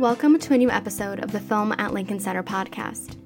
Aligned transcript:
Welcome 0.00 0.38
to 0.38 0.54
a 0.54 0.56
new 0.56 0.70
episode 0.70 1.22
of 1.22 1.30
the 1.30 1.40
Film 1.40 1.72
at 1.72 1.92
Lincoln 1.92 2.18
Center 2.18 2.42
podcast. 2.42 3.18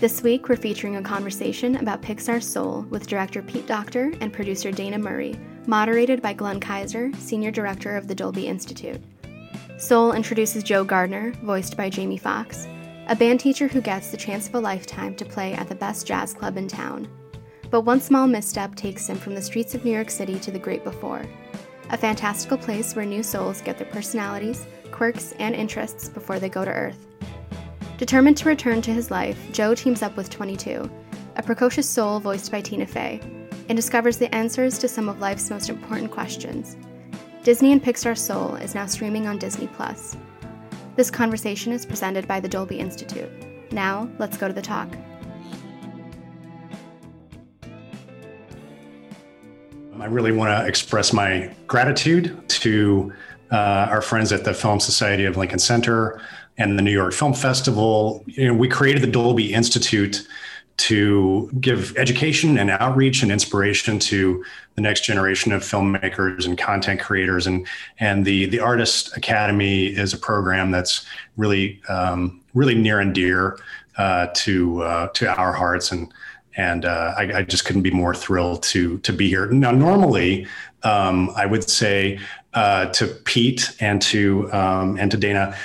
This 0.00 0.22
week, 0.22 0.48
we're 0.48 0.56
featuring 0.56 0.96
a 0.96 1.02
conversation 1.02 1.76
about 1.76 2.00
Pixar's 2.00 2.50
Soul 2.50 2.86
with 2.88 3.06
director 3.06 3.42
Pete 3.42 3.66
Docter 3.66 4.10
and 4.22 4.32
producer 4.32 4.72
Dana 4.72 4.98
Murray, 4.98 5.38
moderated 5.66 6.22
by 6.22 6.32
Glenn 6.32 6.60
Kiser, 6.60 7.14
senior 7.16 7.50
director 7.50 7.94
of 7.94 8.08
the 8.08 8.14
Dolby 8.14 8.46
Institute. 8.46 9.02
Soul 9.76 10.12
introduces 10.14 10.64
Joe 10.64 10.82
Gardner, 10.82 11.32
voiced 11.42 11.76
by 11.76 11.90
Jamie 11.90 12.16
Foxx, 12.16 12.66
a 13.08 13.14
band 13.14 13.40
teacher 13.40 13.68
who 13.68 13.82
gets 13.82 14.10
the 14.10 14.16
chance 14.16 14.48
of 14.48 14.54
a 14.54 14.60
lifetime 14.60 15.14
to 15.16 15.26
play 15.26 15.52
at 15.52 15.68
the 15.68 15.74
best 15.74 16.06
jazz 16.06 16.32
club 16.32 16.56
in 16.56 16.68
town. 16.68 17.06
But 17.68 17.82
one 17.82 18.00
small 18.00 18.26
misstep 18.26 18.76
takes 18.76 19.10
him 19.10 19.18
from 19.18 19.34
the 19.34 19.42
streets 19.42 19.74
of 19.74 19.84
New 19.84 19.92
York 19.92 20.08
City 20.08 20.38
to 20.38 20.50
the 20.50 20.58
great 20.58 20.84
before, 20.84 21.26
a 21.90 21.98
fantastical 21.98 22.56
place 22.56 22.96
where 22.96 23.04
new 23.04 23.22
souls 23.22 23.60
get 23.60 23.76
their 23.76 23.88
personalities, 23.88 24.66
quirks, 24.90 25.32
and 25.38 25.54
interests 25.54 26.08
before 26.08 26.38
they 26.38 26.48
go 26.48 26.64
to 26.64 26.70
Earth. 26.70 27.06
Determined 27.98 28.36
to 28.38 28.48
return 28.48 28.82
to 28.82 28.92
his 28.92 29.10
life, 29.10 29.38
Joe 29.52 29.74
teams 29.74 30.02
up 30.02 30.16
with 30.16 30.30
22, 30.30 30.90
a 31.36 31.42
precocious 31.42 31.88
soul 31.88 32.20
voiced 32.20 32.50
by 32.50 32.60
Tina 32.60 32.86
Fey, 32.86 33.20
and 33.68 33.76
discovers 33.76 34.18
the 34.18 34.34
answers 34.34 34.78
to 34.78 34.88
some 34.88 35.08
of 35.08 35.20
life's 35.20 35.50
most 35.50 35.68
important 35.68 36.10
questions. 36.10 36.76
Disney 37.42 37.72
and 37.72 37.82
Pixar 37.82 38.16
Soul 38.16 38.56
is 38.56 38.74
now 38.74 38.86
streaming 38.86 39.26
on 39.26 39.38
Disney 39.38 39.68
Plus. 39.68 40.16
This 40.96 41.10
conversation 41.10 41.72
is 41.72 41.84
presented 41.84 42.26
by 42.26 42.40
the 42.40 42.48
Dolby 42.48 42.78
Institute. 42.78 43.30
Now, 43.72 44.08
let's 44.18 44.36
go 44.36 44.48
to 44.48 44.54
the 44.54 44.62
talk. 44.62 44.88
I 50.04 50.06
really 50.06 50.32
want 50.32 50.50
to 50.50 50.68
express 50.68 51.14
my 51.14 51.50
gratitude 51.66 52.46
to 52.48 53.12
uh, 53.54 53.86
our 53.88 54.02
friends 54.02 54.32
at 54.32 54.42
the 54.42 54.52
Film 54.52 54.80
Society 54.80 55.24
of 55.24 55.36
Lincoln 55.36 55.60
Center 55.60 56.20
and 56.58 56.76
the 56.76 56.82
New 56.82 56.90
York 56.90 57.12
Film 57.12 57.34
Festival. 57.34 58.24
You 58.26 58.48
know, 58.48 58.54
we 58.54 58.68
created 58.68 59.00
the 59.00 59.06
Dolby 59.06 59.54
Institute 59.54 60.26
to 60.76 61.48
give 61.60 61.96
education 61.96 62.58
and 62.58 62.68
outreach 62.68 63.22
and 63.22 63.30
inspiration 63.30 64.00
to 64.00 64.44
the 64.74 64.80
next 64.80 65.04
generation 65.04 65.52
of 65.52 65.62
filmmakers 65.62 66.46
and 66.46 66.58
content 66.58 66.98
creators. 66.98 67.46
And 67.46 67.64
and 68.00 68.24
the 68.24 68.46
the 68.46 68.58
artist 68.58 69.16
academy 69.16 69.86
is 69.86 70.12
a 70.12 70.18
program 70.18 70.72
that's 70.72 71.06
really 71.36 71.80
um, 71.88 72.40
really 72.54 72.74
near 72.74 72.98
and 72.98 73.14
dear 73.14 73.56
uh, 73.98 74.26
to 74.34 74.82
uh, 74.82 75.08
to 75.08 75.32
our 75.32 75.52
hearts. 75.52 75.92
And 75.92 76.12
and 76.56 76.84
uh, 76.84 77.14
I, 77.16 77.38
I, 77.38 77.42
just 77.42 77.64
couldn't 77.64 77.82
be 77.82 77.90
more 77.90 78.14
thrilled 78.14 78.62
to 78.64 78.98
to 78.98 79.12
be 79.12 79.28
here. 79.28 79.46
Now 79.46 79.70
normally 79.70 80.46
um, 80.84 81.30
I 81.34 81.46
would 81.46 81.68
say 81.68 82.20
uh, 82.54 82.86
to 82.86 83.06
Pete 83.06 83.74
and 83.80 84.00
to 84.02 84.52
um, 84.52 84.96
and 84.98 85.10
to 85.10 85.16
Dana 85.16 85.56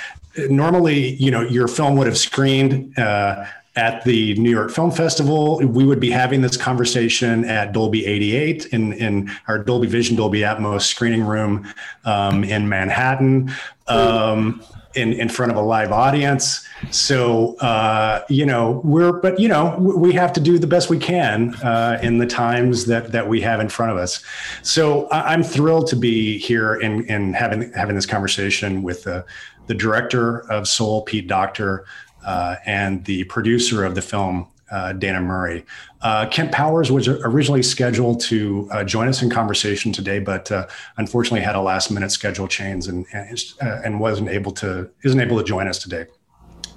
normally 0.48 1.14
you 1.14 1.30
know 1.30 1.42
your 1.42 1.68
film 1.68 1.96
would 1.96 2.06
have 2.06 2.18
screened 2.18 2.96
uh, 2.98 3.44
at 3.76 4.04
the 4.04 4.34
New 4.34 4.50
York 4.50 4.70
Film 4.70 4.90
Festival. 4.90 5.58
We 5.58 5.84
would 5.84 6.00
be 6.00 6.10
having 6.10 6.40
this 6.40 6.56
conversation 6.56 7.44
at 7.44 7.72
Dolby 7.72 8.04
88 8.04 8.66
in, 8.66 8.92
in 8.94 9.30
our 9.46 9.58
Dolby 9.58 9.86
Vision, 9.86 10.16
Dolby 10.16 10.40
Atmos 10.40 10.82
screening 10.82 11.22
room 11.22 11.72
um, 12.04 12.42
in 12.42 12.68
Manhattan. 12.68 13.52
Um, 13.86 14.62
in, 14.94 15.12
in 15.12 15.28
front 15.28 15.52
of 15.52 15.58
a 15.58 15.60
live 15.60 15.92
audience. 15.92 16.66
So, 16.90 17.56
uh, 17.58 18.24
you 18.28 18.44
know, 18.44 18.80
we're, 18.84 19.12
but, 19.12 19.38
you 19.38 19.48
know, 19.48 19.76
we 19.78 20.12
have 20.14 20.32
to 20.32 20.40
do 20.40 20.58
the 20.58 20.66
best 20.66 20.90
we 20.90 20.98
can 20.98 21.54
uh, 21.56 22.00
in 22.02 22.18
the 22.18 22.26
times 22.26 22.86
that, 22.86 23.12
that 23.12 23.28
we 23.28 23.40
have 23.42 23.60
in 23.60 23.68
front 23.68 23.92
of 23.92 23.98
us. 23.98 24.24
So 24.62 25.08
I'm 25.10 25.42
thrilled 25.42 25.86
to 25.88 25.96
be 25.96 26.38
here 26.38 26.74
and, 26.74 27.08
and 27.10 27.36
having, 27.36 27.72
having 27.72 27.94
this 27.94 28.06
conversation 28.06 28.82
with 28.82 29.04
the, 29.04 29.24
the 29.66 29.74
director 29.74 30.50
of 30.50 30.66
Soul, 30.66 31.02
Pete 31.02 31.28
Docter, 31.28 31.84
uh, 32.24 32.56
and 32.66 33.04
the 33.04 33.24
producer 33.24 33.84
of 33.84 33.94
the 33.94 34.02
film, 34.02 34.48
uh, 34.70 34.92
Dana 34.92 35.20
Murray. 35.20 35.64
Uh, 36.00 36.26
Kemp 36.26 36.52
Powers 36.52 36.90
was 36.90 37.08
originally 37.08 37.62
scheduled 37.62 38.20
to 38.20 38.68
uh, 38.70 38.84
join 38.84 39.08
us 39.08 39.22
in 39.22 39.30
conversation 39.30 39.92
today, 39.92 40.18
but 40.18 40.50
uh, 40.50 40.66
unfortunately 40.96 41.40
had 41.40 41.56
a 41.56 41.60
last 41.60 41.90
minute 41.90 42.10
schedule 42.10 42.48
change 42.48 42.86
and 42.86 43.06
and, 43.12 43.42
uh, 43.60 43.80
and, 43.84 44.00
wasn't 44.00 44.28
able 44.28 44.52
to 44.52 44.88
isn't 45.04 45.20
able 45.20 45.36
to 45.38 45.44
join 45.44 45.68
us 45.68 45.78
today. 45.78 46.06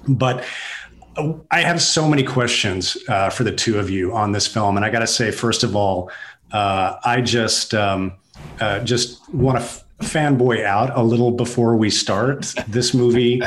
But 0.08 0.44
I 1.50 1.60
have 1.60 1.80
so 1.80 2.08
many 2.08 2.24
questions 2.24 2.92
for 3.32 3.44
the 3.44 3.52
two 3.52 3.78
of 3.78 3.88
you 3.88 4.12
on 4.12 4.32
this 4.32 4.46
film, 4.46 4.76
and 4.76 4.84
I 4.84 4.90
got 4.90 4.98
to 4.98 5.06
say, 5.06 5.30
first 5.30 5.62
of 5.62 5.76
all, 5.76 6.10
I 6.52 7.22
just 7.24 7.72
um, 7.72 8.14
just 8.82 9.32
want 9.32 9.58
to 9.58 9.64
f- 9.64 9.84
fanboy 10.00 10.64
out 10.64 10.90
a 10.96 11.02
little 11.02 11.30
before 11.30 11.76
we 11.76 11.88
start. 11.88 12.52
This 12.66 12.92
movie 12.92 13.40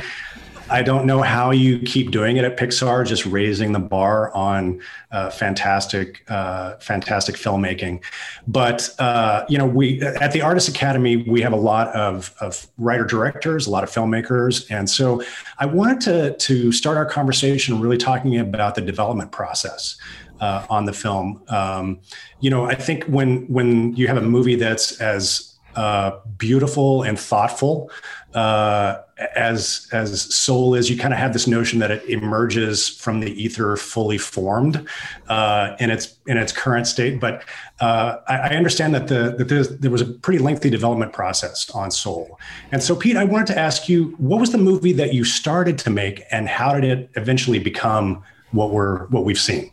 I 0.69 0.81
don't 0.81 1.05
know 1.05 1.22
how 1.22 1.51
you 1.51 1.79
keep 1.79 2.11
doing 2.11 2.35
it 2.35 2.44
at 2.44 2.57
Pixar, 2.57 3.05
just 3.07 3.25
raising 3.25 3.72
the 3.72 3.79
bar 3.79 4.33
on 4.35 4.81
uh, 5.11 5.29
fantastic, 5.29 6.29
uh, 6.29 6.75
fantastic 6.78 7.35
filmmaking. 7.35 8.03
But 8.47 8.94
uh, 9.00 9.45
you 9.47 9.57
know, 9.57 9.66
we 9.66 10.01
at 10.01 10.33
the 10.33 10.41
Artist 10.41 10.67
Academy 10.67 11.17
we 11.17 11.41
have 11.41 11.53
a 11.53 11.57
lot 11.57 11.88
of, 11.95 12.35
of 12.41 12.67
writer 12.77 13.06
directors, 13.06 13.66
a 13.67 13.72
lot 13.72 13.83
of 13.83 13.89
filmmakers, 13.89 14.69
and 14.69 14.89
so 14.89 15.23
I 15.59 15.66
wanted 15.66 16.01
to 16.01 16.38
to 16.38 16.72
start 16.73 16.97
our 16.97 17.06
conversation 17.06 17.79
really 17.79 17.97
talking 17.97 18.38
about 18.38 18.75
the 18.75 18.81
development 18.81 19.31
process. 19.31 19.97
Uh, 20.39 20.63
on 20.69 20.85
the 20.85 20.94
film, 20.94 21.41
um, 21.47 22.00
you 22.41 22.51
know, 22.51 22.66
I 22.66 22.75
think 22.75 23.06
when 23.06 23.47
when 23.47 23.95
you 23.95 24.06
have 24.06 24.17
a 24.17 24.22
movie 24.22 24.53
that's 24.53 25.01
as 25.01 25.57
uh, 25.77 26.19
beautiful 26.38 27.03
and 27.03 27.19
thoughtful 27.19 27.89
uh, 28.37 29.01
as 29.35 29.87
as 29.91 30.21
soul 30.35 30.75
is 30.75 30.91
you 30.91 30.95
kind 30.95 31.11
of 31.11 31.19
have 31.19 31.33
this 31.33 31.47
notion 31.47 31.79
that 31.79 31.89
it 31.89 32.07
emerges 32.07 32.87
from 32.87 33.19
the 33.19 33.31
ether 33.31 33.75
fully 33.77 34.19
formed 34.19 34.87
uh, 35.27 35.75
in 35.79 35.89
its 35.89 36.19
in 36.27 36.37
its 36.37 36.51
current 36.51 36.85
state. 36.85 37.19
But 37.19 37.43
uh, 37.79 38.17
I, 38.27 38.35
I, 38.35 38.49
understand 38.49 38.93
that 38.93 39.07
the 39.07 39.35
that 39.39 39.81
there 39.81 39.89
was 39.89 40.01
a 40.01 40.05
pretty 40.05 40.37
lengthy 40.37 40.69
development 40.69 41.13
process 41.13 41.67
on 41.71 41.89
soul. 41.89 42.39
And 42.71 42.83
so 42.83 42.95
pete 42.95 43.17
i 43.17 43.23
wanted 43.23 43.47
to 43.47 43.57
ask 43.57 43.89
you 43.89 44.13
what 44.19 44.39
was 44.39 44.51
the 44.51 44.59
movie 44.59 44.93
that 44.93 45.15
you 45.15 45.23
started 45.23 45.79
to 45.79 45.89
make 45.89 46.21
and 46.29 46.47
how 46.47 46.79
did 46.79 46.83
it 46.83 47.09
eventually 47.15 47.57
become 47.57 48.23
what 48.51 48.69
we're 48.69 49.07
what 49.07 49.25
we've 49.25 49.39
seen? 49.39 49.71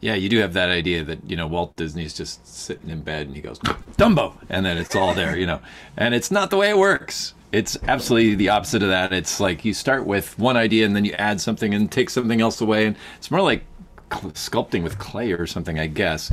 Yeah, 0.00 0.14
you 0.14 0.28
do 0.28 0.38
have 0.38 0.52
that 0.52 0.68
idea 0.68 1.02
that 1.02 1.28
you 1.28 1.34
know 1.34 1.48
Walt 1.48 1.74
Disney's 1.74 2.14
just 2.14 2.46
sitting 2.46 2.90
in 2.90 3.00
bed 3.00 3.26
and 3.26 3.34
he 3.34 3.42
goes 3.42 3.58
Dumbo, 3.96 4.34
and 4.48 4.64
then 4.64 4.78
it's 4.78 4.94
all 4.94 5.14
there, 5.14 5.36
you 5.36 5.46
know, 5.46 5.58
and 5.96 6.14
it's 6.14 6.30
not 6.30 6.50
the 6.50 6.56
way 6.56 6.70
it 6.70 6.78
works. 6.78 7.34
It's 7.50 7.78
absolutely 7.84 8.34
the 8.34 8.50
opposite 8.50 8.82
of 8.82 8.90
that. 8.90 9.12
It's 9.12 9.40
like 9.40 9.64
you 9.64 9.72
start 9.72 10.06
with 10.06 10.38
one 10.38 10.56
idea 10.56 10.84
and 10.84 10.94
then 10.94 11.04
you 11.04 11.12
add 11.12 11.40
something 11.40 11.72
and 11.72 11.90
take 11.90 12.10
something 12.10 12.40
else 12.40 12.60
away, 12.60 12.86
and 12.86 12.96
it's 13.16 13.30
more 13.30 13.40
like 13.40 13.64
sculpting 14.10 14.82
with 14.82 14.98
clay 14.98 15.32
or 15.32 15.46
something, 15.46 15.78
I 15.78 15.86
guess. 15.86 16.32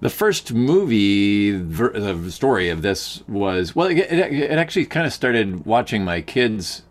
The 0.00 0.10
first 0.10 0.52
movie 0.52 1.52
the 1.52 2.30
story 2.30 2.68
of 2.68 2.82
this 2.82 3.22
was 3.28 3.74
well, 3.74 3.88
it, 3.88 3.98
it, 3.98 4.32
it 4.32 4.58
actually 4.58 4.86
kind 4.86 5.06
of 5.06 5.12
started 5.12 5.64
watching 5.64 6.04
my 6.04 6.20
kids. 6.20 6.82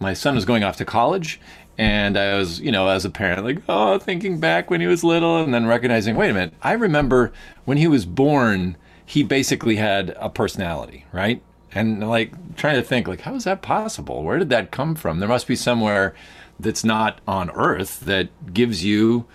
My 0.00 0.14
son 0.14 0.34
was 0.34 0.44
going 0.44 0.64
off 0.64 0.76
to 0.76 0.84
college, 0.84 1.40
and 1.76 2.16
I 2.16 2.36
was, 2.36 2.60
you 2.60 2.72
know, 2.72 2.88
as 2.88 3.04
a 3.04 3.10
parent, 3.10 3.44
like, 3.44 3.62
oh, 3.68 3.98
thinking 3.98 4.40
back 4.40 4.70
when 4.70 4.80
he 4.80 4.86
was 4.86 5.04
little 5.04 5.42
and 5.42 5.54
then 5.54 5.66
recognizing, 5.66 6.16
wait 6.16 6.30
a 6.30 6.34
minute, 6.34 6.54
I 6.62 6.72
remember 6.72 7.32
when 7.64 7.78
he 7.78 7.86
was 7.86 8.06
born, 8.06 8.76
he 9.04 9.22
basically 9.22 9.76
had 9.76 10.16
a 10.18 10.28
personality, 10.28 11.04
right? 11.12 11.42
And 11.74 12.08
like 12.08 12.56
trying 12.56 12.76
to 12.76 12.82
think 12.82 13.08
like 13.08 13.22
how 13.22 13.34
is 13.34 13.44
that 13.44 13.62
possible? 13.62 14.22
Where 14.22 14.38
did 14.38 14.50
that 14.50 14.70
come 14.70 14.94
from? 14.94 15.18
There 15.20 15.28
must 15.28 15.46
be 15.46 15.56
somewhere 15.56 16.14
that's 16.58 16.84
not 16.84 17.20
on 17.26 17.50
earth 17.50 18.00
that 18.00 18.52
gives 18.52 18.84
you 18.84 19.26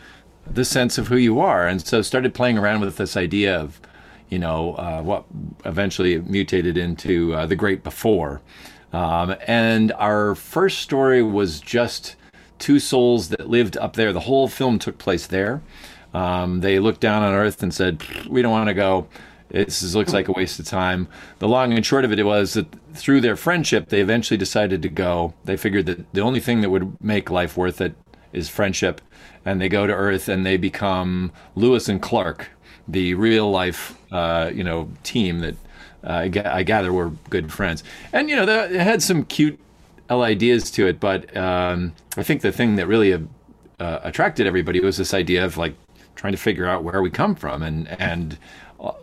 the 0.46 0.66
sense 0.66 0.98
of 0.98 1.08
who 1.08 1.16
you 1.16 1.40
are. 1.40 1.68
And 1.68 1.82
so 1.86 2.02
started 2.02 2.34
playing 2.34 2.58
around 2.58 2.82
with 2.82 2.98
this 2.98 3.16
idea 3.16 3.58
of 3.60 3.80
you 4.30 4.40
know 4.40 4.74
uh, 4.76 5.02
what 5.02 5.26
eventually 5.66 6.20
mutated 6.20 6.78
into 6.78 7.34
uh, 7.34 7.46
the 7.46 7.56
great 7.56 7.84
before. 7.84 8.42
Um, 8.92 9.36
and 9.48 9.92
our 9.94 10.36
first 10.36 10.80
story 10.80 11.24
was 11.24 11.60
just 11.60 12.16
two 12.60 12.80
souls 12.80 13.30
that 13.30 13.50
lived 13.50 13.76
up 13.78 13.96
there. 13.96 14.14
The 14.14 14.22
whole 14.22 14.48
film 14.48 14.80
took 14.80 14.98
place 14.98 15.28
there. 15.28 15.62
Um, 16.14 16.62
they 16.62 16.78
looked 16.78 17.02
down 17.02 17.24
on 17.24 17.34
earth 17.34 17.64
and 17.64 17.74
said 17.74 18.04
we 18.28 18.42
don't 18.42 18.52
want 18.52 18.70
to 18.70 18.74
go 18.74 19.08
this 19.54 19.94
looks 19.94 20.14
like 20.14 20.28
a 20.28 20.34
waste 20.34 20.60
of 20.60 20.66
time. 20.66 21.08
The 21.40 21.48
long 21.48 21.74
and 21.74 21.86
short 21.86 22.06
of 22.06 22.12
it 22.12 22.24
was 22.26 22.54
that 22.54 22.68
through 22.94 23.22
their 23.22 23.36
friendship, 23.36 23.90
they 23.90 24.02
eventually 24.02 24.38
decided 24.38 24.82
to 24.82 24.90
go. 24.90 25.34
They 25.46 25.58
figured 25.58 25.86
that 25.86 26.12
the 26.12 26.22
only 26.22 26.40
thing 26.40 26.62
that 26.62 26.72
would 26.72 27.02
make 27.02 27.30
life 27.30 27.56
worth 27.56 27.80
it 27.80 27.94
is 28.34 28.50
friendship. 28.50 29.00
And 29.46 29.62
they 29.62 29.70
go 29.70 29.86
to 29.86 29.94
Earth 29.94 30.28
and 30.28 30.46
they 30.46 30.58
become 30.58 31.32
Lewis 31.56 31.88
and 31.88 32.02
Clark, 32.02 32.50
the 32.88 33.14
real 33.14 33.50
life, 33.52 33.96
uh, 34.12 34.50
you 34.54 34.64
know, 34.64 34.90
team 35.04 35.40
that 35.40 35.56
uh, 36.04 36.30
I 36.46 36.64
gather 36.64 36.92
were 36.92 37.12
good 37.30 37.54
friends. 37.54 37.84
And, 38.12 38.30
you 38.30 38.36
know, 38.36 38.44
it 38.44 38.80
had 38.80 39.04
some 39.04 39.24
cute 39.24 39.60
ideas 40.10 40.70
to 40.72 40.88
it, 40.88 41.00
but 41.00 41.36
um, 41.36 41.94
I 42.18 42.24
think 42.24 42.42
the 42.42 42.52
thing 42.52 42.76
that 42.76 42.88
really 42.88 43.14
uh, 43.14 44.00
attracted 44.04 44.48
everybody 44.48 44.80
was 44.80 44.98
this 44.98 45.14
idea 45.14 45.46
of 45.46 45.58
like 45.58 45.76
trying 46.16 46.34
to 46.34 46.38
figure 46.38 46.68
out 46.68 46.84
where 46.84 47.02
we 47.02 47.10
come 47.10 47.36
from 47.36 47.64
and 47.64 47.88
and 48.00 48.38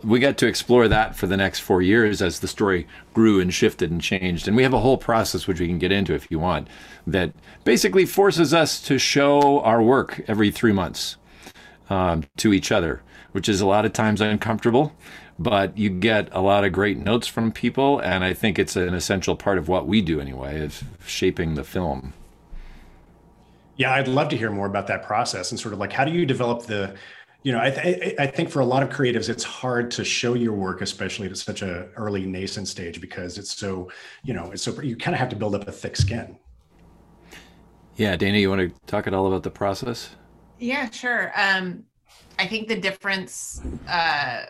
we 0.03 0.19
got 0.19 0.37
to 0.37 0.47
explore 0.47 0.87
that 0.87 1.15
for 1.15 1.27
the 1.27 1.37
next 1.37 1.59
four 1.59 1.81
years 1.81 2.21
as 2.21 2.39
the 2.39 2.47
story 2.47 2.87
grew 3.13 3.39
and 3.39 3.53
shifted 3.53 3.89
and 3.89 4.01
changed. 4.01 4.47
And 4.47 4.55
we 4.55 4.63
have 4.63 4.73
a 4.73 4.79
whole 4.79 4.97
process, 4.97 5.47
which 5.47 5.59
we 5.59 5.67
can 5.67 5.79
get 5.79 5.91
into 5.91 6.13
if 6.13 6.29
you 6.29 6.39
want, 6.39 6.67
that 7.07 7.33
basically 7.63 8.05
forces 8.05 8.53
us 8.53 8.79
to 8.81 8.99
show 8.99 9.61
our 9.61 9.81
work 9.81 10.23
every 10.27 10.51
three 10.51 10.71
months 10.71 11.17
um, 11.89 12.23
to 12.37 12.53
each 12.53 12.71
other, 12.71 13.01
which 13.31 13.49
is 13.49 13.59
a 13.59 13.65
lot 13.65 13.85
of 13.85 13.93
times 13.93 14.21
uncomfortable. 14.21 14.93
But 15.39 15.75
you 15.75 15.89
get 15.89 16.29
a 16.31 16.41
lot 16.41 16.63
of 16.63 16.71
great 16.71 16.99
notes 16.99 17.25
from 17.25 17.51
people, 17.51 17.99
and 17.99 18.23
I 18.23 18.33
think 18.33 18.59
it's 18.59 18.75
an 18.75 18.93
essential 18.93 19.35
part 19.35 19.57
of 19.57 19.67
what 19.67 19.87
we 19.87 20.01
do 20.01 20.21
anyway, 20.21 20.63
of 20.63 20.83
shaping 21.03 21.55
the 21.55 21.63
film. 21.63 22.13
Yeah, 23.77 23.93
I'd 23.93 24.07
love 24.07 24.29
to 24.29 24.37
hear 24.37 24.51
more 24.51 24.67
about 24.67 24.85
that 24.87 25.01
process 25.01 25.49
and 25.49 25.59
sort 25.59 25.73
of 25.73 25.79
like 25.79 25.91
how 25.91 26.05
do 26.05 26.11
you 26.11 26.23
develop 26.23 26.67
the 26.67 26.93
you 27.43 27.51
know, 27.51 27.59
I, 27.59 27.71
th- 27.71 28.15
I 28.19 28.27
think 28.27 28.49
for 28.49 28.59
a 28.59 28.65
lot 28.65 28.83
of 28.83 28.89
creatives, 28.89 29.27
it's 29.27 29.43
hard 29.43 29.89
to 29.91 30.05
show 30.05 30.35
your 30.35 30.53
work, 30.53 30.81
especially 30.81 31.27
at 31.27 31.35
such 31.37 31.63
a 31.63 31.87
early 31.95 32.25
nascent 32.25 32.67
stage, 32.67 33.01
because 33.01 33.37
it's 33.37 33.55
so, 33.57 33.89
you 34.23 34.33
know, 34.33 34.51
it's 34.51 34.61
so 34.61 34.79
you 34.81 34.95
kind 34.95 35.15
of 35.15 35.19
have 35.19 35.29
to 35.29 35.35
build 35.35 35.55
up 35.55 35.67
a 35.67 35.71
thick 35.71 35.95
skin. 35.95 36.37
Yeah, 37.95 38.15
Dana, 38.15 38.37
you 38.37 38.49
want 38.49 38.61
to 38.61 38.85
talk 38.85 39.07
at 39.07 39.13
all 39.13 39.27
about 39.27 39.43
the 39.43 39.49
process? 39.49 40.11
Yeah, 40.59 40.89
sure. 40.91 41.31
Um, 41.35 41.83
I 42.37 42.45
think 42.45 42.67
the 42.67 42.79
difference 42.79 43.61
uh, 43.87 44.45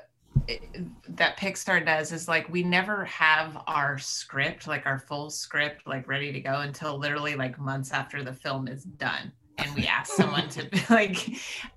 that 1.08 1.38
Pixar 1.38 1.86
does 1.86 2.12
is 2.12 2.28
like 2.28 2.50
we 2.50 2.62
never 2.62 3.06
have 3.06 3.64
our 3.68 3.98
script, 4.00 4.68
like 4.68 4.86
our 4.86 5.00
full 5.00 5.30
script, 5.30 5.88
like 5.88 6.10
ready 6.10 6.34
to 6.34 6.42
go 6.42 6.60
until 6.60 6.98
literally 6.98 7.36
like 7.36 7.58
months 7.58 7.92
after 7.92 8.22
the 8.22 8.34
film 8.34 8.68
is 8.68 8.84
done 8.84 9.32
and 9.58 9.76
we 9.76 9.86
ask 9.86 10.14
someone 10.14 10.48
to 10.50 10.68
like 10.90 11.30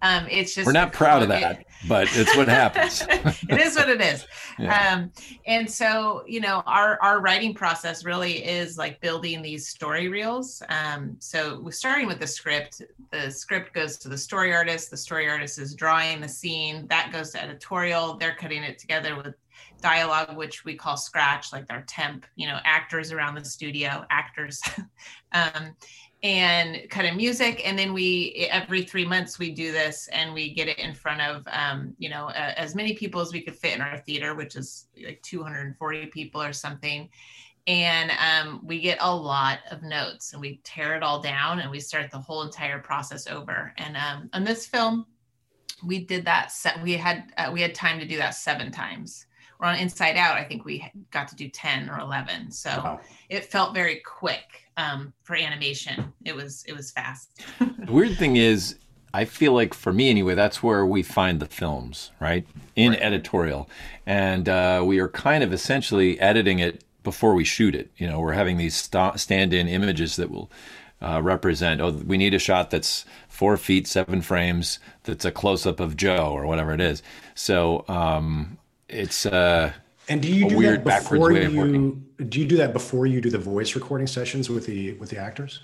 um 0.03 0.26
it's 0.31 0.55
just 0.55 0.67
we're 0.67 0.73
not 0.73 0.93
proud 0.93 1.23
of 1.23 1.29
that 1.29 1.61
it. 1.61 1.67
but 1.88 2.09
it's 2.12 2.37
what 2.37 2.49
happens 2.49 3.03
it 3.11 3.61
is 3.61 3.76
what 3.76 3.88
it 3.88 4.00
is 4.00 4.26
yeah. 4.59 4.94
um 4.94 5.11
and 5.47 5.71
so 5.71 6.23
you 6.26 6.41
know 6.41 6.62
our 6.67 7.00
our 7.03 7.21
writing 7.21 7.55
process 7.55 8.05
really 8.05 8.44
is 8.44 8.79
like 8.79 9.00
building 9.00 9.43
these 9.43 9.69
story 9.69 10.09
reels 10.09 10.62
um 10.69 11.17
so 11.19 11.61
we're 11.61 11.71
starting 11.71 12.06
with 12.06 12.21
the 12.21 12.26
script 12.26 12.82
the 13.11 13.31
script 13.31 13.73
goes 13.73 13.97
to 13.99 14.09
the 14.09 14.19
story 14.19 14.53
artist 14.55 14.91
the 14.91 14.97
story 14.97 15.29
artist 15.29 15.59
is 15.59 15.75
drawing 15.75 16.21
the 16.21 16.29
scene 16.29 16.87
that 16.88 17.12
goes 17.12 17.31
to 17.31 17.43
editorial 17.43 18.17
they're 18.17 18.37
cutting 18.37 18.62
it 18.62 18.79
together 18.79 19.17
with 19.17 19.35
dialogue 19.81 20.35
which 20.37 20.65
we 20.65 20.75
call 20.75 20.97
scratch 20.97 21.53
like 21.53 21.67
our 21.69 21.82
temp 21.82 22.25
you 22.37 22.47
know 22.47 22.59
actors 22.65 23.12
around 23.12 23.35
the 23.35 23.44
studio 23.44 24.05
actors 24.11 24.61
um 25.32 25.76
and 26.25 26.88
kind 26.88 27.06
of 27.06 27.15
music 27.15 27.61
and 27.69 27.79
then 27.79 27.93
we 27.93 28.49
every 28.50 28.82
three 28.82 29.05
months 29.05 29.38
we 29.38 29.50
do 29.50 29.71
this 29.71 30.09
and 30.09 30.32
we 30.32 30.55
get 30.55 30.69
it 30.69 30.79
in 30.79 30.94
front 30.94 31.21
of 31.21 31.47
um, 31.53 31.94
you 31.99 32.09
know 32.09 32.29
uh, 32.29 32.55
as 32.56 32.75
many 32.75 32.94
people 32.94 33.21
as 33.21 33.31
we 33.31 33.43
could 33.43 33.55
fit 33.55 33.75
in 33.75 33.82
our 33.82 33.99
theater 33.99 34.35
which 34.35 34.56
is 34.56 34.87
like 35.05 35.23
240 35.23 36.06
people 36.06 36.43
or 36.43 36.53
something. 36.53 37.09
And 37.67 38.11
um, 38.11 38.61
we 38.62 38.79
get 38.79 38.99
a 39.00 39.15
lot 39.15 39.61
of 39.71 39.82
notes 39.82 40.32
and 40.32 40.41
we 40.41 40.61
tear 40.65 40.97
it 40.97 41.03
all 41.03 41.23
down 41.23 41.61
and 41.61 41.71
we 41.71 41.81
start 41.81 42.11
the 42.11 42.19
whole 42.19 42.43
entire 42.43 42.79
process 42.79 43.26
over. 43.26 43.73
And 43.79 43.97
um, 43.97 44.29
on 44.32 44.44
this 44.44 44.67
film 44.67 45.06
we 45.82 46.05
did 46.05 46.25
that 46.25 46.50
set 46.50 46.82
we 46.82 46.93
had 46.93 47.32
uh, 47.37 47.50
we 47.53 47.61
had 47.61 47.75
time 47.75 47.99
to 47.99 48.06
do 48.06 48.17
that 48.17 48.31
seven 48.31 48.71
times 48.71 49.26
or 49.64 49.69
on 49.69 49.76
inside 49.78 50.16
out 50.16 50.37
i 50.37 50.44
think 50.44 50.64
we 50.64 50.90
got 51.11 51.26
to 51.28 51.34
do 51.34 51.49
10 51.49 51.88
or 51.88 51.99
11 51.99 52.50
so 52.50 52.70
wow. 52.70 53.00
it 53.28 53.44
felt 53.44 53.75
very 53.75 54.02
quick 54.05 54.64
um, 54.76 55.12
for 55.22 55.37
animation. 55.37 56.12
It 56.25 56.34
was 56.34 56.64
it 56.66 56.76
was 56.76 56.90
fast. 56.90 57.43
the 57.58 57.93
weird 57.93 58.16
thing 58.16 58.37
is, 58.37 58.76
I 59.12 59.25
feel 59.25 59.52
like 59.52 59.75
for 59.75 59.93
me 59.93 60.11
anyway, 60.11 60.34
that's 60.34 60.62
where 60.62 60.84
we 60.84 61.02
find 61.02 61.40
the 61.40 61.46
films, 61.46 62.11
right? 62.20 62.46
In 62.76 62.90
right. 62.90 63.00
editorial, 63.00 63.69
and 64.06 64.49
uh, 64.49 64.82
we 64.84 64.99
are 64.99 65.08
kind 65.08 65.44
of 65.44 65.52
essentially 65.52 66.19
editing 66.20 66.58
it 66.58 66.84
before 67.02 67.34
we 67.34 67.44
shoot 67.44 67.75
it. 67.75 67.90
You 67.96 68.08
know, 68.08 68.20
we're 68.20 68.32
having 68.32 68.56
these 68.56 68.75
st- 68.76 69.20
stand-in 69.20 69.69
images 69.69 70.16
that 70.16 70.31
will. 70.31 70.50
Uh, 71.02 71.20
represent. 71.20 71.82
Oh, 71.82 71.90
we 71.90 72.16
need 72.16 72.32
a 72.32 72.38
shot 72.38 72.70
that's 72.70 73.05
four 73.28 73.58
feet, 73.58 73.87
seven 73.87 74.22
frames. 74.22 74.78
That's 75.02 75.26
a 75.26 75.31
close 75.31 75.66
up 75.66 75.78
of 75.78 75.99
Joe 75.99 76.32
or 76.32 76.46
whatever 76.46 76.72
it 76.72 76.81
is. 76.81 77.02
So 77.34 77.84
um, 77.88 78.56
it's 78.94 79.26
uh, 79.26 79.73
and 80.08 80.23
do 80.23 80.29
you 80.32 80.49
do 80.49 80.62
that 80.62 80.85
before 80.85 81.32
you 81.32 82.02
do 82.29 82.41
you 82.41 82.46
do 82.46 82.56
that 82.56 82.73
before 82.73 83.06
you 83.06 83.20
do 83.20 83.31
the 83.31 83.38
voice 83.38 83.75
recording 83.75 84.06
sessions 84.06 84.49
with 84.49 84.67
the 84.67 84.94
with 84.94 85.11
the 85.11 85.19
actors? 85.19 85.61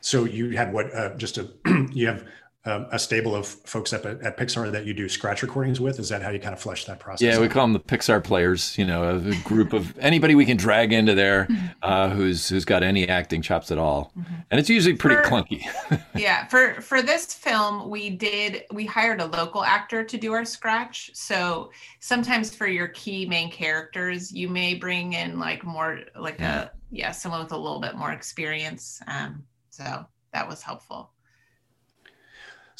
So 0.00 0.24
you 0.24 0.50
had 0.50 0.72
what 0.72 0.94
uh, 0.94 1.14
just 1.16 1.38
a 1.38 1.48
you 1.92 2.06
have 2.06 2.24
um, 2.68 2.86
a 2.90 2.98
stable 2.98 3.34
of 3.34 3.46
folks 3.46 3.92
up 3.92 4.04
at, 4.04 4.20
at, 4.20 4.36
Pixar 4.36 4.70
that 4.70 4.84
you 4.84 4.92
do 4.92 5.08
scratch 5.08 5.42
recordings 5.42 5.80
with? 5.80 5.98
Is 5.98 6.10
that 6.10 6.20
how 6.22 6.30
you 6.30 6.38
kind 6.38 6.52
of 6.52 6.60
flesh 6.60 6.84
that 6.84 7.00
process? 7.00 7.22
Yeah, 7.22 7.36
out? 7.36 7.40
we 7.40 7.48
call 7.48 7.64
them 7.64 7.72
the 7.72 7.80
Pixar 7.80 8.22
players. 8.22 8.76
You 8.76 8.84
know, 8.84 9.16
a 9.16 9.34
group 9.44 9.72
of 9.72 9.98
anybody 10.00 10.34
we 10.34 10.44
can 10.44 10.56
drag 10.56 10.92
into 10.92 11.14
there 11.14 11.48
uh, 11.82 12.10
who's 12.10 12.48
who's 12.48 12.64
got 12.64 12.82
any 12.82 13.08
acting 13.08 13.40
chops 13.40 13.70
at 13.70 13.78
all, 13.78 14.12
mm-hmm. 14.18 14.34
and 14.50 14.60
it's 14.60 14.68
usually 14.68 14.96
pretty 14.96 15.16
for, 15.16 15.22
clunky. 15.22 15.62
yeah, 16.14 16.46
for 16.48 16.80
for 16.82 17.00
this 17.00 17.32
film, 17.32 17.88
we 17.88 18.10
did 18.10 18.64
we 18.72 18.84
hired 18.84 19.20
a 19.20 19.26
local 19.26 19.64
actor 19.64 20.04
to 20.04 20.18
do 20.18 20.32
our 20.32 20.44
scratch. 20.44 21.10
So 21.14 21.70
sometimes 22.00 22.54
for 22.54 22.66
your 22.66 22.88
key 22.88 23.24
main 23.24 23.50
characters, 23.50 24.30
you 24.30 24.48
may 24.48 24.74
bring 24.74 25.14
in 25.14 25.38
like 25.38 25.64
more 25.64 26.00
like 26.16 26.38
yeah. 26.38 26.64
a 26.64 26.68
yeah 26.90 27.12
someone 27.12 27.42
with 27.42 27.52
a 27.52 27.58
little 27.58 27.80
bit 27.80 27.96
more 27.96 28.12
experience. 28.12 29.00
Um, 29.06 29.44
so 29.70 30.04
that 30.32 30.46
was 30.46 30.62
helpful. 30.62 31.12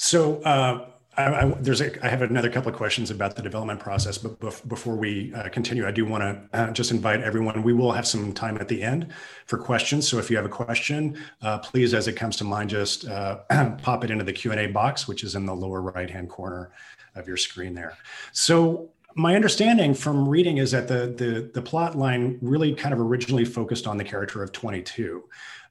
So 0.01 0.41
uh, 0.43 0.87
I, 1.17 1.25
I, 1.25 1.49
there's 1.59 1.81
a, 1.81 2.07
I 2.07 2.09
have 2.09 2.23
another 2.23 2.49
couple 2.49 2.71
of 2.71 2.77
questions 2.77 3.11
about 3.11 3.35
the 3.35 3.43
development 3.43 3.81
process, 3.81 4.17
but 4.17 4.39
bef- 4.39 4.67
before 4.69 4.95
we 4.95 5.35
uh, 5.35 5.49
continue, 5.49 5.89
I 5.89 5.91
do 5.91 6.05
want 6.05 6.23
to 6.23 6.57
uh, 6.57 6.71
just 6.71 6.93
invite 6.93 7.21
everyone. 7.21 7.65
We 7.65 7.73
will 7.73 7.91
have 7.91 8.07
some 8.07 8.33
time 8.33 8.59
at 8.59 8.69
the 8.69 8.81
end 8.81 9.09
for 9.47 9.59
questions. 9.59 10.07
So 10.07 10.19
if 10.19 10.31
you 10.31 10.37
have 10.37 10.47
a 10.47 10.49
question, 10.49 11.19
uh, 11.43 11.59
please, 11.59 11.95
as 11.95 12.07
it 12.07 12.13
comes 12.13 12.37
to 12.37 12.45
mind, 12.45 12.71
just 12.71 13.09
uh, 13.09 13.39
pop 13.83 14.05
it 14.05 14.13
into 14.13 14.23
the 14.23 14.33
Q 14.33 14.53
and 14.53 14.61
A 14.61 14.69
box, 14.69 15.09
which 15.09 15.25
is 15.25 15.35
in 15.35 15.47
the 15.47 15.55
lower 15.55 15.83
right 15.83 16.09
hand 16.09 16.31
corner 16.31 16.71
of 17.17 17.27
your 17.27 17.37
screen 17.37 17.75
there. 17.75 17.99
So 18.31 18.91
my 19.17 19.35
understanding 19.35 19.95
from 19.95 20.29
reading 20.29 20.59
is 20.59 20.71
that 20.71 20.87
the 20.87 21.13
the 21.17 21.51
the 21.53 21.63
plot 21.63 21.99
line 21.99 22.39
really 22.41 22.73
kind 22.73 22.95
of 22.95 23.01
originally 23.01 23.45
focused 23.45 23.89
on 23.89 23.97
the 23.97 24.05
character 24.05 24.45
of 24.45 24.53
22. 24.53 25.25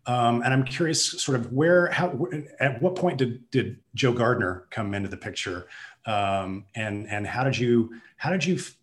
Um, 0.07 0.41
and 0.41 0.53
I'm 0.53 0.63
curious, 0.63 1.21
sort 1.21 1.37
of 1.37 1.51
where, 1.51 1.87
how, 1.87 2.27
at 2.61 2.81
what 2.81 2.95
point 2.95 3.17
did 3.17 3.49
did 3.51 3.77
Joe 3.93 4.13
Gardner 4.13 4.65
come 4.71 4.93
into 4.93 5.09
the 5.09 5.17
picture, 5.17 5.67
um, 6.05 6.65
and 6.75 7.07
and 7.09 7.27
how 7.27 7.43
did 7.43 7.57
you 7.57 7.91
how 8.15 8.29
did 8.29 8.45
you 8.45 8.55
f- 8.55 8.77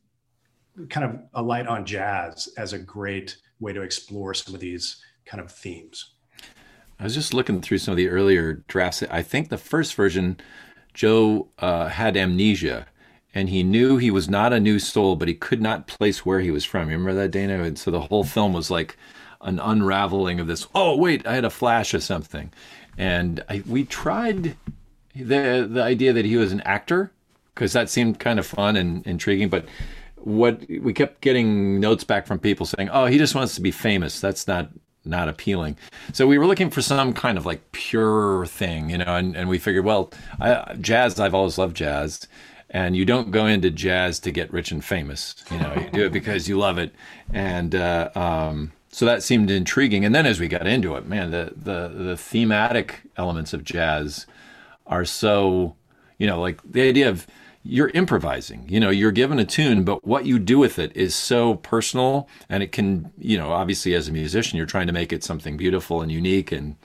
kind 0.90 1.07
of 1.07 1.19
alight 1.33 1.66
on 1.66 1.87
jazz 1.87 2.50
as 2.59 2.75
a 2.75 2.78
great 2.78 3.38
way 3.59 3.73
to 3.73 3.81
explore 3.81 4.35
some 4.35 4.54
of 4.54 4.61
these 4.61 5.02
kind 5.25 5.43
of 5.43 5.50
themes? 5.50 6.11
I 7.00 7.04
was 7.04 7.14
just 7.14 7.33
looking 7.33 7.62
through 7.62 7.78
some 7.78 7.93
of 7.93 7.97
the 7.97 8.09
earlier 8.09 8.64
drafts. 8.69 9.02
I 9.11 9.23
think 9.23 9.49
the 9.49 9.59
first 9.59 9.95
version, 9.95 10.37
Joe 10.93 11.49
uh, 11.59 11.88
had 11.88 12.19
amnesia, 12.19 12.87
and 13.35 13.49
he 13.49 13.62
knew 13.62 13.97
he 13.97 14.11
was 14.11 14.28
not 14.28 14.52
a 14.52 14.61
new 14.61 14.78
soul, 14.78 15.16
but 15.16 15.28
he 15.28 15.35
could 15.35 15.62
not 15.62 15.87
place 15.87 16.26
where 16.26 16.40
he 16.40 16.50
was 16.50 16.64
from. 16.64 16.90
You 16.90 16.99
remember 16.99 17.14
that, 17.14 17.31
Dana? 17.31 17.62
And 17.62 17.78
so 17.78 17.90
the 17.90 18.02
whole 18.02 18.25
film 18.25 18.52
was 18.52 18.71
like 18.71 18.97
an 19.44 19.60
unraveling 19.60 20.40
of 20.40 20.46
this. 20.46 20.66
Oh, 20.74 20.96
wait, 20.96 21.26
I 21.26 21.34
had 21.34 21.44
a 21.44 21.50
flash 21.50 21.94
of 21.94 22.02
something, 22.02 22.52
and 22.98 23.42
I, 23.48 23.62
we 23.66 23.84
tried 23.84 24.56
the 25.14 25.66
the 25.70 25.82
idea 25.82 26.12
that 26.12 26.24
he 26.24 26.36
was 26.36 26.52
an 26.52 26.60
actor 26.62 27.12
because 27.54 27.72
that 27.72 27.88
seemed 27.88 28.18
kind 28.18 28.38
of 28.38 28.46
fun 28.46 28.76
and 28.76 29.06
intriguing, 29.06 29.48
but 29.48 29.66
what 30.16 30.66
we 30.68 30.92
kept 30.92 31.20
getting 31.20 31.78
notes 31.78 32.02
back 32.02 32.26
from 32.26 32.38
people 32.38 32.66
saying, 32.66 32.88
"Oh, 32.90 33.06
he 33.06 33.18
just 33.18 33.34
wants 33.34 33.54
to 33.54 33.60
be 33.60 33.70
famous." 33.70 34.20
That's 34.20 34.48
not 34.48 34.70
not 35.04 35.28
appealing. 35.28 35.76
So 36.12 36.26
we 36.26 36.38
were 36.38 36.46
looking 36.46 36.70
for 36.70 36.82
some 36.82 37.12
kind 37.12 37.36
of 37.36 37.44
like 37.44 37.72
pure 37.72 38.46
thing, 38.46 38.90
you 38.90 38.98
know, 38.98 39.16
and, 39.16 39.36
and 39.36 39.48
we 39.48 39.58
figured, 39.58 39.84
well, 39.84 40.10
I, 40.40 40.74
jazz, 40.80 41.20
I've 41.20 41.34
always 41.34 41.58
loved 41.58 41.76
jazz. 41.76 42.26
And 42.70 42.96
you 42.96 43.04
don't 43.04 43.30
go 43.30 43.46
into 43.46 43.70
jazz 43.70 44.18
to 44.20 44.32
get 44.32 44.52
rich 44.52 44.72
and 44.72 44.84
famous, 44.84 45.36
you 45.50 45.58
know. 45.58 45.74
You 45.74 45.90
do 45.90 46.06
it 46.06 46.12
because 46.12 46.48
you 46.48 46.58
love 46.58 46.78
it, 46.78 46.92
and 47.32 47.72
uh, 47.72 48.10
um, 48.16 48.72
so 48.94 49.06
that 49.06 49.24
seemed 49.24 49.50
intriguing. 49.50 50.04
And 50.04 50.14
then 50.14 50.24
as 50.24 50.38
we 50.38 50.46
got 50.46 50.68
into 50.68 50.94
it, 50.94 51.04
man, 51.04 51.32
the 51.32 51.52
the 51.56 51.88
the 51.88 52.16
thematic 52.16 53.02
elements 53.16 53.52
of 53.52 53.64
jazz 53.64 54.24
are 54.86 55.04
so, 55.04 55.74
you 56.16 56.28
know, 56.28 56.40
like 56.40 56.60
the 56.62 56.82
idea 56.82 57.08
of 57.08 57.26
you're 57.64 57.88
improvising. 57.88 58.68
You 58.68 58.78
know, 58.78 58.90
you're 58.90 59.10
given 59.10 59.40
a 59.40 59.44
tune, 59.44 59.82
but 59.82 60.06
what 60.06 60.26
you 60.26 60.38
do 60.38 60.58
with 60.60 60.78
it 60.78 60.96
is 60.96 61.12
so 61.12 61.54
personal, 61.56 62.28
and 62.48 62.62
it 62.62 62.70
can, 62.70 63.10
you 63.18 63.36
know, 63.36 63.50
obviously 63.50 63.94
as 63.94 64.06
a 64.06 64.12
musician, 64.12 64.58
you're 64.58 64.64
trying 64.66 64.86
to 64.86 64.92
make 64.92 65.12
it 65.12 65.24
something 65.24 65.56
beautiful 65.56 66.00
and 66.00 66.12
unique 66.12 66.52
and 66.52 66.76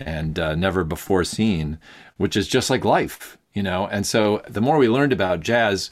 and 0.00 0.40
uh, 0.40 0.56
never 0.56 0.82
before 0.82 1.22
seen, 1.22 1.78
which 2.16 2.36
is 2.36 2.48
just 2.48 2.70
like 2.70 2.84
life, 2.84 3.38
you 3.54 3.62
know. 3.62 3.86
And 3.86 4.04
so 4.04 4.42
the 4.48 4.60
more 4.60 4.78
we 4.78 4.88
learned 4.88 5.12
about 5.12 5.38
jazz, 5.38 5.90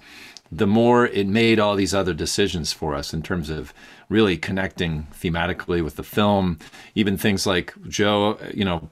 the 0.51 0.67
more 0.67 1.07
it 1.07 1.29
made 1.29 1.61
all 1.61 1.77
these 1.77 1.95
other 1.95 2.13
decisions 2.13 2.73
for 2.73 2.97
us 2.97 3.15
in 3.15 3.23
terms 3.23 3.51
of 3.51 3.73
really 4.11 4.37
connecting 4.37 5.07
thematically 5.15 5.83
with 5.83 5.97
the 5.97 6.03
film. 6.03 6.59
Even 6.95 7.17
things 7.17 7.47
like 7.47 7.73
Joe, 7.89 8.39
you 8.53 8.67
know, 8.67 8.91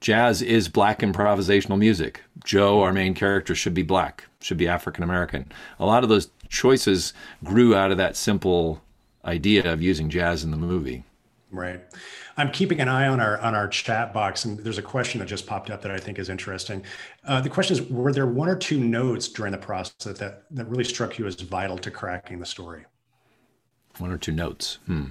jazz 0.00 0.40
is 0.40 0.68
black 0.68 1.00
improvisational 1.00 1.78
music. 1.78 2.20
Joe, 2.44 2.82
our 2.82 2.92
main 2.92 3.14
character, 3.14 3.56
should 3.56 3.74
be 3.74 3.82
black, 3.82 4.24
should 4.40 4.58
be 4.58 4.68
African 4.68 5.02
American. 5.02 5.50
A 5.80 5.86
lot 5.86 6.04
of 6.04 6.08
those 6.08 6.30
choices 6.48 7.12
grew 7.42 7.74
out 7.74 7.90
of 7.90 7.96
that 7.96 8.16
simple 8.16 8.80
idea 9.24 9.72
of 9.72 9.82
using 9.82 10.10
jazz 10.10 10.44
in 10.44 10.52
the 10.52 10.56
movie. 10.56 11.02
Right. 11.50 11.80
I'm 12.36 12.50
keeping 12.50 12.80
an 12.80 12.88
eye 12.88 13.06
on 13.06 13.20
our 13.20 13.38
on 13.38 13.54
our 13.54 13.68
chat 13.68 14.12
box, 14.12 14.44
and 14.44 14.58
there's 14.58 14.78
a 14.78 14.82
question 14.82 15.20
that 15.20 15.26
just 15.26 15.46
popped 15.46 15.70
up 15.70 15.82
that 15.82 15.92
I 15.92 15.98
think 15.98 16.18
is 16.18 16.28
interesting. 16.28 16.82
Uh, 17.24 17.40
the 17.40 17.48
question 17.48 17.76
is: 17.76 17.88
Were 17.88 18.12
there 18.12 18.26
one 18.26 18.48
or 18.48 18.56
two 18.56 18.80
notes 18.80 19.28
during 19.28 19.52
the 19.52 19.58
process 19.58 19.94
that, 20.04 20.18
that 20.18 20.44
that 20.50 20.66
really 20.66 20.84
struck 20.84 21.16
you 21.16 21.26
as 21.26 21.36
vital 21.36 21.78
to 21.78 21.90
cracking 21.92 22.40
the 22.40 22.46
story? 22.46 22.84
One 23.98 24.10
or 24.10 24.18
two 24.18 24.32
notes. 24.32 24.78
Hmm. 24.86 25.06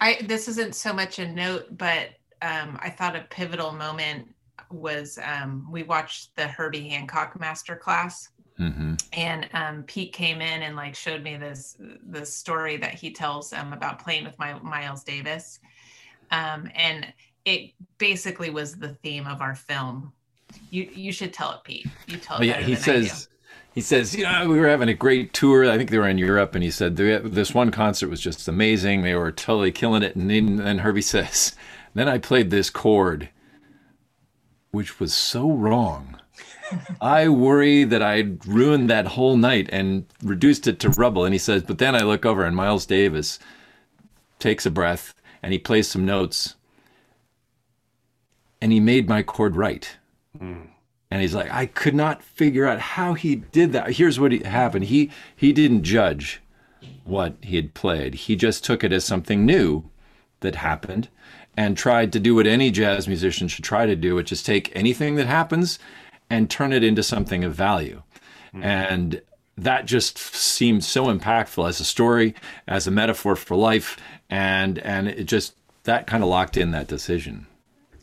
I 0.00 0.22
this 0.22 0.48
isn't 0.48 0.74
so 0.74 0.92
much 0.92 1.18
a 1.18 1.28
note, 1.28 1.76
but 1.76 2.10
um, 2.42 2.78
I 2.80 2.90
thought 2.90 3.16
a 3.16 3.26
pivotal 3.30 3.72
moment 3.72 4.28
was 4.70 5.18
um, 5.24 5.66
we 5.70 5.82
watched 5.82 6.36
the 6.36 6.46
Herbie 6.46 6.88
Hancock 6.88 7.38
master 7.38 7.76
class. 7.76 8.28
Mm-hmm. 8.58 8.94
And 9.12 9.48
um, 9.52 9.84
Pete 9.84 10.12
came 10.12 10.40
in 10.40 10.62
and 10.62 10.74
like 10.74 10.94
showed 10.94 11.22
me 11.22 11.36
this 11.36 11.76
this 11.78 12.34
story 12.34 12.76
that 12.78 12.94
he 12.94 13.12
tells 13.12 13.52
um, 13.52 13.72
about 13.72 14.00
playing 14.00 14.24
with 14.24 14.36
my 14.38 14.58
Miles 14.60 15.04
Davis, 15.04 15.60
um, 16.32 16.68
and 16.74 17.06
it 17.44 17.70
basically 17.98 18.50
was 18.50 18.74
the 18.74 18.94
theme 18.94 19.28
of 19.28 19.40
our 19.40 19.54
film. 19.54 20.12
You 20.70 20.90
you 20.92 21.12
should 21.12 21.32
tell 21.32 21.52
it, 21.52 21.60
Pete. 21.62 21.86
You 22.08 22.16
tell 22.16 22.38
it. 22.38 22.40
Oh, 22.40 22.44
yeah, 22.44 22.60
he 22.60 22.74
says. 22.74 23.28
He 23.78 23.82
says, 23.82 24.12
you 24.12 24.24
know, 24.24 24.48
we 24.48 24.58
were 24.58 24.66
having 24.66 24.88
a 24.88 24.92
great 24.92 25.32
tour. 25.32 25.70
I 25.70 25.78
think 25.78 25.90
they 25.90 25.98
were 25.98 26.08
in 26.08 26.18
Europe, 26.18 26.56
and 26.56 26.64
he 26.64 26.70
said 26.72 26.96
this 26.96 27.54
one 27.54 27.70
concert 27.70 28.08
was 28.08 28.20
just 28.20 28.48
amazing. 28.48 29.02
They 29.02 29.14
were 29.14 29.30
totally 29.30 29.70
killing 29.70 30.02
it. 30.02 30.16
And 30.16 30.28
then, 30.28 30.56
then 30.56 30.78
Herbie 30.78 31.00
says, 31.14 31.54
then 31.94 32.08
I 32.08 32.18
played 32.18 32.50
this 32.50 32.70
chord, 32.70 33.28
which 34.72 34.98
was 34.98 35.14
so 35.14 35.52
wrong. 35.52 36.18
I 37.00 37.28
worry 37.28 37.84
that 37.84 38.02
I'd 38.02 38.44
ruined 38.44 38.90
that 38.90 39.06
whole 39.06 39.36
night 39.36 39.68
and 39.70 40.06
reduced 40.24 40.66
it 40.66 40.80
to 40.80 40.90
rubble. 40.90 41.24
And 41.24 41.32
he 41.32 41.38
says, 41.38 41.62
but 41.62 41.78
then 41.78 41.94
I 41.94 42.00
look 42.00 42.26
over 42.26 42.44
and 42.44 42.56
Miles 42.56 42.84
Davis 42.84 43.38
takes 44.40 44.66
a 44.66 44.72
breath 44.72 45.14
and 45.40 45.52
he 45.52 45.58
plays 45.60 45.86
some 45.86 46.04
notes 46.04 46.56
and 48.60 48.72
he 48.72 48.80
made 48.80 49.08
my 49.08 49.22
chord 49.22 49.54
right. 49.54 49.88
Mm. 50.36 50.66
And 51.10 51.22
he's 51.22 51.34
like, 51.34 51.50
I 51.50 51.66
could 51.66 51.94
not 51.94 52.22
figure 52.22 52.66
out 52.66 52.80
how 52.80 53.14
he 53.14 53.36
did 53.36 53.72
that. 53.72 53.92
Here's 53.92 54.20
what 54.20 54.32
happened. 54.32 54.86
He 54.86 55.10
he 55.34 55.52
didn't 55.52 55.82
judge 55.82 56.40
what 57.04 57.34
he 57.40 57.56
had 57.56 57.74
played. 57.74 58.14
He 58.14 58.36
just 58.36 58.64
took 58.64 58.84
it 58.84 58.92
as 58.92 59.04
something 59.04 59.46
new 59.46 59.84
that 60.40 60.56
happened 60.56 61.08
and 61.56 61.76
tried 61.76 62.12
to 62.12 62.20
do 62.20 62.34
what 62.34 62.46
any 62.46 62.70
jazz 62.70 63.08
musician 63.08 63.48
should 63.48 63.64
try 63.64 63.86
to 63.86 63.96
do, 63.96 64.14
which 64.14 64.30
is 64.30 64.42
take 64.42 64.70
anything 64.76 65.16
that 65.16 65.26
happens 65.26 65.78
and 66.30 66.48
turn 66.48 66.72
it 66.72 66.84
into 66.84 67.02
something 67.02 67.42
of 67.42 67.54
value. 67.54 68.02
Mm-hmm. 68.48 68.62
And 68.62 69.22
that 69.56 69.86
just 69.86 70.18
seemed 70.18 70.84
so 70.84 71.06
impactful 71.06 71.68
as 71.68 71.80
a 71.80 71.84
story, 71.84 72.34
as 72.68 72.86
a 72.86 72.92
metaphor 72.92 73.34
for 73.34 73.56
life, 73.56 73.96
and 74.30 74.78
and 74.78 75.08
it 75.08 75.24
just 75.24 75.54
that 75.82 76.06
kind 76.06 76.22
of 76.22 76.28
locked 76.28 76.56
in 76.56 76.70
that 76.70 76.86
decision. 76.86 77.47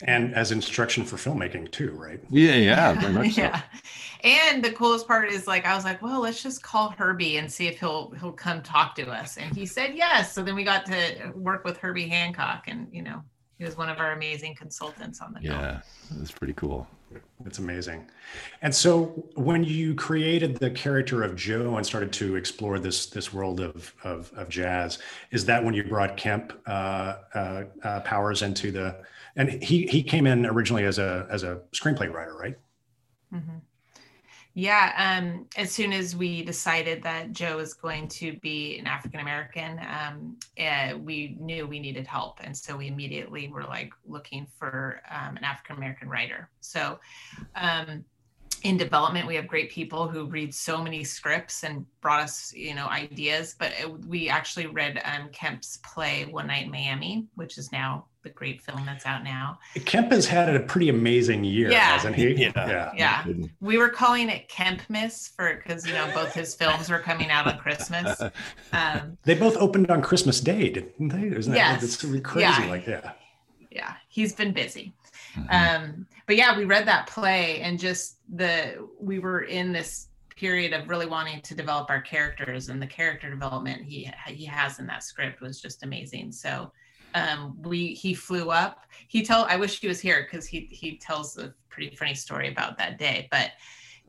And 0.06 0.36
as 0.36 0.52
instruction 0.52 1.04
for 1.04 1.18
filmmaking 1.18 1.72
too, 1.72 1.92
right? 1.92 2.20
Yeah, 2.30 2.54
yeah, 2.54 2.94
very 2.94 3.14
much 3.14 3.38
yeah. 3.38 3.62
And 4.24 4.64
the 4.64 4.72
coolest 4.72 5.08
part 5.08 5.30
is 5.30 5.48
like 5.48 5.66
I 5.66 5.76
was 5.76 5.84
like, 5.84 6.02
well, 6.02 6.22
let's 6.22 6.42
just 6.42 6.62
call 6.62 6.92
Herbie 6.92 7.38
and 7.38 7.52
see 7.52 7.68
if 7.68 7.80
he'll 7.80 8.12
he'll 8.12 8.32
come 8.32 8.62
talk 8.62 8.96
to 8.96 9.10
us. 9.10 9.38
And 9.38 9.56
he 9.56 9.66
said 9.66 9.96
yes. 9.96 10.32
So 10.32 10.44
then 10.44 10.56
we 10.56 10.64
got 10.64 10.86
to 10.86 11.32
work 11.36 11.64
with 11.66 11.78
Herbie 11.78 12.08
Hancock, 12.08 12.66
and 12.68 12.88
you 12.92 13.02
know, 13.02 13.24
he 13.58 13.66
was 13.66 13.78
one 13.78 13.90
of 13.90 14.00
our 14.00 14.12
amazing 14.12 14.56
consultants 14.56 15.22
on 15.22 15.34
the 15.34 15.42
film. 15.42 15.60
Yeah, 15.60 15.82
that's 16.12 16.32
pretty 16.32 16.54
cool. 16.54 16.88
It's 17.46 17.60
amazing. 17.60 18.10
And 18.62 18.74
so 18.74 19.28
when 19.36 19.64
you 19.64 19.94
created 19.94 20.58
the 20.58 20.72
character 20.72 21.24
of 21.24 21.36
Joe 21.36 21.78
and 21.78 21.86
started 21.86 22.12
to 22.14 22.36
explore 22.36 22.80
this 22.80 23.06
this 23.08 23.32
world 23.34 23.60
of 23.60 23.94
of, 24.04 24.32
of 24.36 24.50
jazz, 24.50 25.00
is 25.32 25.46
that 25.46 25.64
when 25.64 25.74
you 25.74 25.84
brought 25.84 26.18
Kemp 26.18 26.54
uh, 26.66 27.18
uh, 27.34 27.64
uh, 27.84 28.00
Powers 28.02 28.42
into 28.42 28.72
the? 28.72 29.04
And 29.36 29.62
he 29.62 29.86
he 29.88 30.02
came 30.02 30.28
in 30.28 30.46
originally 30.46 30.86
as 30.86 30.98
a 30.98 31.28
as 31.30 31.44
a 31.44 31.62
screenplay 31.74 32.12
writer, 32.12 32.36
right? 32.36 32.58
Mm-hmm. 33.34 33.58
Yeah, 34.58 34.94
um, 35.20 35.48
as 35.58 35.70
soon 35.70 35.92
as 35.92 36.16
we 36.16 36.42
decided 36.42 37.04
that 37.04 37.34
Joe 37.34 37.58
was 37.58 37.74
going 37.74 38.08
to 38.08 38.38
be 38.40 38.80
an 38.80 38.88
African 38.88 39.20
American, 39.20 39.80
um, 39.80 40.38
uh, 40.58 40.98
we 40.98 41.36
knew 41.42 41.68
we 41.68 41.78
needed 41.78 42.08
help, 42.08 42.40
and 42.42 42.56
so 42.56 42.78
we 42.78 42.88
immediately 42.88 43.50
were 43.50 43.66
like 43.66 43.92
looking 44.08 44.48
for 44.58 45.02
um, 45.12 45.36
an 45.36 45.44
African 45.44 45.76
American 45.76 46.08
writer. 46.08 46.50
So, 46.62 47.02
um, 47.56 48.06
in 48.66 48.78
development, 48.78 49.28
we 49.28 49.36
have 49.36 49.48
great 49.48 49.70
people 49.70 50.08
who 50.08 50.26
read 50.26 50.54
so 50.54 50.82
many 50.82 51.04
scripts 51.04 51.64
and 51.64 51.86
brought 52.02 52.24
us, 52.24 52.52
you 52.52 52.74
know, 52.74 52.88
ideas. 52.88 53.56
But 53.58 53.74
it, 53.80 54.06
we 54.06 54.28
actually 54.28 54.66
read 54.66 55.00
um, 55.06 55.30
Kemp's 55.32 55.78
play 55.78 56.26
One 56.26 56.48
Night 56.48 56.66
in 56.66 56.72
Miami, 56.72 57.28
which 57.36 57.60
is 57.60 57.72
now 57.72 58.08
the 58.24 58.32
great 58.32 58.60
film 58.60 58.84
that's 58.84 59.06
out 59.06 59.24
now. 59.24 59.60
Kemp 59.86 60.12
has 60.12 60.26
had 60.26 60.54
a 60.54 60.60
pretty 60.60 60.90
amazing 60.90 61.44
year, 61.44 61.70
yeah. 61.70 61.92
hasn't 61.92 62.16
he? 62.16 62.34
Yeah. 62.34 62.52
yeah. 62.56 62.92
yeah. 62.98 63.26
We 63.62 63.78
were 63.78 63.90
calling 63.90 64.30
it 64.30 64.50
Kemp 64.50 64.82
Miss 64.90 65.28
for 65.28 65.62
because 65.64 65.86
you 65.86 65.94
know 65.94 66.10
both 66.16 66.34
his 66.34 66.56
films 66.56 66.90
were 66.90 67.00
coming 67.00 67.30
out 67.30 67.48
on 67.48 67.58
Christmas. 67.60 68.22
Um, 68.74 69.18
they 69.24 69.36
both 69.36 69.56
opened 69.58 69.90
on 69.90 70.02
Christmas 70.02 70.42
Day, 70.42 70.70
didn't 70.70 71.08
they? 71.08 71.28
Isn't 71.28 71.54
that 71.54 71.58
yes. 71.58 71.84
it's 71.84 72.04
really 72.04 72.20
crazy? 72.20 72.64
Yeah. 72.64 72.70
Like 72.70 72.86
yeah. 72.86 73.12
Yeah. 73.72 73.94
He's 74.10 74.34
been 74.34 74.52
busy. 74.52 74.94
Mm-hmm. 75.36 75.86
Um, 75.86 76.08
but 76.28 76.36
yeah, 76.36 76.58
we 76.58 76.66
read 76.66 76.88
that 76.88 77.08
play 77.08 77.62
and 77.62 77.80
just 77.80 78.18
the 78.34 78.88
we 79.00 79.20
were 79.20 79.42
in 79.42 79.72
this 79.72 80.08
period 80.36 80.74
of 80.74 80.90
really 80.90 81.06
wanting 81.06 81.42
to 81.42 81.56
develop 81.56 81.90
our 81.90 82.02
characters 82.02 82.70
and 82.70 82.82
the 82.82 82.88
character 82.88 83.30
development 83.30 83.82
he 83.84 84.12
he 84.28 84.46
has 84.46 84.80
in 84.80 84.88
that 84.88 85.04
script 85.04 85.42
was 85.42 85.62
just 85.62 85.84
amazing. 85.84 86.32
So 86.32 86.72
um, 87.14 87.58
we 87.62 87.94
he 87.94 88.14
flew 88.14 88.50
up. 88.50 88.86
He 89.08 89.24
told 89.24 89.48
I 89.48 89.56
wish 89.56 89.80
he 89.80 89.88
was 89.88 90.00
here 90.00 90.28
because 90.30 90.46
he 90.46 90.68
he 90.72 90.98
tells 90.98 91.38
a 91.38 91.54
pretty 91.70 91.96
funny 91.96 92.16
story 92.16 92.50
about 92.50 92.78
that 92.78 93.00
day. 93.00 93.28
But 93.32 93.52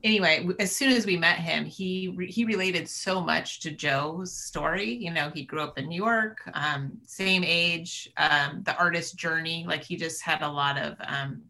anyway, 0.04 0.46
as 0.58 0.74
soon 0.74 0.92
as 0.92 1.06
we 1.06 1.16
met 1.16 1.38
him, 1.38 1.64
he 1.64 2.16
he 2.28 2.44
related 2.44 2.88
so 2.88 3.20
much 3.20 3.60
to 3.60 3.70
Joe's 3.70 4.32
story. 4.32 4.92
You 4.92 5.10
know, 5.10 5.30
he 5.34 5.44
grew 5.44 5.60
up 5.60 5.78
in 5.78 5.88
New 5.88 6.02
York, 6.02 6.38
um, 6.54 6.92
same 7.04 7.42
age, 7.44 8.10
um, 8.16 8.62
the 8.64 8.76
artist 8.76 9.16
journey. 9.16 9.64
Like 9.66 9.82
he 9.82 9.96
just 9.96 10.22
had 10.22 10.42
a 10.42 10.48
lot 10.48 10.78
of. 10.78 10.96
Um, 11.06 11.42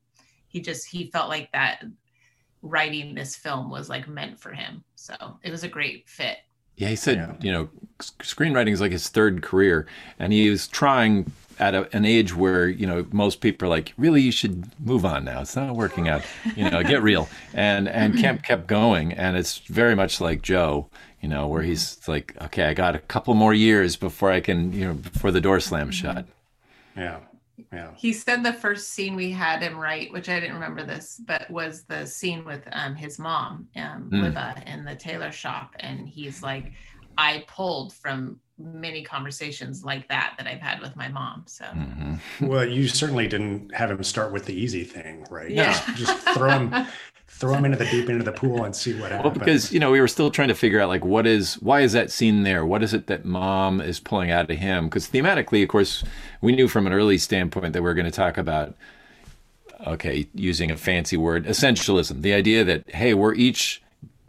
he 0.48 0.60
just 0.60 0.86
he 0.86 1.10
felt 1.10 1.28
like 1.28 1.52
that 1.52 1.84
writing 2.62 3.14
this 3.14 3.36
film 3.36 3.70
was 3.70 3.88
like 3.88 4.08
meant 4.08 4.40
for 4.40 4.52
him. 4.52 4.82
So 4.94 5.14
it 5.42 5.50
was 5.50 5.64
a 5.64 5.68
great 5.68 6.08
fit. 6.08 6.38
Yeah, 6.76 6.88
he 6.88 6.96
said, 6.96 7.16
yeah. 7.16 7.34
you 7.40 7.52
know, 7.52 7.68
screenwriting 8.00 8.72
is 8.72 8.80
like 8.80 8.92
his 8.92 9.08
third 9.08 9.42
career, 9.42 9.86
and 10.18 10.32
he 10.32 10.50
was 10.50 10.68
trying 10.68 11.30
at 11.58 11.74
a, 11.74 11.88
an 11.96 12.04
age 12.04 12.34
where 12.34 12.68
you 12.68 12.86
know 12.86 13.06
most 13.12 13.40
people 13.40 13.66
are 13.66 13.70
like, 13.70 13.92
really, 13.96 14.22
you 14.22 14.32
should 14.32 14.68
move 14.80 15.04
on 15.04 15.24
now. 15.24 15.40
It's 15.40 15.56
not 15.56 15.74
working 15.74 16.08
out. 16.08 16.22
You 16.54 16.70
know, 16.70 16.82
get 16.82 17.02
real. 17.02 17.28
And 17.54 17.88
and 17.88 18.18
Kemp 18.18 18.42
kept 18.42 18.66
going, 18.66 19.12
and 19.12 19.36
it's 19.36 19.58
very 19.58 19.94
much 19.94 20.20
like 20.20 20.42
Joe. 20.42 20.88
You 21.20 21.28
know, 21.28 21.48
where 21.48 21.62
he's 21.62 22.06
like, 22.06 22.34
okay, 22.40 22.64
I 22.64 22.74
got 22.74 22.94
a 22.94 23.00
couple 23.00 23.34
more 23.34 23.54
years 23.54 23.96
before 23.96 24.30
I 24.30 24.40
can, 24.40 24.72
you 24.72 24.86
know, 24.86 24.94
before 24.94 25.32
the 25.32 25.40
door 25.40 25.58
slams 25.60 26.00
mm-hmm. 26.00 26.16
shut. 26.16 26.26
Yeah. 26.96 27.18
Yeah. 27.72 27.90
He 27.96 28.12
said 28.12 28.44
the 28.44 28.52
first 28.52 28.92
scene 28.92 29.16
we 29.16 29.30
had 29.30 29.62
him 29.62 29.78
write, 29.78 30.12
which 30.12 30.28
I 30.28 30.38
didn't 30.38 30.54
remember 30.54 30.84
this, 30.84 31.20
but 31.26 31.50
was 31.50 31.84
the 31.84 32.06
scene 32.06 32.44
with 32.44 32.62
um, 32.72 32.94
his 32.94 33.18
mom, 33.18 33.68
um, 33.76 34.10
mm. 34.10 34.32
Libba, 34.32 34.66
in 34.66 34.84
the 34.84 34.94
tailor 34.94 35.32
shop, 35.32 35.74
and 35.80 36.06
he's 36.06 36.42
like, 36.42 36.72
I 37.18 37.44
pulled 37.48 37.92
from 37.94 38.40
many 38.58 39.02
conversations 39.02 39.84
like 39.84 40.08
that 40.08 40.34
that 40.38 40.46
I've 40.46 40.60
had 40.60 40.80
with 40.80 40.96
my 40.96 41.08
mom. 41.08 41.44
So, 41.46 41.64
mm-hmm. 41.64 42.14
well, 42.46 42.64
you 42.64 42.88
certainly 42.88 43.26
didn't 43.26 43.74
have 43.74 43.90
him 43.90 44.02
start 44.02 44.32
with 44.32 44.46
the 44.46 44.54
easy 44.54 44.84
thing, 44.84 45.26
right? 45.30 45.50
Yeah, 45.50 45.72
just, 45.72 45.96
just 45.96 46.28
throw 46.30 46.50
him. 46.50 46.86
throw 47.28 47.52
him 47.52 47.66
into 47.66 47.76
the 47.76 47.84
deep 47.86 48.08
end 48.08 48.18
of 48.20 48.24
the 48.24 48.32
pool 48.32 48.64
and 48.64 48.74
see 48.74 48.98
what 48.98 49.10
happens. 49.10 49.24
Well, 49.24 49.38
because 49.38 49.72
you 49.72 49.78
know 49.78 49.90
we 49.90 50.00
were 50.00 50.08
still 50.08 50.30
trying 50.30 50.48
to 50.48 50.54
figure 50.54 50.80
out 50.80 50.88
like 50.88 51.04
what 51.04 51.26
is 51.26 51.54
why 51.56 51.80
is 51.80 51.92
that 51.92 52.10
scene 52.10 52.44
there? 52.44 52.64
What 52.64 52.82
is 52.82 52.94
it 52.94 53.08
that 53.08 53.24
mom 53.24 53.80
is 53.80 54.00
pulling 54.00 54.30
out 54.30 54.50
of 54.50 54.56
him? 54.56 54.86
Because 54.86 55.08
thematically, 55.08 55.62
of 55.62 55.68
course, 55.68 56.02
we 56.40 56.54
knew 56.54 56.68
from 56.68 56.86
an 56.86 56.92
early 56.92 57.18
standpoint 57.18 57.74
that 57.74 57.82
we 57.82 57.90
are 57.90 57.94
going 57.94 58.06
to 58.06 58.12
talk 58.12 58.38
about 58.38 58.74
okay, 59.86 60.26
using 60.34 60.70
a 60.70 60.76
fancy 60.76 61.16
word, 61.16 61.44
essentialism. 61.44 62.22
The 62.22 62.32
idea 62.32 62.64
that 62.64 62.88
hey, 62.90 63.12
we're 63.12 63.34
each 63.34 63.82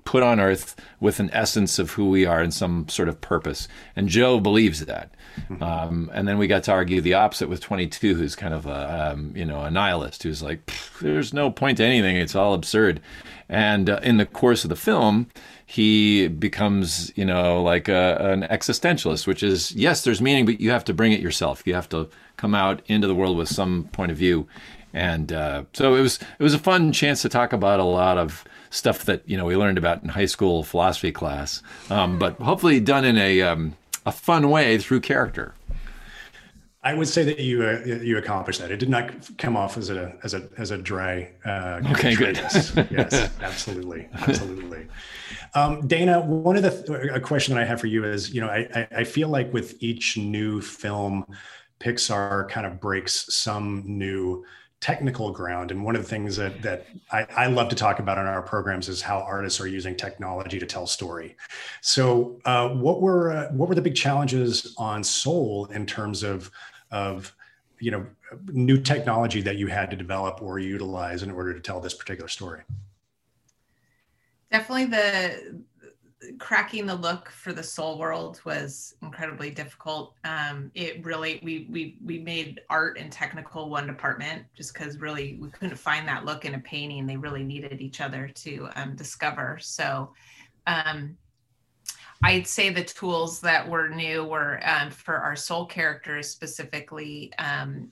put 0.08 0.24
on 0.24 0.40
earth 0.40 0.74
with 1.02 1.20
an 1.20 1.30
essence 1.34 1.78
of 1.80 1.92
who 1.92 2.10
we 2.10 2.26
are 2.26 2.40
and 2.40 2.54
some 2.54 2.88
sort 2.88 3.10
of 3.10 3.20
purpose. 3.20 3.68
And 3.94 4.08
Joe 4.08 4.40
believes 4.40 4.86
that. 4.86 5.12
Mm-hmm. 5.50 5.62
Um, 5.62 6.10
and 6.14 6.26
then 6.26 6.38
we 6.38 6.48
got 6.48 6.64
to 6.64 6.72
argue 6.72 7.02
the 7.02 7.16
opposite 7.16 7.50
with 7.50 7.60
22, 7.60 8.16
who's 8.16 8.34
kind 8.34 8.54
of 8.54 8.66
a, 8.66 9.12
um, 9.12 9.34
you 9.36 9.44
know, 9.44 9.64
a 9.64 9.70
nihilist 9.70 10.24
who's 10.24 10.42
like, 10.42 10.72
there's 11.02 11.34
no 11.34 11.52
point 11.52 11.80
to 11.80 11.84
anything. 11.84 12.16
It's 12.16 12.36
all 12.36 12.54
absurd. 12.54 13.02
And 13.50 13.90
uh, 13.90 14.00
in 14.02 14.16
the 14.16 14.26
course 14.26 14.64
of 14.64 14.70
the 14.70 14.78
film, 14.78 15.28
he 15.66 16.30
becomes, 16.30 17.12
you 17.18 17.26
know, 17.26 17.62
like 17.62 17.90
a, 17.90 18.16
an 18.32 18.44
existentialist, 18.44 19.28
which 19.28 19.44
is, 19.44 19.74
yes, 19.74 20.06
there's 20.06 20.22
meaning, 20.22 20.46
but 20.46 20.62
you 20.62 20.72
have 20.72 20.86
to 20.86 20.94
bring 20.94 21.12
it 21.12 21.20
yourself. 21.20 21.68
You 21.68 21.74
have 21.74 21.90
to 21.90 22.08
come 22.38 22.56
out 22.56 22.82
into 22.86 23.08
the 23.08 23.16
world 23.16 23.36
with 23.36 23.50
some 23.50 23.90
point 23.92 24.12
of 24.12 24.18
view. 24.18 24.48
and 24.94 25.34
uh, 25.34 25.64
so 25.74 25.96
it 25.96 26.02
was 26.02 26.18
it 26.40 26.44
was 26.44 26.54
a 26.54 26.60
fun 26.60 26.94
chance 26.94 27.22
to 27.24 27.30
talk 27.30 27.52
about 27.52 27.82
a 27.82 27.84
lot 27.84 28.18
of 28.18 28.46
stuff 28.70 29.06
that 29.06 29.28
you 29.28 29.38
know 29.38 29.46
we 29.46 29.56
learned 29.56 29.78
about 29.78 30.04
in 30.04 30.10
high 30.10 30.26
school 30.26 30.64
philosophy 30.64 31.12
class, 31.12 31.62
um, 31.90 32.20
but 32.20 32.36
hopefully 32.42 32.80
done 32.80 33.06
in 33.06 33.18
a 33.18 33.42
um, 33.42 33.76
a 34.06 34.12
fun 34.12 34.50
way 34.50 34.78
through 34.78 35.02
character. 35.02 35.54
I 36.84 36.94
would 36.94 37.10
say 37.10 37.26
that 37.26 37.40
you 37.40 37.64
uh, 37.64 37.82
you 37.86 38.18
accomplished 38.18 38.62
that. 38.62 38.72
It 38.72 38.78
did 38.78 38.90
not 38.90 39.12
come 39.38 39.58
off 39.58 39.78
as 39.78 39.90
a 39.90 40.16
as 40.24 40.34
a 40.34 40.48
as 40.58 40.72
a 40.72 40.78
dry. 40.78 41.34
Uh, 41.44 41.82
okay, 41.92 42.16
good. 42.16 42.38
yes, 42.38 42.78
absolutely, 43.42 44.08
absolutely. 44.14 44.88
Um, 45.54 45.86
Dana, 45.88 46.22
one 46.22 46.56
of 46.56 46.64
the 46.64 46.70
th- 46.72 47.12
a 47.14 47.20
question 47.20 47.56
that 47.56 47.62
I 47.62 47.66
have 47.66 47.82
for 47.82 47.88
you 47.88 48.06
is, 48.06 48.34
you 48.34 48.40
know, 48.40 48.48
I, 48.48 48.88
I 48.96 49.04
feel 49.04 49.28
like 49.28 49.52
with 49.52 49.76
each 49.84 50.18
new 50.18 50.62
film, 50.62 51.26
Pixar 51.80 52.48
kind 52.50 52.66
of 52.66 52.80
breaks 52.80 53.36
some 53.36 53.84
new 53.86 54.46
technical 54.80 55.32
ground. 55.32 55.72
And 55.72 55.84
one 55.84 55.96
of 55.96 56.02
the 56.02 56.08
things 56.08 56.36
that 56.36 56.62
that 56.62 56.86
I, 57.12 57.26
I, 57.36 57.48
love 57.48 57.70
to 57.70 57.76
talk 57.76 58.00
about 58.00 58.18
in 58.18 58.26
our 58.26 58.42
programs 58.42 58.90
is 58.90 59.02
how 59.02 59.20
artists 59.20 59.60
are 59.60 59.68
using 59.68 59.96
technology 59.96 60.60
to 60.60 60.66
tell 60.66 60.86
story. 60.86 61.36
So, 61.82 62.40
uh, 62.46 62.70
what 62.70 63.02
were 63.02 63.32
uh, 63.32 63.52
what 63.52 63.70
were 63.70 63.76
the 63.76 63.82
big 63.82 63.96
challenges 63.96 64.76
on 64.78 65.04
Soul 65.04 65.66
in 65.68 65.86
terms 65.86 66.24
of 66.24 66.52
of 66.92 67.34
you 67.80 67.92
know 67.92 68.06
new 68.48 68.80
technology 68.80 69.42
that 69.42 69.58
you 69.58 69.68
had 69.68 69.90
to 69.92 69.98
develop 69.98 70.42
or 70.42 70.60
utilize 70.60 71.24
in 71.24 71.32
order 71.32 71.54
to 71.54 71.60
tell 71.60 71.80
this 71.80 71.94
particular 71.94 72.30
story? 72.30 72.62
Definitely 74.52 74.86
the 74.86 75.64
cracking 76.40 76.86
the 76.86 76.96
look 76.96 77.30
for 77.30 77.54
the 77.54 77.64
soul 77.64 78.00
world 78.00 78.42
was 78.44 78.96
incredibly 79.02 79.52
difficult. 79.52 80.16
Um, 80.24 80.72
it 80.74 81.06
really 81.06 81.40
we 81.44 81.68
we 81.70 81.98
we 82.04 82.20
made 82.20 82.62
art 82.70 82.98
and 82.98 83.12
technical 83.12 83.70
one 83.70 83.88
department 83.88 84.44
just 84.56 84.74
because 84.74 84.98
really 84.98 85.38
we 85.40 85.50
couldn't 85.50 85.78
find 85.78 86.08
that 86.08 86.26
look 86.26 86.46
in 86.46 86.56
a 86.56 86.60
painting. 86.60 87.06
They 87.06 87.18
really 87.18 87.44
needed 87.44 87.82
each 87.82 88.02
other 88.02 88.28
to 88.28 88.70
um, 88.76 88.96
discover. 88.96 89.60
So 89.62 90.12
um, 90.66 91.18
i'd 92.24 92.48
say 92.48 92.70
the 92.70 92.84
tools 92.84 93.40
that 93.40 93.68
were 93.68 93.90
new 93.90 94.24
were 94.24 94.60
um, 94.66 94.90
for 94.90 95.18
our 95.18 95.36
soul 95.36 95.66
characters 95.66 96.30
specifically 96.30 97.32
um, 97.38 97.92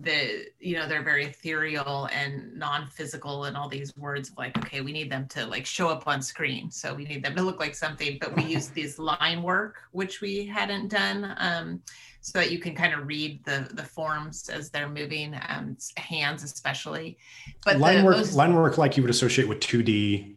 the 0.00 0.46
you 0.58 0.74
know 0.74 0.88
they're 0.88 1.04
very 1.04 1.26
ethereal 1.26 2.08
and 2.12 2.52
non-physical 2.56 3.44
and 3.44 3.56
all 3.56 3.68
these 3.68 3.96
words 3.96 4.30
of 4.30 4.36
like 4.36 4.56
okay 4.58 4.80
we 4.80 4.92
need 4.92 5.10
them 5.10 5.26
to 5.28 5.46
like 5.46 5.64
show 5.64 5.88
up 5.88 6.08
on 6.08 6.20
screen. 6.20 6.70
So 6.70 6.94
we 6.94 7.04
need 7.04 7.24
them 7.24 7.36
to 7.36 7.42
look 7.42 7.60
like 7.60 7.74
something 7.74 8.18
but 8.20 8.34
we 8.36 8.44
use 8.44 8.68
these 8.70 8.98
line 8.98 9.42
work 9.42 9.76
which 9.92 10.20
we 10.20 10.46
hadn't 10.46 10.88
done 10.88 11.34
um, 11.38 11.80
so 12.20 12.38
that 12.38 12.50
you 12.50 12.58
can 12.58 12.74
kind 12.74 12.92
of 12.92 13.06
read 13.06 13.44
the 13.44 13.68
the 13.72 13.84
forms 13.84 14.48
as 14.48 14.70
they're 14.70 14.88
moving 14.88 15.38
um, 15.48 15.76
hands 15.96 16.42
especially. 16.42 17.16
But 17.64 17.78
line 17.78 18.04
work 18.04 18.16
most, 18.16 18.34
line 18.34 18.54
work 18.54 18.78
like 18.78 18.96
you 18.96 19.02
would 19.04 19.10
associate 19.10 19.46
with 19.46 19.60
2d 19.60 20.34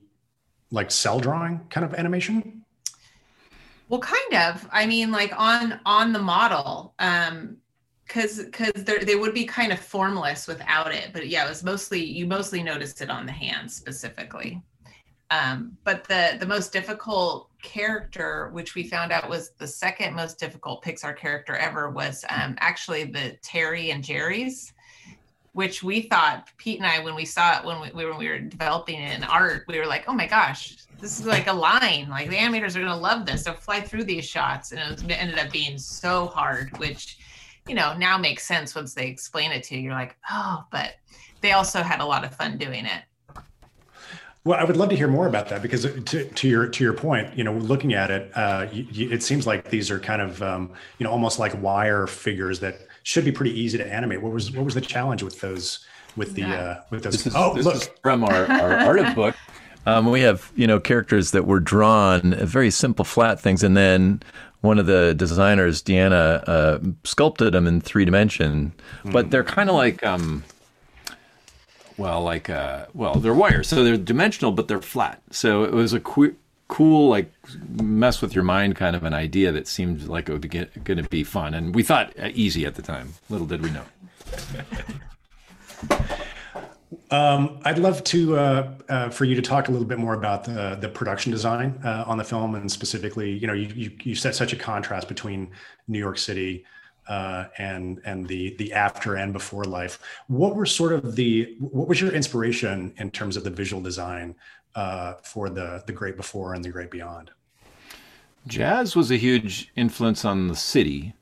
like 0.70 0.92
cel 0.92 1.20
drawing 1.20 1.62
kind 1.70 1.84
of 1.84 1.96
animation? 1.96 2.64
Well 3.90 4.02
kind 4.02 4.34
of. 4.36 4.68
I 4.72 4.86
mean 4.86 5.12
like 5.12 5.34
on 5.36 5.80
on 5.84 6.14
the 6.14 6.20
model 6.20 6.94
um 7.00 7.58
because 8.08 8.44
because 8.46 8.72
they 8.84 9.16
would 9.16 9.34
be 9.34 9.46
kind 9.46 9.72
of 9.72 9.80
formless 9.80 10.48
without 10.48 10.94
it 10.94 11.10
but 11.14 11.28
yeah 11.28 11.46
it 11.46 11.50
was 11.50 11.64
mostly 11.64 12.04
you 12.04 12.26
mostly 12.26 12.64
noticed 12.64 13.02
it 13.02 13.10
on 13.10 13.26
the 13.26 13.32
hands 13.32 13.76
specifically. 13.76 14.62
Um, 15.30 15.78
but 15.84 16.06
the 16.06 16.38
the 16.40 16.46
most 16.46 16.72
difficult 16.72 17.50
character 17.62 18.50
which 18.54 18.76
we 18.76 18.88
found 18.88 19.12
out 19.12 19.30
was 19.30 19.52
the 19.58 19.68
second 19.68 20.16
most 20.16 20.40
difficult 20.40 20.84
pixar 20.84 21.18
character 21.18 21.56
ever 21.58 21.90
was 21.90 22.24
um, 22.30 22.56
actually 22.60 23.04
the 23.04 23.36
terry 23.42 23.92
and 23.92 24.04
jerry's 24.04 24.74
which 25.52 25.84
we 25.84 26.04
thought 26.04 26.48
pete 26.58 26.78
and 26.78 26.88
i 26.88 27.04
when 27.04 27.16
we 27.16 27.26
saw 27.26 27.60
it 27.60 27.66
when 27.66 27.82
we, 27.82 27.90
when 27.90 28.18
we 28.18 28.30
were 28.30 28.40
developing 28.40 29.02
it 29.02 29.18
in 29.18 29.24
art 29.26 29.66
we 29.68 29.78
were 29.78 29.88
like 29.88 30.06
oh 30.08 30.14
my 30.14 30.28
gosh 30.28 30.78
this 31.00 31.20
is 31.20 31.26
like 31.26 31.48
a 31.48 31.54
line 31.54 32.08
like 32.10 32.30
the 32.30 32.36
animators 32.36 32.76
are 32.76 32.80
going 32.80 32.86
to 32.86 32.96
love 32.96 33.26
this 33.26 33.44
they'll 33.44 33.54
fly 33.54 33.80
through 33.80 34.04
these 34.04 34.26
shots. 34.26 34.72
And 34.72 34.80
it, 34.80 35.12
ended 35.12 35.40
up 35.40 35.52
being 35.52 35.78
so 35.78 36.28
hard 36.28 36.78
which 36.80 37.18
you 37.68 37.76
know, 37.76 37.96
now 37.98 38.18
makes 38.18 38.46
sense 38.46 38.76
once 38.76 38.94
they 38.94 39.08
explain 39.08 39.52
it 39.52 39.64
to 39.64 39.76
you. 39.76 39.82
You're 39.82 39.94
like, 39.94 40.16
oh, 40.30 40.66
but 40.72 40.96
they 41.42 41.52
also 41.52 41.82
had 41.82 42.00
a 42.00 42.06
lot 42.06 42.24
of 42.24 42.34
fun 42.36 42.58
doing 42.58 42.86
it. 42.86 43.04
Well, 44.44 44.58
I 44.58 44.64
would 44.64 44.78
love 44.78 44.90
to 44.90 44.96
hear 44.96 45.10
more 45.10 45.28
about 45.28 45.50
that 45.50 45.62
because 45.62 45.84
to, 45.84 46.24
to 46.24 46.48
your 46.48 46.68
to 46.70 46.84
your 46.84 46.94
point, 46.94 47.38
you 47.38 47.44
know, 47.44 47.52
looking 47.54 47.94
at 47.94 48.10
it, 48.10 48.32
uh, 48.34 48.68
you, 48.72 49.12
it 49.12 49.22
seems 49.22 49.46
like 49.46 49.70
these 49.70 49.92
are 49.92 50.00
kind 50.00 50.22
of 50.22 50.42
um, 50.42 50.72
you 51.00 51.04
know 51.04 51.12
almost 51.12 51.38
like 51.38 51.62
wire 51.62 52.08
figures 52.08 52.62
that 52.62 52.80
should 53.04 53.26
be 53.26 53.32
pretty 53.32 53.60
easy 53.60 53.78
to 53.78 53.86
animate. 53.86 54.22
What 54.22 54.32
was 54.32 54.52
what 54.54 54.64
was 54.64 54.74
the 54.74 54.80
challenge 54.80 55.22
with 55.22 55.42
those 55.42 55.86
with 56.16 56.34
the 56.36 56.44
yeah. 56.44 56.56
uh, 56.56 56.82
with 56.92 57.04
those? 57.04 57.14
This 57.14 57.28
is, 57.28 57.34
oh, 57.36 57.56
this 57.56 57.66
look. 57.66 57.76
is 57.76 57.90
from 58.02 58.24
our, 58.24 58.46
our 58.50 58.74
art 59.00 59.16
book. 59.16 59.36
Um, 59.86 60.10
we 60.12 60.22
have 60.22 60.50
you 60.56 60.66
know 60.66 60.80
characters 60.80 61.32
that 61.32 61.46
were 61.46 61.60
drawn 61.60 62.34
very 62.34 62.72
simple 62.72 63.04
flat 63.04 63.42
things, 63.42 63.64
and 63.64 63.76
then 63.76 64.22
one 64.62 64.80
of 64.80 64.86
the 64.86 65.14
designers, 65.14 65.82
Deanna, 65.84 66.44
uh, 66.48 66.80
sculpted 67.04 67.54
them 67.54 67.68
in 67.68 67.82
three 67.82 68.06
dimension, 68.06 68.74
mm. 69.04 69.12
but 69.12 69.32
they're 69.32 69.44
kind 69.44 69.70
of 69.70 69.76
like, 69.76 70.04
um, 70.06 70.44
well, 71.98 72.24
like, 72.24 72.50
uh, 72.50 72.86
well, 72.94 73.16
they're 73.16 73.34
wires, 73.34 73.68
so 73.68 73.84
they're 73.84 73.98
dimensional, 73.98 74.52
but 74.52 74.68
they're 74.68 74.82
flat. 74.82 75.22
So 75.32 75.64
it 75.64 75.74
was 75.74 75.94
a 75.94 76.00
qu- 76.00 76.36
cool, 76.68 77.10
like, 77.10 77.32
mess 77.70 78.22
with 78.22 78.34
your 78.36 78.44
mind 78.44 78.76
kind 78.76 78.96
of 78.96 79.04
an 79.04 79.14
idea 79.14 79.52
that 79.52 79.68
seemed 79.68 80.04
like 80.04 80.30
it 80.30 80.32
would 80.32 80.42
be 80.42 80.50
going 80.50 81.04
to 81.04 81.10
be 81.10 81.24
fun, 81.24 81.54
and 81.54 81.74
we 81.76 81.84
thought 81.84 82.14
uh, 82.20 82.30
easy 82.34 82.66
at 82.66 82.76
the 82.76 82.82
time. 82.82 83.14
Little 83.30 83.48
did 83.48 83.62
we 83.62 83.72
know. 83.72 83.84
Um, 87.12 87.60
I'd 87.64 87.80
love 87.80 88.04
to 88.06 88.38
uh, 88.38 88.74
uh, 88.88 89.10
for 89.10 89.26
you 89.26 89.36
to 89.36 89.42
talk 89.42 89.68
a 89.68 89.72
little 89.72 89.88
bit 89.88 89.98
more 89.98 90.14
about 90.14 90.46
the 90.46 90.78
the 90.80 90.88
production 90.88 91.32
design 91.32 91.80
uh, 91.84 92.06
on 92.08 92.18
the 92.18 92.24
film, 92.24 92.56
and 92.56 92.72
specifically, 92.72 93.32
you 93.32 93.46
know, 93.46 93.54
you, 93.54 93.68
you, 93.76 93.92
you 94.04 94.16
set 94.16 94.36
such 94.36 94.54
a 94.54 94.56
contrast 94.56 95.08
between 95.08 95.52
New 95.88 96.00
York 96.00 96.18
City 96.18 96.66
uh, 97.08 97.46
and 97.58 98.00
and 98.06 98.28
the 98.28 98.56
the 98.56 98.72
after 98.74 99.16
and 99.16 99.34
before 99.34 99.66
life. 99.66 100.00
What 100.28 100.56
were 100.56 100.66
sort 100.66 100.94
of 100.94 101.16
the 101.16 101.56
what 101.60 101.88
was 101.88 102.00
your 102.00 102.12
inspiration 102.12 102.94
in 102.98 103.12
terms 103.12 103.36
of 103.36 103.44
the 103.44 103.50
visual 103.50 103.82
design 103.82 104.36
uh, 104.76 105.16
for 105.24 105.50
the 105.50 105.84
the 105.88 105.94
great 105.94 106.16
before 106.16 106.54
and 106.54 106.64
the 106.64 106.70
great 106.70 106.92
beyond? 106.92 107.32
Jazz 108.48 108.96
was 108.96 109.12
a 109.12 109.18
huge 109.18 109.72
influence 109.76 110.24
on 110.24 110.48
the 110.48 110.56
city 110.56 111.14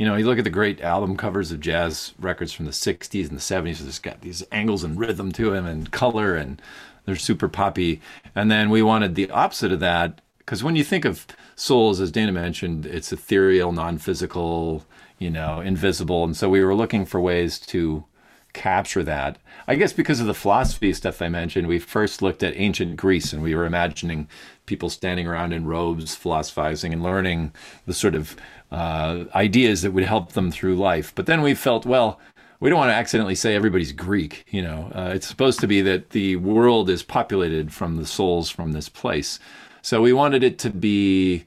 you 0.00 0.06
know, 0.06 0.16
you 0.16 0.24
look 0.24 0.38
at 0.38 0.44
the 0.44 0.50
great 0.50 0.80
album 0.80 1.14
covers 1.14 1.52
of 1.52 1.60
jazz 1.60 2.14
records 2.18 2.54
from 2.54 2.64
the 2.64 2.70
60s 2.70 3.28
and 3.28 3.36
the 3.36 3.42
70s, 3.42 3.86
it's 3.86 3.98
got 3.98 4.22
these 4.22 4.42
angles 4.50 4.82
and 4.82 4.98
rhythm 4.98 5.30
to 5.32 5.50
them 5.50 5.66
and 5.66 5.90
color, 5.90 6.34
and 6.36 6.62
they're 7.04 7.16
super 7.16 7.48
poppy. 7.48 8.00
And 8.34 8.50
then 8.50 8.70
we 8.70 8.80
wanted 8.80 9.14
the 9.14 9.30
opposite 9.30 9.72
of 9.72 9.80
that, 9.80 10.22
because 10.38 10.64
when 10.64 10.74
you 10.74 10.84
think 10.84 11.04
of 11.04 11.26
souls, 11.54 12.00
as 12.00 12.10
Dana 12.10 12.32
mentioned, 12.32 12.86
it's 12.86 13.12
ethereal, 13.12 13.72
non 13.72 13.98
physical, 13.98 14.86
you 15.18 15.28
know, 15.28 15.60
invisible. 15.60 16.24
And 16.24 16.34
so 16.34 16.48
we 16.48 16.64
were 16.64 16.74
looking 16.74 17.04
for 17.04 17.20
ways 17.20 17.58
to 17.58 18.06
capture 18.54 19.02
that. 19.02 19.36
I 19.68 19.74
guess 19.74 19.92
because 19.92 20.18
of 20.18 20.26
the 20.26 20.32
philosophy 20.32 20.94
stuff 20.94 21.20
I 21.20 21.28
mentioned, 21.28 21.68
we 21.68 21.78
first 21.78 22.22
looked 22.22 22.42
at 22.42 22.56
ancient 22.56 22.96
Greece 22.96 23.34
and 23.34 23.42
we 23.42 23.54
were 23.54 23.66
imagining 23.66 24.28
people 24.64 24.88
standing 24.88 25.26
around 25.26 25.52
in 25.52 25.66
robes, 25.66 26.14
philosophizing 26.14 26.94
and 26.94 27.02
learning 27.02 27.52
the 27.86 27.94
sort 27.94 28.14
of 28.14 28.34
uh, 28.70 29.24
ideas 29.34 29.82
that 29.82 29.92
would 29.92 30.04
help 30.04 30.32
them 30.32 30.50
through 30.50 30.76
life. 30.76 31.12
But 31.14 31.26
then 31.26 31.42
we 31.42 31.54
felt, 31.54 31.86
well, 31.86 32.20
we 32.60 32.68
don't 32.68 32.78
want 32.78 32.90
to 32.90 32.94
accidentally 32.94 33.34
say 33.34 33.54
everybody's 33.54 33.92
Greek. 33.92 34.44
You 34.50 34.62
know, 34.62 34.92
uh, 34.94 35.12
it's 35.14 35.26
supposed 35.26 35.60
to 35.60 35.66
be 35.66 35.80
that 35.82 36.10
the 36.10 36.36
world 36.36 36.90
is 36.90 37.02
populated 37.02 37.72
from 37.72 37.96
the 37.96 38.06
souls 38.06 38.50
from 38.50 38.72
this 38.72 38.88
place. 38.88 39.38
So 39.82 40.02
we 40.02 40.12
wanted 40.12 40.44
it 40.44 40.58
to 40.60 40.70
be 40.70 41.46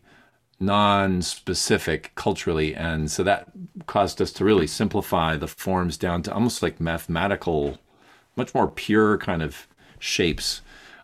non-specific 0.59 2.11
culturally, 2.15 2.73
and 2.73 3.11
so 3.11 3.23
that 3.23 3.51
caused 3.85 4.21
us 4.21 4.31
to 4.33 4.45
really 4.45 4.67
simplify 4.67 5.35
the 5.35 5.47
forms 5.47 5.97
down 5.97 6.23
to 6.23 6.33
almost 6.33 6.63
like 6.63 6.79
mathematical, 6.79 7.77
much 8.35 8.53
more 8.55 8.67
pure 8.67 9.17
kind 9.17 9.41
of 9.43 9.67
shapes. 9.99 10.61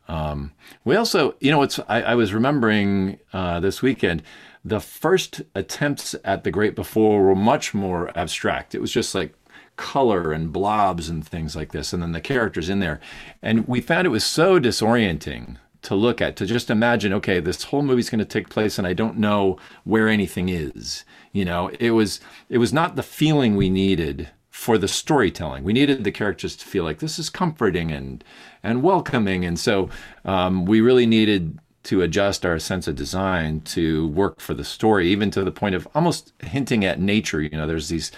Um, 0.08 0.54
we 0.86 0.96
also, 0.96 1.36
you 1.40 1.52
know, 1.52 1.62
it's 1.62 1.80
I, 1.88 2.02
I 2.02 2.16
was 2.16 2.34
remembering 2.34 3.20
uh, 3.32 3.60
this 3.60 3.82
weekend 3.82 4.24
the 4.64 4.80
first 4.80 5.42
attempts 5.56 6.16
at 6.24 6.44
the 6.44 6.52
great 6.52 6.76
before 6.76 7.24
were 7.24 7.36
much 7.36 7.74
more 7.74 8.18
abstract. 8.18 8.76
It 8.76 8.82
was 8.82 8.92
just 8.92 9.16
like 9.16 9.34
color 9.78 10.34
and 10.34 10.52
blobs 10.52 11.08
and 11.10 11.26
things 11.26 11.56
like 11.56 11.72
this, 11.72 11.94
and 11.94 12.04
then 12.04 12.12
the 12.12 12.22
characters 12.22 12.70
in 12.70 12.80
there. 12.80 13.00
And 13.42 13.68
we 13.68 13.80
found 13.82 14.06
it 14.06 14.10
was 14.10 14.26
so 14.26 14.60
disorienting 14.60 15.58
to 15.84 15.96
look 15.96 16.22
at, 16.22 16.36
to 16.36 16.46
just 16.46 16.70
imagine, 16.70 17.14
okay, 17.14 17.40
this 17.40 17.64
whole 17.64 17.82
movie's 17.82 18.10
going 18.10 18.20
to 18.20 18.26
take 18.26 18.50
place 18.50 18.78
and 18.78 18.86
I 18.86 18.94
don't 18.94 19.18
know 19.18 19.58
where 19.86 20.10
anything 20.10 20.50
is. 20.50 21.06
You 21.32 21.46
know, 21.46 21.72
it 21.80 21.92
was 21.92 22.20
it 22.50 22.58
was 22.58 22.74
not 22.74 22.96
the 22.96 23.04
feeling 23.04 23.56
we 23.56 23.70
needed 23.70 24.30
for 24.50 24.78
the 24.78 24.90
storytelling. 24.90 25.64
We 25.64 25.72
needed 25.72 26.04
the 26.04 26.12
characters 26.12 26.58
to 26.58 26.66
feel 26.66 26.84
like 26.84 27.00
this 27.00 27.18
is 27.18 27.30
comforting 27.30 27.92
and 27.92 28.24
and 28.62 28.84
welcoming, 28.84 29.46
and 29.46 29.58
so 29.58 29.90
um, 30.26 30.66
we 30.66 30.82
really 30.82 31.06
needed 31.06 31.60
to 31.90 32.04
adjust 32.04 32.46
our 32.46 32.60
sense 32.60 32.88
of 32.88 32.96
design 32.96 33.62
to 33.62 34.10
work 34.10 34.40
for 34.40 34.54
the 34.54 34.64
story, 34.64 35.10
even 35.10 35.32
to 35.32 35.44
the 35.44 35.52
point 35.52 35.74
of 35.74 35.88
almost 35.96 36.34
hinting 36.40 36.86
at 36.86 37.00
nature. 37.00 37.42
You 37.42 37.50
know, 37.50 37.66
there's 37.66 37.90
these 37.90 38.12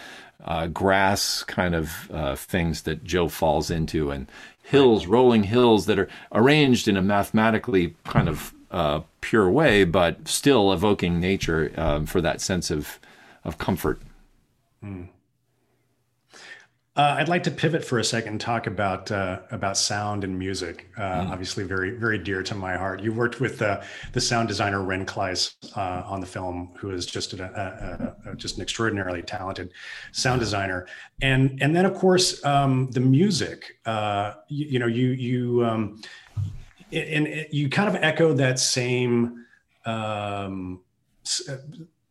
uh, 0.44 0.68
grass 0.68 1.42
kind 1.44 1.74
of 1.74 2.12
uh, 2.12 2.36
things 2.36 2.82
that 2.82 3.06
Joe 3.06 3.30
falls 3.30 3.72
into, 3.72 4.12
and 4.12 4.30
hills, 4.62 5.06
rolling 5.06 5.44
hills 5.44 5.86
that 5.86 5.98
are 5.98 6.10
arranged 6.34 6.90
in 6.90 6.98
a 6.98 7.02
mathematically 7.02 7.96
kind 8.04 8.28
of 8.28 8.54
uh, 8.72 9.02
pure 9.22 9.50
way, 9.50 9.86
but 9.86 10.28
still 10.28 10.74
evoking 10.74 11.22
nature 11.22 11.72
um, 11.78 12.06
for 12.06 12.20
that 12.20 12.42
sense 12.42 12.72
of 12.72 13.00
of 13.46 13.58
comfort. 13.58 14.02
Mm. 14.84 15.08
Uh, 17.02 17.16
I'd 17.18 17.30
like 17.30 17.42
to 17.46 17.52
pivot 17.52 17.84
for 17.84 17.98
a 17.98 18.04
second 18.04 18.34
and 18.34 18.40
talk 18.40 18.68
about 18.68 19.12
uh, 19.12 19.40
about 19.50 19.76
sound 19.76 20.24
and 20.24 20.38
music. 20.38 20.88
Uh, 20.96 21.02
mm. 21.02 21.30
Obviously, 21.32 21.64
very 21.64 21.90
very 21.98 22.20
dear 22.20 22.44
to 22.44 22.54
my 22.54 22.78
heart. 22.78 23.02
You 23.02 23.12
worked 23.12 23.40
with 23.40 23.58
the 23.58 23.82
sound 24.20 24.48
designer 24.48 24.84
Ren 24.84 25.04
Klyce 25.04 25.56
uh, 25.76 26.04
on 26.06 26.22
the 26.22 26.28
film, 26.28 26.74
who 26.78 26.92
is 26.92 27.08
just 27.08 27.34
a, 27.34 27.44
a, 27.44 28.30
a, 28.30 28.36
just 28.36 28.58
an 28.58 28.62
extraordinarily 28.62 29.24
talented 29.24 29.72
sound 30.12 30.42
designer. 30.42 30.86
And 31.24 31.58
and 31.60 31.76
then 31.76 31.88
of 31.88 31.96
course 31.96 32.46
um, 32.46 32.92
the 32.92 33.00
music. 33.00 33.80
Uh, 33.84 34.36
you, 34.48 34.68
you, 34.68 34.78
know, 34.78 34.86
you 34.86 35.08
you 35.08 35.66
um, 35.66 36.04
and 36.94 37.48
you 37.50 37.68
kind 37.68 37.90
of 37.90 37.96
echo 37.96 38.32
that 38.34 38.60
same 38.60 39.44
um, 39.88 40.82
s- 41.26 41.50
uh, 41.50 41.58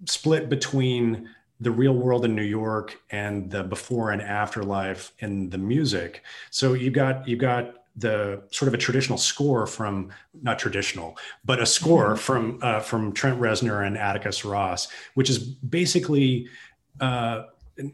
split 0.07 0.48
between 0.48 1.29
the 1.61 1.70
real 1.70 1.92
world 1.92 2.25
in 2.25 2.35
New 2.35 2.42
York 2.42 3.01
and 3.11 3.51
the 3.51 3.62
before 3.62 4.12
and 4.12 4.23
after 4.23 4.62
life 4.62 5.12
in 5.18 5.51
the 5.51 5.59
music. 5.59 6.23
So 6.51 6.73
you've 6.73 6.94
got 6.94 7.29
you've 7.29 7.40
got 7.40 7.75
the 7.96 8.42
sort 8.51 8.68
of 8.68 8.75
a 8.75 8.79
traditional 8.79 9.18
score 9.18 9.66
from 9.66 10.11
not 10.42 10.59
traditional, 10.59 11.18
but 11.44 11.61
a 11.61 11.66
score 11.66 12.11
mm-hmm. 12.11 12.16
from 12.16 12.59
uh, 12.62 12.81
from 12.81 13.12
Trent 13.12 13.38
Reznor 13.38 13.87
and 13.87 13.99
Atticus 13.99 14.44
Ross, 14.44 14.88
which 15.14 15.31
is 15.31 15.38
basically. 15.38 16.49
Uh, 17.01 17.44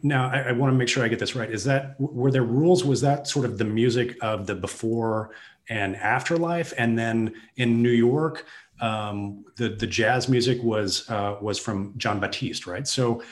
now 0.02 0.28
I, 0.28 0.48
I 0.48 0.52
want 0.52 0.72
to 0.72 0.76
make 0.76 0.88
sure 0.88 1.04
I 1.04 1.08
get 1.08 1.20
this 1.20 1.36
right. 1.36 1.48
Is 1.48 1.62
that 1.64 1.94
were 2.00 2.32
there 2.32 2.42
rules? 2.42 2.84
Was 2.84 3.00
that 3.02 3.28
sort 3.28 3.44
of 3.44 3.56
the 3.56 3.64
music 3.64 4.16
of 4.20 4.46
the 4.46 4.56
before 4.56 5.30
and 5.68 5.94
afterlife, 5.96 6.72
and 6.76 6.98
then 6.98 7.34
in 7.56 7.82
New 7.82 7.90
York, 7.90 8.46
um, 8.80 9.44
the 9.56 9.68
the 9.68 9.86
jazz 9.86 10.28
music 10.28 10.60
was 10.62 11.08
uh, 11.08 11.36
was 11.40 11.58
from 11.58 11.94
Jon 11.96 12.18
Batiste, 12.18 12.66
right? 12.66 12.86
So 12.86 13.22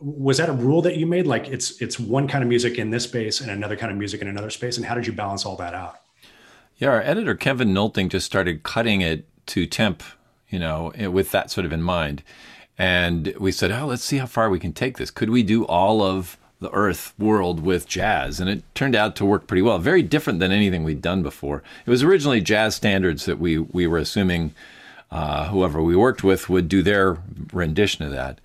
was 0.00 0.38
that 0.38 0.48
a 0.48 0.52
rule 0.52 0.82
that 0.82 0.96
you 0.96 1.06
made? 1.06 1.26
Like 1.26 1.48
it's 1.48 1.80
it's 1.80 2.00
one 2.00 2.26
kind 2.26 2.42
of 2.42 2.48
music 2.48 2.78
in 2.78 2.90
this 2.90 3.04
space 3.04 3.40
and 3.40 3.50
another 3.50 3.76
kind 3.76 3.92
of 3.92 3.98
music 3.98 4.22
in 4.22 4.28
another 4.28 4.50
space 4.50 4.76
and 4.76 4.86
how 4.86 4.94
did 4.94 5.06
you 5.06 5.12
balance 5.12 5.44
all 5.44 5.56
that 5.56 5.74
out? 5.74 6.00
Yeah 6.78 6.88
our 6.88 7.02
editor 7.02 7.34
kevin 7.34 7.74
nolting 7.74 8.08
just 8.08 8.24
started 8.24 8.62
cutting 8.62 9.02
it 9.02 9.26
to 9.46 9.66
temp 9.66 10.02
you 10.48 10.58
know 10.58 10.92
eh, 10.94 11.06
with 11.06 11.30
that 11.32 11.50
sort 11.50 11.66
of 11.66 11.72
in 11.72 11.82
mind. 11.82 12.22
And 12.78 13.34
we 13.38 13.52
said 13.52 13.70
oh 13.70 13.86
let's 13.86 14.02
see 14.02 14.16
how 14.16 14.26
far 14.26 14.48
we 14.48 14.58
can 14.58 14.72
take 14.72 14.96
this. 14.96 15.10
Could 15.10 15.30
we 15.30 15.42
do 15.42 15.64
all 15.66 16.02
of 16.02 16.38
the 16.60 16.70
earth 16.70 17.12
world 17.18 17.60
with 17.60 17.86
jazz? 17.86 18.40
And 18.40 18.48
it 18.48 18.62
turned 18.74 18.94
out 18.94 19.16
to 19.16 19.26
work 19.26 19.46
pretty 19.46 19.62
well. 19.62 19.78
Very 19.78 20.02
different 20.02 20.40
than 20.40 20.52
anything 20.52 20.82
we'd 20.84 21.02
done 21.02 21.22
before. 21.22 21.62
It 21.84 21.90
was 21.90 22.02
originally 22.02 22.40
jazz 22.40 22.74
standards 22.74 23.26
that 23.26 23.38
we 23.38 23.58
we 23.58 23.86
were 23.86 23.98
assuming 23.98 24.54
uh, 25.10 25.48
whoever 25.48 25.82
we 25.82 25.96
worked 25.96 26.22
with 26.22 26.48
would 26.48 26.68
do 26.68 26.82
their 26.82 27.18
rendition 27.52 28.04
of 28.04 28.12
that 28.12 28.40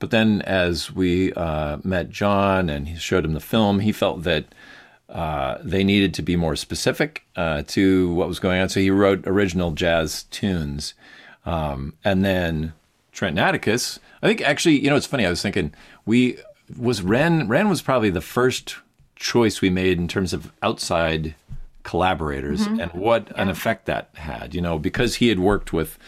but 0.00 0.10
then, 0.10 0.40
as 0.42 0.90
we 0.90 1.32
uh, 1.34 1.76
met 1.84 2.08
Jon 2.08 2.68
and 2.70 2.88
he 2.88 2.96
showed 2.96 3.24
him 3.24 3.34
the 3.34 3.40
film, 3.40 3.80
he 3.80 3.92
felt 3.92 4.22
that 4.22 4.46
uh, 5.10 5.58
they 5.62 5.84
needed 5.84 6.14
to 6.14 6.22
be 6.22 6.36
more 6.36 6.56
specific 6.56 7.22
uh, 7.36 7.62
to 7.68 8.12
what 8.14 8.26
was 8.26 8.40
going 8.40 8.60
on. 8.60 8.70
So 8.70 8.80
he 8.80 8.90
wrote 8.90 9.26
original 9.26 9.72
jazz 9.72 10.24
tunes. 10.24 10.94
Um, 11.44 11.94
and 12.02 12.24
then 12.24 12.72
Trent 13.12 13.38
Atticus, 13.38 14.00
I 14.22 14.26
think 14.26 14.40
actually, 14.40 14.80
you 14.80 14.88
know, 14.88 14.96
it's 14.96 15.06
funny. 15.06 15.26
I 15.26 15.30
was 15.30 15.42
thinking 15.42 15.74
we 16.06 16.38
was 16.78 17.02
Ren. 17.02 17.46
Ren 17.46 17.68
was 17.68 17.82
probably 17.82 18.10
the 18.10 18.20
first 18.22 18.76
choice 19.16 19.60
we 19.60 19.68
made 19.68 19.98
in 19.98 20.08
terms 20.08 20.32
of 20.32 20.50
outside 20.62 21.34
collaborators 21.82 22.66
mm-hmm. 22.66 22.80
and 22.80 22.92
what 22.92 23.28
yeah. 23.28 23.42
an 23.42 23.48
effect 23.48 23.86
that 23.86 24.10
had. 24.14 24.54
You 24.54 24.60
know, 24.60 24.78
because 24.78 25.16
he 25.16 25.28
had 25.28 25.38
worked 25.38 25.72
with 25.72 25.98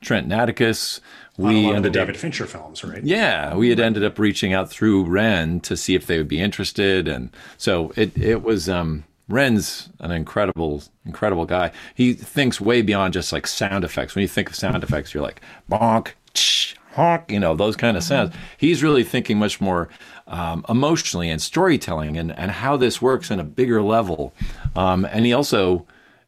Trent 0.00 0.32
Atticus 0.32 1.00
we 1.38 1.66
ended 1.66 1.84
the 1.84 1.90
David 1.90 2.16
up, 2.16 2.20
Fincher 2.20 2.46
films, 2.46 2.82
right? 2.82 3.02
Yeah, 3.02 3.54
we 3.54 3.70
had 3.70 3.78
ended 3.78 4.02
up 4.02 4.18
reaching 4.18 4.52
out 4.52 4.68
through 4.68 5.04
Ren 5.04 5.60
to 5.60 5.76
see 5.76 5.94
if 5.94 6.06
they 6.06 6.18
would 6.18 6.28
be 6.28 6.40
interested, 6.40 7.06
and 7.08 7.30
so 7.56 7.92
it 7.96 8.16
it 8.18 8.42
was. 8.42 8.68
Um, 8.68 9.04
Ren's 9.30 9.90
an 10.00 10.10
incredible, 10.10 10.82
incredible 11.04 11.44
guy. 11.44 11.70
He 11.94 12.14
thinks 12.14 12.62
way 12.62 12.80
beyond 12.80 13.12
just 13.12 13.30
like 13.30 13.46
sound 13.46 13.84
effects. 13.84 14.14
When 14.14 14.22
you 14.22 14.28
think 14.28 14.48
of 14.48 14.56
sound 14.56 14.82
effects, 14.82 15.12
you're 15.12 15.22
like 15.22 15.42
bonk, 15.70 16.12
tsh, 16.32 16.76
honk, 16.98 17.30
you 17.30 17.40
know, 17.40 17.54
those 17.54 17.76
kind 17.76 17.96
of 17.96 18.02
sounds. 18.02 18.30
Mm-hmm. 18.30 18.40
He's 18.58 18.82
really 18.82 19.04
thinking 19.04 19.38
much 19.38 19.60
more 19.60 19.88
um, 20.26 20.64
emotionally 20.68 21.30
and 21.30 21.40
storytelling 21.40 22.18
and, 22.18 22.36
and 22.36 22.50
how 22.50 22.76
this 22.76 23.00
works 23.00 23.30
on 23.30 23.40
a 23.40 23.44
bigger 23.44 23.80
level. 23.82 24.34
Um, 24.76 25.04
and 25.06 25.24
he 25.24 25.32
also, 25.32 25.86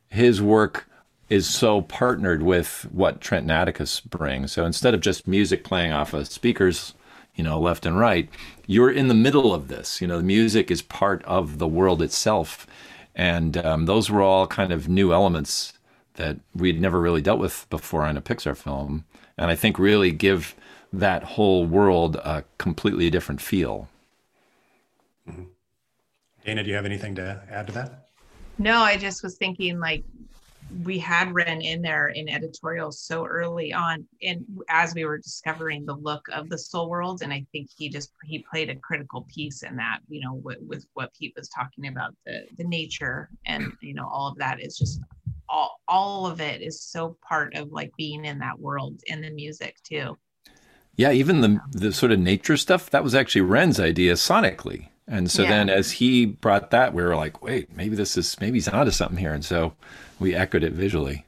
his 0.09 0.41
work 0.41 0.87
is 1.29 1.49
so 1.49 1.83
partnered 1.83 2.43
with 2.43 2.87
what 2.93 3.21
Trent 3.21 3.51
Atticus 3.51 4.01
brings. 4.01 4.53
So 4.53 4.65
instead 4.65 4.95
of 4.95 5.01
just 5.01 5.29
music 5.29 5.65
playing 5.65 5.93
off 5.93 6.15
of 6.15 6.29
speakers, 6.29 6.95
you 7.35 7.45
know, 7.45 7.61
left 7.61 7.87
and 7.87 7.99
right, 7.99 8.29
you're 8.67 8.91
in 8.91 9.09
the 9.09 9.15
middle 9.15 9.55
of 9.55 9.69
this. 9.69 10.01
You 10.01 10.07
know, 10.09 10.19
the 10.19 10.25
music 10.25 10.71
is 10.71 10.83
part 10.83 11.23
of 11.25 11.59
the 11.59 11.69
world 11.69 12.03
itself. 12.03 12.67
And 13.15 13.57
um, 13.57 13.87
those 13.87 14.11
were 14.11 14.23
all 14.23 14.47
kind 14.47 14.73
of 14.73 14.89
new 14.89 15.13
elements 15.13 15.73
that 16.15 16.39
we'd 16.55 16.81
never 16.81 17.01
really 17.01 17.23
dealt 17.23 17.39
with 17.39 17.67
before 17.71 18.05
on 18.05 18.17
a 18.17 18.23
Pixar 18.23 18.57
film. 18.57 19.05
And 19.41 19.51
I 19.51 19.57
think 19.57 19.79
really 19.79 20.13
give 20.13 20.55
that 20.93 21.23
whole 21.23 21.65
world 21.65 22.17
a 22.17 22.45
completely 22.59 23.09
different 23.09 23.41
feel. 23.41 23.89
Mm-hmm. 25.27 25.45
Dana, 26.45 26.63
do 26.63 26.69
you 26.69 26.77
have 26.77 26.85
anything 26.85 27.15
to 27.15 27.43
add 27.51 27.67
to 27.69 27.73
that? 27.73 28.09
No, 28.59 28.81
I 28.81 28.99
just 28.99 29.23
was 29.23 29.37
thinking 29.37 29.81
like 29.81 30.05
we 30.85 30.99
had 30.99 31.33
Ren 31.33 31.63
in 31.63 31.81
there 31.81 32.09
in 32.09 32.29
editorials 32.29 33.01
so 33.01 33.25
early 33.25 33.73
on, 33.73 34.07
and 34.23 34.45
as 34.69 34.95
we 34.95 35.07
were 35.07 35.19
discovering 35.19 35.87
the 35.87 35.97
look 35.97 36.27
of 36.33 36.51
the 36.51 36.59
Soul 36.59 36.91
World, 36.91 37.23
and 37.23 37.33
I 37.33 37.45
think 37.51 37.71
he 37.75 37.89
just 37.89 38.13
he 38.25 38.45
played 38.51 38.69
a 38.69 38.77
critical 38.77 39.27
piece 39.35 39.63
in 39.63 39.75
that. 39.77 40.01
You 40.09 40.21
know, 40.21 40.35
with, 40.35 40.59
with 40.61 40.87
what 40.93 41.15
Pete 41.15 41.33
was 41.35 41.49
talking 41.49 41.89
about 41.89 42.15
the 42.27 42.45
the 42.59 42.65
nature 42.65 43.31
and 43.47 43.73
you 43.81 43.95
know 43.95 44.07
all 44.07 44.29
of 44.29 44.37
that 44.37 44.61
is 44.61 44.77
just 44.77 45.01
all 45.51 45.81
all 45.89 46.27
of 46.27 46.41
it 46.41 46.63
is 46.63 46.81
so 46.81 47.17
part 47.27 47.55
of 47.55 47.73
like 47.73 47.93
being 47.97 48.25
in 48.25 48.39
that 48.39 48.59
world 48.59 49.01
and 49.11 49.23
the 49.23 49.31
music 49.31 49.77
too. 49.83 50.17
Yeah, 50.97 51.13
even 51.13 51.41
the 51.41 51.61
the 51.73 51.93
sort 51.93 52.13
of 52.13 52.19
nature 52.19 52.57
stuff 52.57 52.91
that 52.91 53.03
was 53.03 53.15
actually 53.15 53.43
Ren's 53.43 53.81
idea 53.81 54.15
sonically. 54.15 54.89
And 55.09 55.29
so 55.29 55.43
yeah. 55.43 55.51
then 55.51 55.69
as 55.69 55.91
he 55.91 56.25
brought 56.27 56.71
that, 56.71 56.95
we 56.95 57.03
were 57.03 57.17
like, 57.17 57.43
wait, 57.43 57.75
maybe 57.77 57.97
this 57.97 58.17
is 58.17 58.41
maybe 58.41 58.59
he's 58.59 58.69
onto 58.69 58.93
something 58.93 59.19
here. 59.19 59.35
And 59.35 59.45
so 59.45 59.75
we 60.21 60.35
echoed 60.35 60.63
it 60.63 60.73
visually. 60.73 61.27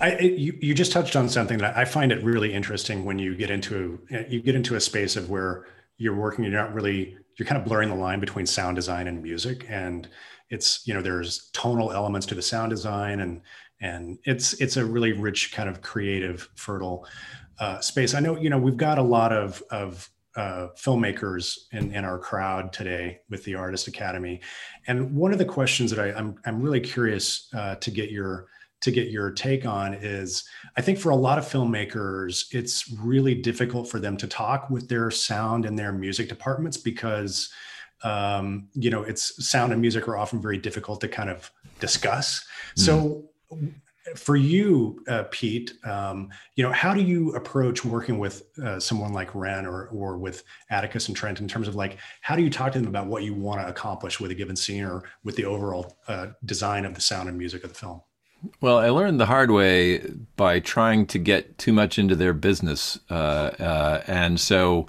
I, 0.00 0.18
you, 0.18 0.58
you 0.60 0.74
just 0.74 0.90
touched 0.90 1.14
on 1.14 1.28
something 1.28 1.58
that 1.58 1.76
I 1.76 1.84
find 1.84 2.10
it 2.10 2.24
really 2.24 2.52
interesting 2.52 3.04
when 3.04 3.20
you 3.20 3.36
get 3.36 3.50
into 3.50 4.00
uh, 4.12 4.22
you 4.28 4.40
get 4.40 4.56
into 4.56 4.74
a 4.74 4.80
space 4.80 5.14
of 5.14 5.30
where 5.30 5.66
you're 5.98 6.16
working, 6.16 6.44
you're 6.44 6.52
not 6.52 6.74
really 6.74 7.16
you're 7.36 7.46
kind 7.46 7.60
of 7.60 7.66
blurring 7.66 7.88
the 7.88 7.94
line 7.94 8.18
between 8.18 8.46
sound 8.46 8.76
design 8.76 9.06
and 9.06 9.22
music, 9.22 9.64
and 9.68 10.08
it's 10.52 10.86
you 10.86 10.92
know 10.92 11.02
there's 11.02 11.50
tonal 11.52 11.92
elements 11.92 12.26
to 12.28 12.34
the 12.34 12.42
sound 12.42 12.70
design, 12.70 13.20
and 13.20 13.40
and 13.80 14.18
it's 14.24 14.52
it's 14.54 14.76
a 14.76 14.84
really 14.84 15.12
rich 15.12 15.52
kind 15.52 15.68
of 15.68 15.80
creative, 15.80 16.48
fertile 16.54 17.06
uh, 17.58 17.80
space. 17.80 18.14
I 18.14 18.20
know 18.20 18.38
you 18.38 18.50
know 18.50 18.58
we've 18.58 18.76
got 18.76 18.98
a 18.98 19.02
lot 19.02 19.32
of 19.32 19.62
of 19.70 20.08
uh, 20.36 20.68
filmmakers 20.76 21.58
in, 21.72 21.92
in 21.92 22.04
our 22.04 22.18
crowd 22.18 22.72
today 22.72 23.20
with 23.28 23.44
the 23.44 23.54
Artist 23.54 23.86
Academy. 23.86 24.40
And 24.86 25.14
one 25.14 25.30
of 25.32 25.38
the 25.38 25.44
questions 25.44 25.90
that 25.90 26.00
I, 26.00 26.10
I'm, 26.18 26.36
I'm 26.46 26.62
really 26.62 26.80
curious 26.80 27.48
uh, 27.54 27.74
to 27.76 27.90
get 27.90 28.10
your 28.10 28.46
to 28.80 28.90
get 28.90 29.08
your 29.08 29.30
take 29.30 29.64
on 29.64 29.94
is 29.94 30.44
I 30.76 30.80
think 30.80 30.98
for 30.98 31.10
a 31.10 31.16
lot 31.16 31.38
of 31.38 31.44
filmmakers, 31.44 32.46
it's 32.52 32.92
really 32.98 33.34
difficult 33.34 33.88
for 33.88 34.00
them 34.00 34.16
to 34.16 34.26
talk 34.26 34.70
with 34.70 34.88
their 34.88 35.10
sound 35.10 35.64
and 35.66 35.78
their 35.78 35.92
music 35.92 36.28
departments 36.28 36.76
because 36.76 37.52
um, 38.04 38.68
you 38.74 38.90
know 38.90 39.02
it's 39.02 39.46
sound 39.46 39.72
and 39.72 39.80
music 39.80 40.08
are 40.08 40.16
often 40.16 40.40
very 40.40 40.58
difficult 40.58 41.00
to 41.00 41.08
kind 41.08 41.30
of 41.30 41.50
discuss. 41.80 42.44
Mm. 42.76 42.80
So 42.80 43.24
for 44.16 44.36
you, 44.36 45.02
uh, 45.08 45.24
Pete, 45.30 45.74
um, 45.84 46.30
you 46.56 46.64
know, 46.64 46.72
how 46.72 46.92
do 46.92 47.00
you 47.00 47.34
approach 47.34 47.84
working 47.84 48.18
with 48.18 48.44
uh, 48.58 48.80
someone 48.80 49.12
like 49.12 49.34
Ren 49.34 49.66
or 49.66 49.88
or 49.88 50.18
with 50.18 50.44
Atticus 50.70 51.08
and 51.08 51.16
Trent 51.16 51.40
in 51.40 51.48
terms 51.48 51.68
of 51.68 51.74
like 51.74 51.98
how 52.20 52.36
do 52.36 52.42
you 52.42 52.50
talk 52.50 52.72
to 52.72 52.78
them 52.78 52.88
about 52.88 53.06
what 53.06 53.22
you 53.22 53.34
want 53.34 53.60
to 53.60 53.68
accomplish 53.68 54.20
with 54.20 54.30
a 54.30 54.34
given 54.34 54.56
scene 54.56 54.84
or 54.84 55.04
with 55.24 55.36
the 55.36 55.44
overall 55.44 55.98
uh, 56.08 56.28
design 56.44 56.84
of 56.84 56.94
the 56.94 57.00
sound 57.00 57.28
and 57.28 57.38
music 57.38 57.64
of 57.64 57.72
the 57.72 57.78
film? 57.78 58.00
Well, 58.60 58.78
I 58.78 58.88
learned 58.88 59.20
the 59.20 59.26
hard 59.26 59.52
way 59.52 59.98
by 60.36 60.58
trying 60.58 61.06
to 61.06 61.18
get 61.18 61.58
too 61.58 61.72
much 61.72 61.96
into 61.96 62.16
their 62.16 62.32
business, 62.32 62.98
uh, 63.08 63.14
uh, 63.14 64.02
and 64.08 64.40
so 64.40 64.88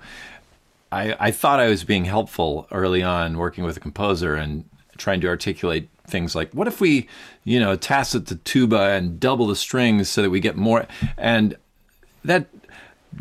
I, 0.93 1.15
I 1.19 1.32
thought 1.32 1.60
I 1.60 1.69
was 1.69 1.84
being 1.84 2.06
helpful 2.06 2.67
early 2.71 3.03
on 3.03 3.38
working 3.38 3.63
with 3.63 3.77
a 3.77 3.79
composer 3.79 4.36
and 4.36 4.65
trying 4.97 5.21
to 5.21 5.27
articulate 5.27 5.89
things 6.06 6.36
like 6.36 6.53
what 6.53 6.67
if 6.67 6.79
we 6.79 7.08
you 7.45 7.60
know 7.60 7.75
tacet 7.75 8.27
the 8.27 8.36
tuba 8.36 8.91
and 8.91 9.19
double 9.19 9.47
the 9.47 9.56
strings 9.56 10.10
so 10.10 10.21
that 10.21 10.29
we 10.29 10.39
get 10.39 10.56
more 10.56 10.86
and 11.17 11.56
that 12.23 12.47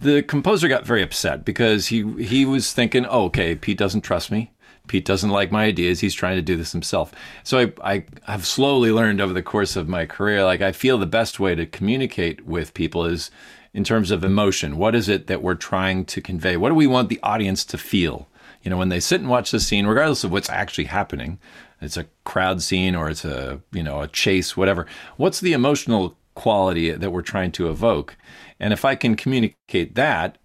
the 0.01 0.23
composer 0.23 0.69
got 0.69 0.87
very 0.87 1.03
upset 1.03 1.45
because 1.45 1.89
he 1.89 2.03
he 2.23 2.45
was 2.45 2.73
thinking, 2.73 3.07
oh, 3.07 3.25
okay, 3.25 3.55
Pete 3.55 3.79
doesn't 3.79 4.03
trust 4.03 4.31
me. 4.31 4.53
Pete 4.89 5.05
doesn't 5.05 5.31
like 5.31 5.53
my 5.53 5.65
ideas. 5.65 6.01
He's 6.01 6.15
trying 6.15 6.37
to 6.37 6.43
do 6.43 6.57
this 6.57 6.73
himself. 6.73 7.13
So 7.45 7.71
I, 7.83 8.05
I 8.27 8.33
have 8.33 8.47
slowly 8.47 8.91
learned 8.91 9.21
over 9.21 9.33
the 9.33 9.43
course 9.43 9.77
of 9.77 9.89
my 9.89 10.07
career, 10.07 10.45
like 10.45 10.61
I 10.61 10.73
feel 10.73 10.99
the 10.99 11.07
best 11.07 11.39
way 11.39 11.55
to 11.55 11.67
communicate 11.67 12.45
with 12.45 12.75
people 12.75 13.05
is 13.05 13.31
in 13.75 13.85
terms 13.85 14.11
of 14.11 14.25
emotion. 14.25 14.77
What 14.77 14.95
is 14.95 15.09
it 15.09 15.27
that 15.27 15.43
we're 15.43 15.55
trying 15.55 16.05
to 16.07 16.21
convey? 16.21 16.57
What 16.57 16.69
do 16.69 16.75
we 16.75 16.87
want 16.87 17.09
the 17.09 17.21
audience 17.23 17.65
to 17.67 17.79
feel? 17.79 18.29
You 18.63 18.71
know, 18.71 18.77
when 18.77 18.91
they 18.91 19.01
sit 19.01 19.21
and 19.21 19.31
watch 19.31 19.51
the 19.51 19.61
scene, 19.61 19.87
regardless 19.87 20.25
of 20.25 20.31
what's 20.31 20.51
actually 20.51 20.85
happening, 20.85 21.39
it's 21.81 21.97
a 21.97 22.07
crowd 22.25 22.63
scene 22.63 22.95
or 22.95 23.11
it's 23.11 23.25
a, 23.25 23.61
you 23.73 23.83
know, 23.83 24.03
a 24.03 24.09
chase, 24.09 24.57
whatever. 24.57 24.87
What's 25.17 25.41
the 25.41 25.53
emotional 25.53 26.17
quality 26.35 26.93
that 26.93 27.11
we're 27.11 27.23
trying 27.23 27.51
to 27.53 27.69
evoke? 27.69 28.17
And 28.61 28.73
if 28.73 28.85
I 28.85 28.95
can 28.95 29.17
communicate 29.17 29.97
that 29.97 30.39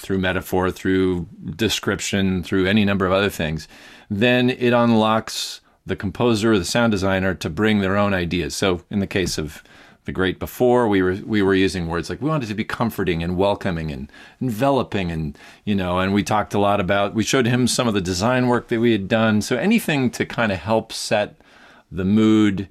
through 0.00 0.18
metaphor, 0.18 0.70
through 0.70 1.28
description, 1.56 2.42
through 2.42 2.66
any 2.66 2.84
number 2.84 3.04
of 3.04 3.12
other 3.12 3.28
things, 3.28 3.68
then 4.08 4.48
it 4.48 4.72
unlocks 4.72 5.60
the 5.84 5.96
composer 5.96 6.52
or 6.52 6.58
the 6.58 6.64
sound 6.64 6.92
designer 6.92 7.34
to 7.34 7.50
bring 7.50 7.80
their 7.80 7.96
own 7.96 8.14
ideas. 8.14 8.54
So 8.54 8.82
in 8.90 9.00
the 9.00 9.06
case 9.06 9.36
of 9.36 9.62
the 10.08 10.12
great 10.12 10.38
before 10.38 10.88
we 10.88 11.02
were 11.02 11.18
we 11.26 11.42
were 11.42 11.54
using 11.54 11.86
words 11.86 12.08
like 12.08 12.22
we 12.22 12.30
wanted 12.30 12.48
to 12.48 12.54
be 12.54 12.64
comforting 12.64 13.22
and 13.22 13.36
welcoming 13.36 13.92
and 13.92 14.10
enveloping 14.40 15.12
and 15.12 15.36
you 15.66 15.74
know 15.74 15.98
and 15.98 16.14
we 16.14 16.22
talked 16.22 16.54
a 16.54 16.58
lot 16.58 16.80
about 16.80 17.14
we 17.14 17.22
showed 17.22 17.44
him 17.44 17.68
some 17.68 17.86
of 17.86 17.92
the 17.92 18.00
design 18.00 18.46
work 18.46 18.68
that 18.68 18.80
we 18.80 18.92
had 18.92 19.06
done. 19.06 19.42
So 19.42 19.56
anything 19.56 20.10
to 20.12 20.24
kind 20.24 20.50
of 20.50 20.60
help 20.60 20.94
set 20.94 21.36
the 21.92 22.06
mood 22.06 22.70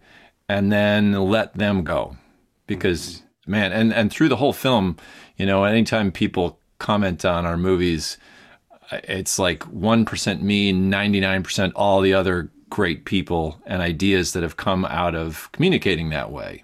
and 0.50 0.71
then 0.71 1.12
let 1.12 1.54
them 1.54 1.84
go. 1.84 2.17
Because 2.65 3.21
man 3.45 3.71
and 3.71 3.93
and 3.93 4.12
through 4.12 4.30
the 4.30 4.38
whole 4.38 4.52
film 4.52 4.97
you 5.38 5.45
know 5.45 5.63
anytime 5.63 6.12
people 6.12 6.60
comment 6.80 7.23
on 7.23 7.45
our 7.45 7.56
movies 7.56 8.17
it's 8.91 9.38
like 9.38 9.60
1% 9.60 10.41
me 10.41 10.71
99% 10.73 11.71
all 11.76 12.02
the 12.02 12.13
other 12.13 12.50
great 12.69 13.06
people 13.06 13.62
and 13.65 13.82
ideas 13.82 14.32
that 14.34 14.43
have 14.43 14.58
come 14.58 14.86
out 14.86 15.13
of 15.13 15.50
communicating 15.52 16.10
that 16.10 16.32
way 16.32 16.63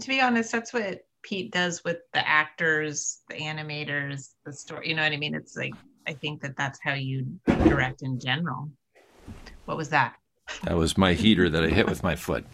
to 0.00 0.08
be 0.08 0.20
honest, 0.20 0.52
that's 0.52 0.72
what 0.72 1.04
Pete 1.22 1.52
does 1.52 1.84
with 1.84 1.98
the 2.12 2.26
actors, 2.26 3.20
the 3.28 3.36
animators, 3.36 4.30
the 4.44 4.52
story. 4.52 4.88
You 4.88 4.94
know 4.94 5.02
what 5.02 5.12
I 5.12 5.16
mean? 5.16 5.34
It's 5.34 5.56
like 5.56 5.74
I 6.06 6.12
think 6.12 6.40
that 6.42 6.56
that's 6.56 6.78
how 6.82 6.94
you 6.94 7.26
direct 7.46 8.02
in 8.02 8.18
general. 8.18 8.70
What 9.66 9.76
was 9.76 9.88
that? 9.90 10.16
That 10.64 10.76
was 10.76 10.98
my 10.98 11.12
heater 11.14 11.48
that 11.48 11.62
I 11.62 11.68
hit 11.68 11.88
with 11.88 12.02
my 12.02 12.16
foot. 12.16 12.44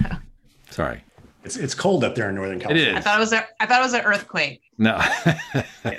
Sorry. 0.70 1.04
It's 1.44 1.56
it's 1.56 1.74
cold 1.74 2.04
up 2.04 2.14
there 2.14 2.30
in 2.30 2.36
Northern 2.36 2.58
California. 2.58 2.92
It 2.92 2.96
I 2.96 3.00
thought 3.00 3.18
it 3.18 3.20
was 3.20 3.32
a 3.32 3.46
I 3.60 3.66
thought 3.66 3.80
it 3.80 3.84
was 3.84 3.94
an 3.94 4.00
earthquake. 4.02 4.62
No. 4.78 5.00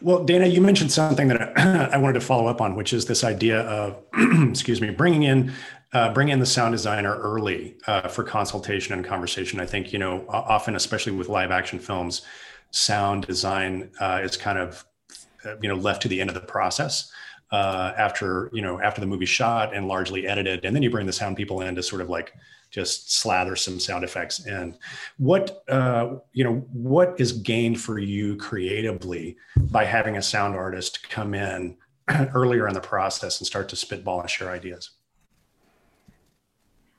Well, 0.00 0.24
Dana, 0.24 0.46
you 0.46 0.60
mentioned 0.60 0.92
something 0.92 1.28
that 1.28 1.58
I 1.92 1.98
wanted 1.98 2.14
to 2.14 2.20
follow 2.20 2.46
up 2.46 2.60
on, 2.60 2.76
which 2.76 2.92
is 2.92 3.06
this 3.06 3.24
idea 3.24 3.62
of, 3.62 3.96
excuse 4.48 4.80
me, 4.80 4.90
bringing 4.90 5.24
in 5.24 5.52
uh, 5.92 6.12
bring 6.12 6.28
in 6.28 6.38
the 6.38 6.46
sound 6.46 6.72
designer 6.72 7.16
early 7.18 7.76
uh, 7.86 8.08
for 8.08 8.22
consultation 8.22 8.94
and 8.94 9.04
conversation. 9.04 9.60
I 9.60 9.66
think 9.66 9.92
you 9.92 9.98
know 9.98 10.24
often, 10.28 10.76
especially 10.76 11.12
with 11.12 11.28
live 11.28 11.50
action 11.50 11.78
films, 11.78 12.22
sound 12.70 13.26
design 13.26 13.90
uh, 14.00 14.20
is 14.22 14.36
kind 14.36 14.58
of 14.58 14.84
uh, 15.44 15.56
you 15.62 15.68
know 15.68 15.76
left 15.76 16.02
to 16.02 16.08
the 16.08 16.20
end 16.20 16.30
of 16.30 16.34
the 16.34 16.40
process 16.40 17.10
uh, 17.52 17.92
after 17.96 18.50
you 18.52 18.62
know 18.62 18.80
after 18.80 19.00
the 19.00 19.06
movie 19.06 19.26
shot 19.26 19.74
and 19.74 19.88
largely 19.88 20.26
edited, 20.26 20.64
and 20.64 20.74
then 20.74 20.82
you 20.82 20.90
bring 20.90 21.06
the 21.06 21.12
sound 21.12 21.36
people 21.36 21.62
in 21.62 21.74
to 21.74 21.82
sort 21.82 22.02
of 22.02 22.10
like 22.10 22.34
just 22.70 23.14
slather 23.14 23.56
some 23.56 23.80
sound 23.80 24.04
effects 24.04 24.46
in. 24.46 24.76
What 25.16 25.64
uh, 25.68 26.16
you 26.32 26.44
know, 26.44 26.56
what 26.72 27.18
is 27.18 27.32
gained 27.32 27.80
for 27.80 27.98
you 27.98 28.36
creatively 28.36 29.38
by 29.56 29.84
having 29.84 30.18
a 30.18 30.22
sound 30.22 30.54
artist 30.54 31.08
come 31.08 31.32
in 31.32 31.78
earlier 32.34 32.68
in 32.68 32.74
the 32.74 32.80
process 32.80 33.40
and 33.40 33.46
start 33.46 33.70
to 33.70 33.76
spitball 33.76 34.20
and 34.20 34.28
share 34.28 34.50
ideas? 34.50 34.90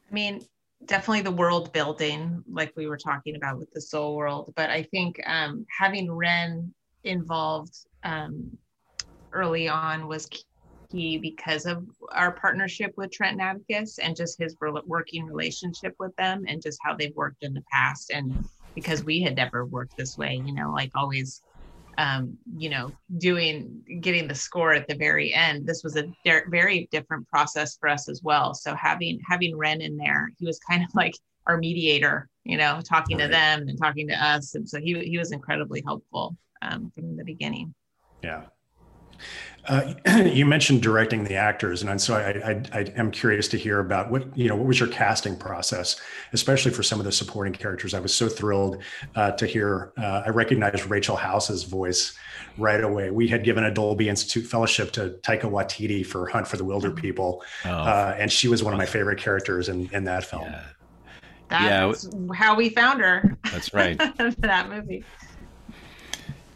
I 0.09 0.13
mean, 0.13 0.41
definitely 0.85 1.21
the 1.21 1.31
world 1.31 1.71
building, 1.73 2.43
like 2.49 2.73
we 2.75 2.87
were 2.87 2.97
talking 2.97 3.35
about 3.35 3.59
with 3.59 3.71
the 3.73 3.81
soul 3.81 4.15
world. 4.15 4.53
But 4.55 4.69
I 4.69 4.83
think 4.83 5.21
um, 5.25 5.65
having 5.77 6.11
Ren 6.11 6.73
involved 7.03 7.75
um, 8.03 8.57
early 9.33 9.67
on 9.67 10.07
was 10.07 10.29
key 10.91 11.17
because 11.17 11.65
of 11.65 11.85
our 12.13 12.31
partnership 12.31 12.93
with 12.97 13.11
Trent 13.11 13.39
and 13.39 13.41
Atticus 13.41 13.99
and 13.99 14.15
just 14.15 14.39
his 14.39 14.55
working 14.85 15.25
relationship 15.25 15.93
with 15.99 16.15
them 16.15 16.45
and 16.47 16.61
just 16.61 16.79
how 16.81 16.95
they've 16.95 17.15
worked 17.15 17.43
in 17.43 17.53
the 17.53 17.63
past. 17.71 18.11
And 18.11 18.43
because 18.73 19.03
we 19.03 19.21
had 19.21 19.35
never 19.35 19.65
worked 19.65 19.97
this 19.97 20.17
way, 20.17 20.41
you 20.43 20.53
know, 20.53 20.71
like 20.71 20.91
always 20.95 21.41
um, 21.99 22.37
you 22.57 22.69
know, 22.69 22.93
doing 23.17 23.83
getting 23.99 24.25
the 24.25 24.33
score 24.33 24.73
at 24.73 24.87
the 24.87 24.95
very 24.95 25.33
end. 25.33 25.67
This 25.67 25.83
was 25.83 25.97
a 25.97 26.03
de- 26.23 26.47
very 26.47 26.87
different 26.91 27.27
process 27.27 27.75
for 27.77 27.89
us 27.89 28.07
as 28.07 28.23
well. 28.23 28.53
So 28.53 28.73
having 28.73 29.19
having 29.27 29.57
Ren 29.57 29.81
in 29.81 29.97
there, 29.97 30.31
he 30.39 30.45
was 30.45 30.59
kind 30.59 30.81
of 30.81 30.89
like 30.95 31.13
our 31.45 31.57
mediator, 31.57 32.29
you 32.45 32.55
know, 32.55 32.79
talking 32.81 33.17
right. 33.17 33.25
to 33.25 33.29
them 33.29 33.67
and 33.67 33.77
talking 33.77 34.07
to 34.07 34.13
us, 34.15 34.55
and 34.55 34.67
so 34.67 34.79
he 34.79 34.97
he 35.03 35.17
was 35.17 35.33
incredibly 35.33 35.83
helpful 35.85 36.37
um, 36.61 36.89
from 36.95 37.17
the 37.17 37.25
beginning. 37.25 37.75
Yeah. 38.23 38.45
Uh, 39.69 39.93
you 40.25 40.45
mentioned 40.45 40.81
directing 40.81 41.23
the 41.23 41.35
actors, 41.35 41.83
and 41.83 42.01
so 42.01 42.15
I, 42.15 42.51
I, 42.51 42.63
I, 42.73 42.79
am 42.95 43.11
curious 43.11 43.47
to 43.49 43.57
hear 43.57 43.79
about 43.79 44.09
what 44.09 44.35
you 44.37 44.47
know. 44.47 44.55
What 44.55 44.65
was 44.65 44.79
your 44.79 44.89
casting 44.89 45.37
process, 45.37 46.01
especially 46.33 46.71
for 46.71 46.81
some 46.81 46.99
of 46.99 47.05
the 47.05 47.11
supporting 47.11 47.53
characters? 47.53 47.93
I 47.93 47.99
was 47.99 48.13
so 48.13 48.27
thrilled 48.27 48.81
uh, 49.15 49.31
to 49.31 49.45
hear. 49.45 49.93
Uh, 49.97 50.23
I 50.25 50.29
recognized 50.29 50.85
Rachel 50.87 51.15
House's 51.15 51.63
voice 51.63 52.17
right 52.57 52.83
away. 52.83 53.11
We 53.11 53.27
had 53.27 53.43
given 53.43 53.63
a 53.63 53.71
Dolby 53.71 54.09
Institute 54.09 54.45
fellowship 54.45 54.91
to 54.93 55.19
Taika 55.21 55.43
Waititi 55.43 56.05
for 56.05 56.27
Hunt 56.27 56.47
for 56.47 56.57
the 56.57 56.65
Wilderpeople, 56.65 57.39
oh. 57.65 57.69
Uh, 57.69 58.15
and 58.17 58.31
she 58.31 58.47
was 58.47 58.63
one 58.63 58.73
of 58.73 58.79
my 58.79 58.87
favorite 58.87 59.19
characters 59.19 59.69
in 59.69 59.89
in 59.93 60.03
that 60.05 60.23
film. 60.23 60.43
Yeah. 60.43 60.63
That's 61.49 62.07
yeah. 62.11 62.33
how 62.35 62.55
we 62.55 62.69
found 62.69 63.01
her. 63.01 63.37
That's 63.51 63.73
right. 63.73 63.97
that 64.39 64.69
movie. 64.69 65.03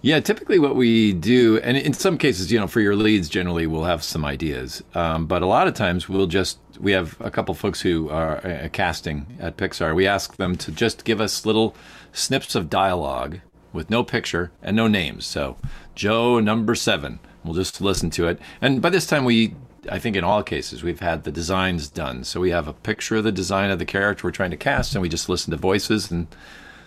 Yeah, 0.05 0.19
typically 0.19 0.59
what 0.59 0.75
we 0.75 1.13
do, 1.13 1.59
and 1.59 1.77
in 1.77 1.93
some 1.93 2.17
cases, 2.17 2.51
you 2.51 2.59
know, 2.59 2.67
for 2.67 2.81
your 2.81 2.93
leads, 2.93 3.29
generally 3.29 3.65
we'll 3.65 3.85
have 3.85 4.03
some 4.03 4.25
ideas, 4.25 4.83
um, 4.95 5.27
but 5.27 5.41
a 5.41 5.45
lot 5.45 5.65
of 5.65 5.75
times 5.75 6.09
we'll 6.09 6.27
just 6.27 6.59
we 6.77 6.91
have 6.91 7.15
a 7.21 7.31
couple 7.31 7.55
folks 7.55 7.79
who 7.79 8.09
are 8.09 8.45
uh, 8.45 8.67
casting 8.73 9.37
at 9.39 9.55
Pixar. 9.55 9.95
We 9.95 10.05
ask 10.05 10.35
them 10.35 10.57
to 10.57 10.73
just 10.73 11.05
give 11.05 11.21
us 11.21 11.45
little 11.45 11.73
snips 12.11 12.53
of 12.53 12.69
dialogue 12.69 13.39
with 13.71 13.89
no 13.89 14.03
picture 14.03 14.51
and 14.61 14.75
no 14.75 14.89
names. 14.89 15.25
So 15.25 15.55
Joe 15.95 16.41
number 16.41 16.75
seven, 16.75 17.19
we'll 17.45 17.53
just 17.53 17.79
listen 17.79 18.09
to 18.09 18.27
it, 18.27 18.41
and 18.61 18.81
by 18.81 18.89
this 18.89 19.07
time 19.07 19.23
we. 19.23 19.55
I 19.91 19.99
think 19.99 20.15
in 20.15 20.23
all 20.23 20.43
cases 20.43 20.81
we've 20.81 21.01
had 21.01 21.25
the 21.25 21.31
designs 21.31 21.89
done. 21.89 22.23
So 22.23 22.39
we 22.39 22.51
have 22.51 22.69
a 22.69 22.73
picture 22.73 23.17
of 23.17 23.25
the 23.25 23.33
design 23.33 23.69
of 23.69 23.79
the 23.79 23.85
character 23.85 24.25
we're 24.25 24.31
trying 24.31 24.51
to 24.51 24.57
cast, 24.57 24.95
and 24.95 25.01
we 25.01 25.09
just 25.09 25.27
listen 25.27 25.51
to 25.51 25.57
voices 25.57 26.09
and 26.09 26.27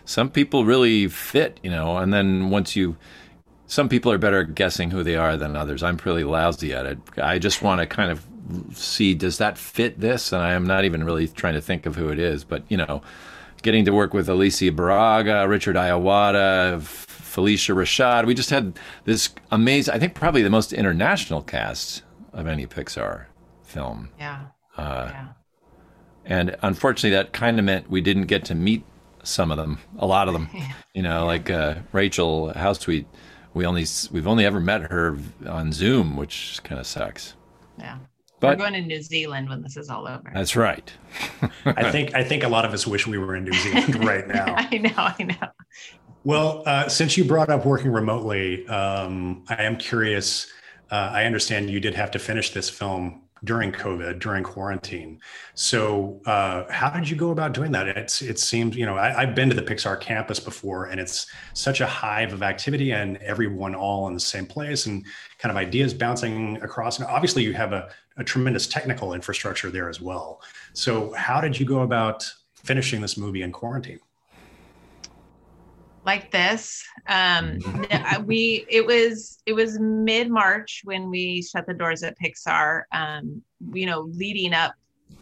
some 0.07 0.31
people 0.31 0.65
really 0.65 1.09
fit, 1.09 1.61
you 1.63 1.71
know, 1.71 1.99
and 1.99 2.15
then 2.15 2.49
once 2.49 2.75
you 2.75 2.97
some 3.67 3.89
people 3.89 4.13
are 4.13 4.19
better 4.19 4.43
at 4.43 4.55
guessing 4.55 4.93
who 4.93 5.03
they 5.03 5.17
are 5.17 5.37
than 5.37 5.57
others. 5.57 5.83
I'm 5.83 5.97
pretty 5.97 6.23
lousy 6.23 6.73
at 6.73 6.87
it. 6.87 6.99
I 7.21 7.41
just 7.41 7.63
want 7.63 7.81
to 7.81 7.87
kind 7.87 8.13
of 8.13 8.25
see 8.73 9.13
does 9.13 9.39
that 9.39 9.59
fit 9.59 9.99
this 10.01 10.33
and 10.33 10.41
I 10.41 10.53
am 10.53 10.65
not 10.65 10.85
even 10.85 11.03
really 11.03 11.27
trying 11.27 11.55
to 11.55 11.61
think 11.61 11.85
of 11.85 11.97
who 11.97 12.09
it 12.09 12.21
is, 12.21 12.45
but 12.45 12.63
you 12.69 12.77
know, 12.77 13.03
getting 13.63 13.85
to 13.85 13.91
work 13.91 14.15
with 14.15 14.31
Alice 14.31 14.63
Braga, 14.71 15.49
Richard 15.49 15.75
Ayoade, 15.75 16.81
Phylicia 16.81 17.75
Rashad. 17.75 18.27
We 18.27 18.35
just 18.35 18.51
had 18.51 18.79
this 19.05 19.31
amazing 19.51 19.93
I 19.93 19.99
think 19.99 20.15
probably 20.15 20.43
the 20.43 20.51
most 20.51 20.73
international 20.73 21.43
cast 21.43 22.03
of 22.33 22.47
any 22.47 22.67
Pixar 22.69 23.27
film. 23.65 24.11
Yeah. 24.21 24.47
Uh, 24.77 25.09
yeah. 25.11 25.29
And 26.25 26.57
unfortunately, 26.63 27.11
that 27.11 27.33
kind 27.33 27.59
of 27.59 27.65
meant 27.65 27.91
we 27.91 28.01
didn't 28.01 28.27
get 28.27 28.45
to 28.47 28.55
meet 28.55 28.85
some 29.27 29.51
of 29.51 29.57
them, 29.57 29.79
a 29.99 30.07
lot 30.07 30.29
of 30.29 30.35
them. 30.35 30.49
You 30.95 31.03
know, 31.03 31.27
like 31.27 31.51
uh, 31.51 31.75
Rachel 31.93 32.55
House 32.55 32.87
we 32.87 33.05
we 33.53 33.67
only 33.67 33.85
we've 34.11 34.27
only 34.27 34.47
ever 34.47 34.61
met 34.61 34.91
her 34.91 35.19
on 35.47 35.71
Zoom, 35.71 36.17
which 36.17 36.59
kind 36.65 36.81
of 36.81 36.87
sucks. 36.87 37.35
Yeah. 37.79 37.99
But, 38.41 38.59
We're 38.59 38.65
going 38.65 38.73
to 38.75 38.81
New 38.81 39.03
Zealand 39.03 39.51
when 39.51 39.63
this 39.63 39.77
is 39.77 39.91
all 39.91 40.09
over. 40.09 40.31
That's 40.33 40.57
right. 40.57 40.91
I 41.67 41.91
think 41.91 42.15
I 42.15 42.25
think 42.25 42.45
a 42.45 42.49
lot 42.49 42.65
of 42.65 42.73
us 42.73 42.87
wish 42.87 43.07
we 43.07 43.19
were 43.19 43.37
in 43.37 43.45
New 43.45 43.53
Zealand 43.53 44.05
right 44.05 44.27
now. 44.27 44.55
I 44.57 44.79
know, 44.79 44.91
I 44.97 45.23
know. 45.23 45.49
Well, 46.25 46.63
uh, 46.65 46.89
since 46.89 47.19
you 47.19 47.25
brought 47.25 47.51
up 47.51 47.67
working 47.67 47.93
remotely, 47.93 48.67
um, 48.69 49.45
I 49.49 49.65
am 49.65 49.77
curious. 49.77 50.51
Uh, 50.91 51.11
I 51.13 51.25
understand 51.25 51.69
you 51.69 51.81
did 51.81 51.95
have 51.95 52.11
to 52.13 52.19
finish 52.19 52.53
this 52.53 52.71
film 52.71 53.23
during 53.45 53.71
COVID, 53.71 54.19
during 54.19 54.43
quarantine. 54.43 55.21
So, 55.55 56.21
uh, 56.27 56.65
how 56.71 56.91
did 56.91 57.09
you 57.09 57.17
go 57.17 57.31
about 57.31 57.53
doing 57.53 57.73
that? 57.73 57.89
It's 57.89 58.23
it 58.23 58.39
seems 58.39 58.77
you 58.77 58.87
know 58.87 58.97
I, 58.97 59.25
have 59.27 59.35
been 59.35 59.49
to 59.49 59.55
the 59.55 59.63
Pixar 59.63 60.01
campus 60.01 60.41
before, 60.41 60.87
and 60.87 61.01
it's 61.01 61.27
such 61.53 61.81
a 61.81 61.87
hive 61.87 62.33
of 62.33 62.43
activity, 62.43 62.93
and 62.93 63.19
everyone 63.19 63.75
all 63.75 64.09
in 64.09 64.15
the 64.15 64.21
same 64.21 64.47
place, 64.47 64.87
and 64.87 65.05
kind 65.39 65.51
of 65.51 65.57
ideas 65.57 65.93
bouncing 65.93 66.57
across. 66.63 66.99
And 66.99 67.07
obviously, 67.07 67.45
you 67.45 67.53
have 67.53 67.73
a, 67.73 67.91
a 68.17 68.25
tremendous 68.25 68.67
technical 68.67 69.13
infrastructure 69.13 69.71
there 69.71 69.89
as 69.89 70.01
well. 70.01 70.41
So, 70.73 71.13
how 71.13 71.41
did 71.41 71.59
you 71.59 71.67
go 71.67 71.81
about 71.81 72.31
finishing 72.55 73.01
this 73.01 73.17
movie 73.17 73.43
in 73.43 73.53
quarantine? 73.53 74.01
Like 76.07 76.31
this. 76.31 76.83
Um, 77.09 77.59
we 78.25 78.65
it 78.71 78.87
was 78.87 79.39
it 79.45 79.53
was 79.53 79.79
mid 79.79 80.31
March 80.31 80.83
when 80.85 81.11
we 81.11 81.43
shut 81.43 81.67
the 81.67 81.75
doors 81.75 82.03
at 82.03 82.17
Pixar. 82.19 82.85
Um, 82.93 83.43
you 83.73 83.87
know, 83.87 84.03
leading 84.13 84.55
up 84.55 84.73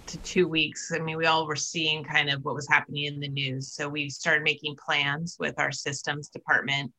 to 0.06 0.18
two 0.18 0.46
weeks. 0.46 0.92
I 0.94 0.98
mean, 0.98 1.16
we 1.16 1.26
all 1.26 1.46
were 1.46 1.56
seeing 1.56 2.04
kind 2.04 2.30
of 2.30 2.44
what 2.44 2.54
was 2.54 2.68
happening 2.68 3.04
in 3.04 3.18
the 3.18 3.28
news, 3.28 3.72
so 3.72 3.88
we 3.88 4.10
started 4.10 4.44
making 4.44 4.76
plans 4.76 5.36
with 5.40 5.58
our 5.58 5.72
systems 5.72 6.28
department, 6.28 6.92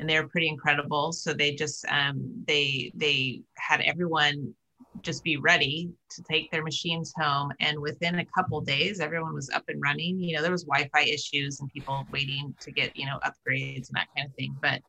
and 0.00 0.08
they 0.08 0.18
were 0.18 0.28
pretty 0.28 0.48
incredible. 0.48 1.12
So 1.12 1.34
they 1.34 1.54
just 1.54 1.84
um, 1.86 2.44
they 2.46 2.90
they 2.94 3.42
had 3.56 3.82
everyone 3.82 4.54
just 5.02 5.24
be 5.24 5.36
ready 5.36 5.90
to 6.10 6.22
take 6.30 6.50
their 6.50 6.62
machines 6.62 7.12
home. 7.16 7.52
And 7.60 7.78
within 7.80 8.18
a 8.18 8.26
couple 8.26 8.60
days 8.60 9.00
everyone 9.00 9.34
was 9.34 9.50
up 9.50 9.64
and 9.68 9.80
running. 9.82 10.20
You 10.20 10.36
know 10.36 10.42
there 10.42 10.52
was 10.52 10.64
wi-fi 10.64 11.02
issues 11.02 11.60
and 11.60 11.70
people 11.72 12.06
waiting 12.12 12.54
to 12.60 12.72
get 12.72 12.96
you 12.96 13.06
know 13.06 13.18
upgrades 13.24 13.88
and 13.88 13.96
that 13.96 14.08
kind 14.16 14.28
of 14.28 14.34
thing. 14.34 14.54
But 14.60 14.80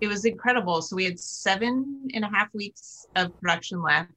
it 0.00 0.08
was 0.08 0.24
incredible. 0.24 0.82
So 0.82 0.96
we 0.96 1.04
had 1.04 1.18
seven 1.18 2.08
and 2.14 2.24
a 2.24 2.28
half 2.28 2.52
weeks 2.52 3.06
of 3.16 3.38
production 3.40 3.82
left 3.82 4.10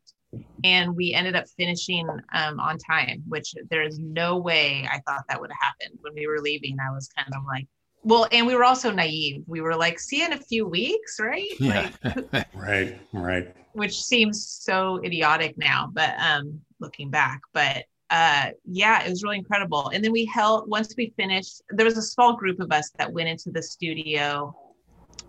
and 0.64 0.96
we 0.96 1.14
ended 1.14 1.36
up 1.36 1.46
finishing 1.58 2.08
um, 2.34 2.60
on 2.60 2.78
time 2.78 3.24
which 3.28 3.56
there's 3.72 3.98
no 3.98 4.38
way 4.38 4.88
i 4.92 5.00
thought 5.08 5.24
that 5.28 5.40
would 5.40 5.50
have 5.50 5.58
happened. 5.60 5.98
When 6.02 6.14
we 6.14 6.28
were 6.28 6.40
leaving 6.40 6.78
i 6.80 6.92
was 6.92 7.10
kind 7.18 7.34
of 7.36 7.44
like 7.48 7.68
well 8.04 8.28
and 8.32 8.48
we 8.48 8.56
were 8.56 8.64
also 8.64 8.92
naive 8.92 9.44
we 9.48 9.62
were 9.62 9.76
like 9.76 10.00
see 10.00 10.24
in 10.24 10.34
a 10.34 10.38
few 10.38 10.66
weeks 10.66 11.20
right 11.20 11.50
yeah. 11.60 11.90
Like, 12.32 12.48
right 12.54 13.00
right 13.14 13.56
which 13.74 14.02
seems 14.02 14.48
so 14.48 15.00
idiotic 15.04 15.58
now, 15.58 15.90
but 15.94 16.14
um, 16.20 16.60
looking 16.80 17.10
back, 17.10 17.42
but 17.54 17.86
uh, 18.10 18.50
yeah, 18.66 19.04
it 19.04 19.10
was 19.10 19.24
really 19.24 19.38
incredible. 19.38 19.90
And 19.94 20.04
then 20.04 20.12
we 20.12 20.26
held 20.26 20.70
once 20.70 20.96
we 20.98 21.14
finished. 21.16 21.62
There 21.70 21.86
was 21.86 21.98
a 21.98 22.02
small 22.02 22.36
group 22.36 22.60
of 22.60 22.72
us 22.72 22.90
that 22.98 23.12
went 23.12 23.30
into 23.30 23.52
the 23.52 23.62
studio 23.62 24.56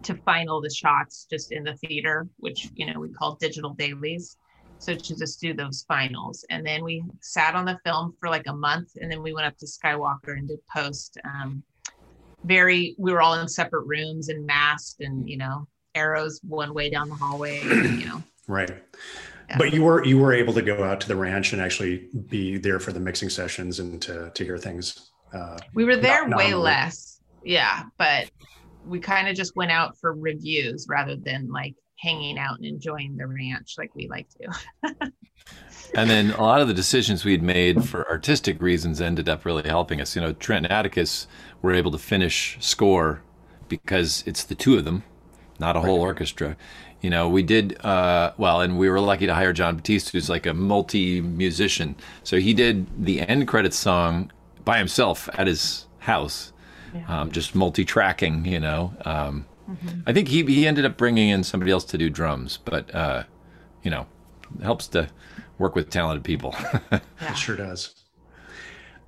to 0.03 0.15
final 0.15 0.63
the 0.63 0.71
shots 0.71 1.27
just 1.31 1.53
in 1.53 1.63
the 1.63 1.75
theater, 1.77 2.27
which 2.39 2.71
you 2.75 2.87
know 2.87 2.99
we 2.99 3.11
call 3.11 3.37
digital 3.37 3.75
dailies. 3.75 4.37
So 4.79 4.95
to 4.95 5.15
just 5.15 5.43
do 5.43 5.53
those 5.53 5.85
finals, 5.87 6.47
and 6.49 6.67
then 6.67 6.83
we 6.83 7.05
sat 7.21 7.55
on 7.55 7.67
the 7.67 7.79
film 7.85 8.15
for 8.19 8.31
like 8.31 8.47
a 8.47 8.55
month, 8.55 8.93
and 8.99 9.13
then 9.13 9.23
we 9.23 9.35
went 9.35 9.47
up 9.47 9.59
to 9.59 9.67
Skywalker 9.67 10.39
and 10.39 10.49
did 10.49 10.61
post. 10.75 11.19
Um, 11.25 11.63
very, 12.45 12.95
we 12.99 13.13
were 13.13 13.21
all 13.21 13.35
in 13.35 13.49
separate 13.49 13.87
rooms 13.87 14.29
and 14.29 14.47
masked, 14.47 15.01
and 15.01 15.29
you 15.29 15.37
know 15.37 15.67
arrows 15.95 16.41
one 16.47 16.73
way 16.75 16.91
down 16.91 17.09
the 17.09 17.15
hallway. 17.15 17.63
You 17.63 18.07
know, 18.07 18.23
Right. 18.51 18.71
Yeah. 19.49 19.59
But 19.59 19.73
you 19.73 19.83
were 19.83 20.05
you 20.05 20.19
were 20.19 20.33
able 20.33 20.53
to 20.55 20.63
go 20.63 20.83
out 20.85 21.01
to 21.03 21.09
the 21.09 21.17
ranch 21.17 21.53
and 21.53 21.63
actually 21.63 22.09
be 22.29 22.59
there 22.59 22.81
for 22.81 22.93
the 22.93 23.01
mixing 23.01 23.31
sessions 23.31 23.79
and 23.79 24.01
to 24.03 24.31
to 24.35 24.45
hear 24.45 24.59
things. 24.59 25.11
Uh, 25.33 25.59
we 25.75 25.85
were 25.85 25.97
there 25.97 26.27
not, 26.27 26.39
way 26.39 26.51
not 26.51 26.61
less, 26.61 27.21
yeah. 27.45 27.85
But 27.97 28.31
we 28.85 28.99
kind 28.99 29.29
of 29.29 29.37
just 29.37 29.55
went 29.57 29.71
out 29.71 29.97
for 29.99 30.15
reviews 30.15 30.87
rather 30.89 31.17
than 31.17 31.51
like 31.51 31.75
hanging 32.01 32.39
out 32.39 32.57
and 32.57 32.65
enjoying 32.65 33.17
the 33.17 33.27
ranch 33.27 33.75
like 33.77 33.95
we 33.95 34.09
like 34.09 34.27
to. 34.31 35.13
and 35.95 36.09
then 36.09 36.31
a 36.31 36.43
lot 36.43 36.61
of 36.61 36.69
the 36.69 36.75
decisions 36.75 37.25
we'd 37.25 37.43
made 37.43 37.85
for 37.85 38.09
artistic 38.09 38.61
reasons 38.63 39.01
ended 39.01 39.29
up 39.29 39.45
really 39.45 39.69
helping 39.69 40.01
us. 40.01 40.17
You 40.17 40.23
know, 40.23 40.33
Trent 40.33 40.65
and 40.65 40.73
Atticus 40.73 41.27
were 41.61 41.75
able 41.75 41.91
to 41.91 41.99
finish 41.99 42.57
score 42.61 43.23
because 43.69 44.25
it's 44.27 44.45
the 44.45 44.55
two 44.55 44.79
of 44.79 44.85
them, 44.85 45.03
not 45.59 45.77
a 45.77 45.81
whole 45.81 46.01
orchestra. 46.01 46.57
You 47.03 47.11
know, 47.11 47.29
we 47.29 47.43
did 47.43 47.83
uh, 47.85 48.33
well, 48.37 48.61
and 48.61 48.79
we 48.79 48.89
were 48.89 49.01
lucky 49.01 49.27
to 49.27 49.35
hire 49.35 49.53
Jon 49.53 49.77
Batiste, 49.77 50.11
who's 50.11 50.29
like 50.29 50.47
a 50.47 50.55
multi 50.55 51.21
musician. 51.21 51.97
So 52.25 52.39
he 52.39 52.55
did 52.55 52.87
the 53.05 53.21
end 53.21 53.47
credits 53.47 53.79
song 53.79 54.33
by 54.65 54.79
himself 54.79 55.29
at 55.35 55.47
his 55.47 55.87
house, 55.99 56.53
yeah. 56.95 57.05
um, 57.09 57.33
just 57.33 57.55
multi 57.55 57.85
tracking. 57.85 58.45
You 58.45 58.61
know, 58.61 58.95
um, 59.07 59.47
mm-hmm. 59.71 60.01
I 60.07 60.13
think 60.13 60.29
he 60.29 60.45
he 60.45 60.67
ended 60.67 60.85
up 60.85 60.97
bringing 60.97 61.29
in 61.29 61.45
somebody 61.45 61.73
else 61.73 61.85
to 61.87 61.99
do 61.99 62.11
drums, 62.11 62.59
but 62.65 62.95
uh, 62.95 63.25
you 63.83 63.91
know, 63.91 64.07
helps 64.63 64.89
to 64.89 65.09
work 65.59 65.75
with 65.75 65.91
talented 65.91 66.25
people. 66.25 66.55
yeah. 66.93 67.01
It 67.21 67.37
sure 67.37 67.57
does. 67.57 67.95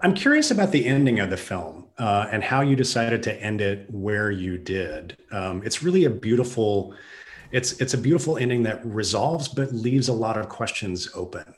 I'm 0.01 0.15
curious 0.15 0.51
about 0.51 0.73
the 0.73 0.87
ending 0.87 1.21
of 1.21 1.31
the 1.31 1.37
film 1.37 1.87
uh, 1.99 2.27
and 2.33 2.43
how 2.43 2.61
you 2.61 2.75
decided 2.75 3.23
to 3.25 3.43
end 3.43 3.61
it 3.61 3.87
where 3.89 4.31
you 4.31 4.59
did. 4.59 5.17
Um, 5.31 5.63
it's 5.65 5.83
really 5.83 6.05
a 6.05 6.11
beautiful 6.11 6.95
it's 7.53 7.81
it's 7.81 7.95
a 7.95 7.99
beautiful 7.99 8.39
ending 8.39 8.63
that 8.65 8.85
resolves 8.85 9.47
but 9.47 9.73
leaves 9.73 10.09
a 10.09 10.13
lot 10.13 10.37
of 10.37 10.49
questions 10.49 11.09
open. 11.15 11.55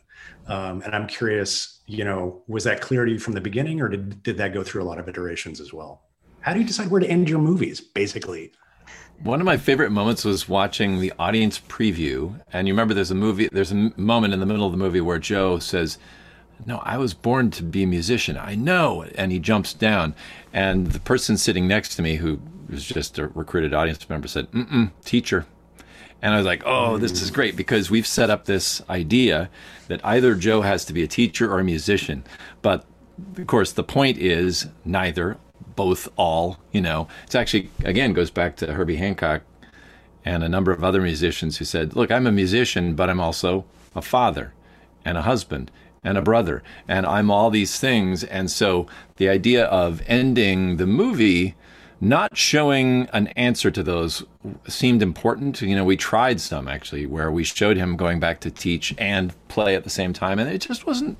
Um, 0.47 0.83
and 0.83 0.95
I'm 0.95 1.07
curious, 1.07 1.81
you 1.87 2.05
know, 2.05 2.43
was 2.49 2.65
that 2.65 2.81
clear 2.83 3.07
to 3.07 3.13
you 3.13 3.19
from 3.19 3.33
the 3.33 3.41
beginning, 3.41 3.81
or 3.81 3.89
did 3.89 4.23
did 4.23 4.37
that 4.37 4.53
go 4.53 4.63
through 4.63 4.83
a 4.83 4.85
lot 4.85 4.99
of 4.99 5.09
iterations 5.09 5.61
as 5.61 5.73
well? 5.73 6.03
How 6.41 6.53
do 6.53 6.61
you 6.61 6.67
decide 6.67 6.91
where 6.91 7.01
to 7.01 7.09
end 7.09 7.31
your 7.31 7.39
movies, 7.39 7.81
basically? 7.81 8.53
One 9.23 9.41
of 9.41 9.47
my 9.47 9.57
favorite 9.57 9.91
moments 9.91 10.25
was 10.25 10.49
watching 10.49 11.01
the 11.01 11.13
audience 11.19 11.59
preview, 11.59 12.41
and 12.53 12.69
you 12.69 12.75
remember 12.75 12.93
there's 12.93 13.11
a 13.11 13.15
movie, 13.15 13.49
there's 13.51 13.73
a 13.73 13.93
moment 13.97 14.35
in 14.35 14.41
the 14.41 14.47
middle 14.47 14.67
of 14.67 14.73
the 14.73 14.79
movie 14.79 15.01
where 15.01 15.19
Joe 15.19 15.59
says, 15.59 15.99
"No, 16.67 16.79
I 16.85 16.99
was 16.99 17.15
born 17.15 17.51
to 17.53 17.63
be 17.63 17.85
a 17.85 17.87
musician. 17.87 18.37
I 18.37 18.55
know," 18.55 19.05
and 19.15 19.33
he 19.33 19.39
jumps 19.39 19.73
down, 19.73 20.15
and 20.53 20.89
the 20.89 21.01
person 21.01 21.39
sitting 21.39 21.67
next 21.67 21.97
to 21.97 22.03
me, 22.03 22.17
who 22.17 22.39
was 22.69 22.85
just 22.85 23.19
a 23.19 23.29
recruited 23.29 23.73
audience 23.73 24.09
member, 24.11 24.29
said, 24.29 24.51
Mm-mm, 24.53 24.91
"Teacher." 25.05 25.47
And 26.21 26.33
I 26.33 26.39
was 26.39 26.47
like, 26.47 26.63
oh, 26.65 26.97
this 26.97 27.21
is 27.21 27.31
great 27.31 27.55
because 27.55 27.91
we've 27.91 28.07
set 28.07 28.31
up 28.31 28.47
this 28.47 28.81
idea 28.89 29.51
that 29.89 30.01
either 30.03 30.35
Joe 30.35 30.63
has 30.63 30.87
to 30.87 30.95
be 30.95 31.03
a 31.03 31.07
teacher 31.07 31.53
or 31.53 31.59
a 31.59 31.65
musician. 31.65 32.25
But 32.63 32.87
of 33.37 33.47
course, 33.47 33.73
the 33.73 33.85
point 33.85 34.17
is 34.17 34.69
neither, 34.87 35.37
both, 35.77 36.09
all, 36.17 36.59
you 36.73 36.81
know. 36.81 37.09
It's 37.25 37.35
actually, 37.35 37.71
again, 37.85 38.13
goes 38.13 38.31
back 38.31 38.57
to 38.57 38.73
Herbie 38.73 38.97
Hancock 38.97 39.43
and 40.25 40.43
a 40.43 40.49
number 40.49 40.73
of 40.73 40.83
other 40.83 41.03
musicians 41.03 41.59
who 41.59 41.65
said, 41.65 41.95
look, 41.95 42.11
I'm 42.11 42.27
a 42.27 42.33
musician, 42.33 42.95
but 42.95 43.11
I'm 43.11 43.21
also 43.21 43.65
a 43.95 44.03
father 44.03 44.53
and 45.05 45.19
a 45.19 45.23
husband 45.23 45.71
and 46.03 46.19
a 46.19 46.23
brother, 46.23 46.63
and 46.87 47.07
I'm 47.07 47.31
all 47.31 47.51
these 47.51 47.79
things. 47.79 48.25
And 48.25 48.51
so 48.51 48.87
the 49.17 49.29
idea 49.29 49.65
of 49.67 50.03
ending 50.07 50.77
the 50.77 50.87
movie 50.87 51.55
not 52.01 52.37
showing 52.37 53.09
an 53.13 53.29
answer 53.29 53.71
to 53.71 53.83
those 53.83 54.25
seemed 54.69 55.01
important. 55.01 55.63
You 55.63 55.75
know, 55.75 55.85
we 55.85 55.97
tried 55.97 56.41
some 56.41 56.69
actually 56.69 57.07
where 57.07 57.31
we 57.31 57.45
showed 57.45 57.79
him 57.79 57.97
going 57.97 58.21
back 58.21 58.41
to 58.41 58.51
teach 58.51 58.95
and 58.99 59.33
play 59.49 59.75
at 59.75 59.85
the 59.85 59.91
same 59.91 60.13
time, 60.13 60.39
and 60.39 60.51
it 60.51 60.61
just 60.61 60.87
wasn't 60.87 61.19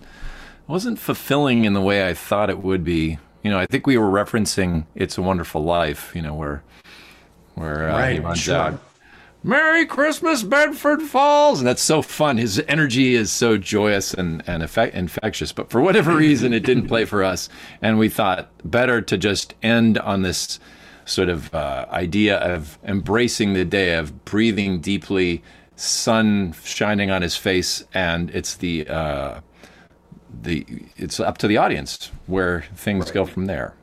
wasn't 0.67 0.99
fulfilling 0.99 1.65
in 1.65 1.75
the 1.75 1.81
way 1.81 2.07
I 2.07 2.15
thought 2.15 2.51
it 2.51 2.63
would 2.63 2.85
be. 2.85 3.19
You 3.45 3.51
know, 3.51 3.59
I 3.59 3.67
think 3.67 3.87
we 3.87 3.97
were 3.97 4.11
referencing 4.11 4.87
"It's 4.97 5.17
a 5.17 5.23
Wonderful 5.23 5.63
Life." 5.63 6.11
You 6.17 6.23
know, 6.23 6.35
where 6.35 6.65
where 7.55 7.91
uh, 7.91 7.99
right, 7.99 8.13
he 8.15 8.19
runs 8.19 8.41
sure. 8.41 8.57
out. 8.57 8.81
Merry 9.47 9.85
Christmas, 9.85 10.43
Bedford 10.43 11.03
Falls. 11.03 11.61
And 11.61 11.69
that's 11.69 11.83
so 11.83 12.01
fun. 12.01 12.39
His 12.39 12.63
energy 12.67 13.15
is 13.15 13.31
so 13.31 13.59
joyous 13.59 14.15
and, 14.15 14.43
and 14.47 14.63
effect, 14.63 14.95
infectious. 14.95 15.53
But 15.53 15.69
for 15.69 15.83
whatever 15.83 16.17
reason, 16.17 16.55
it 16.55 16.65
didn't 16.65 16.89
play 16.89 17.05
for 17.05 17.23
us. 17.23 17.51
And 17.83 17.99
we 17.99 18.09
thought 18.09 18.49
better 18.65 19.03
to 19.03 19.19
just 19.19 19.55
end 19.63 19.99
on 19.99 20.23
this 20.23 20.59
sort 21.05 21.29
of 21.29 21.55
uh, 21.55 21.85
idea 21.91 22.39
of 22.39 22.79
embracing 22.85 23.53
the 23.53 23.67
day, 23.67 23.97
of 23.97 24.25
breathing 24.25 24.81
deeply, 24.81 25.43
sun 25.77 26.55
shining 26.65 27.11
on 27.11 27.21
his 27.21 27.37
face. 27.37 27.85
And 27.93 28.31
it's 28.31 28.55
the, 28.55 28.89
uh, 28.89 29.41
the 30.43 30.67
it's 30.97 31.21
up 31.21 31.39
to 31.39 31.49
the 31.49 31.57
audience 31.57 32.11
where 32.27 32.63
things 32.75 33.07
right. 33.07 33.15
go 33.15 33.27
from 33.27 33.47
there. 33.47 33.75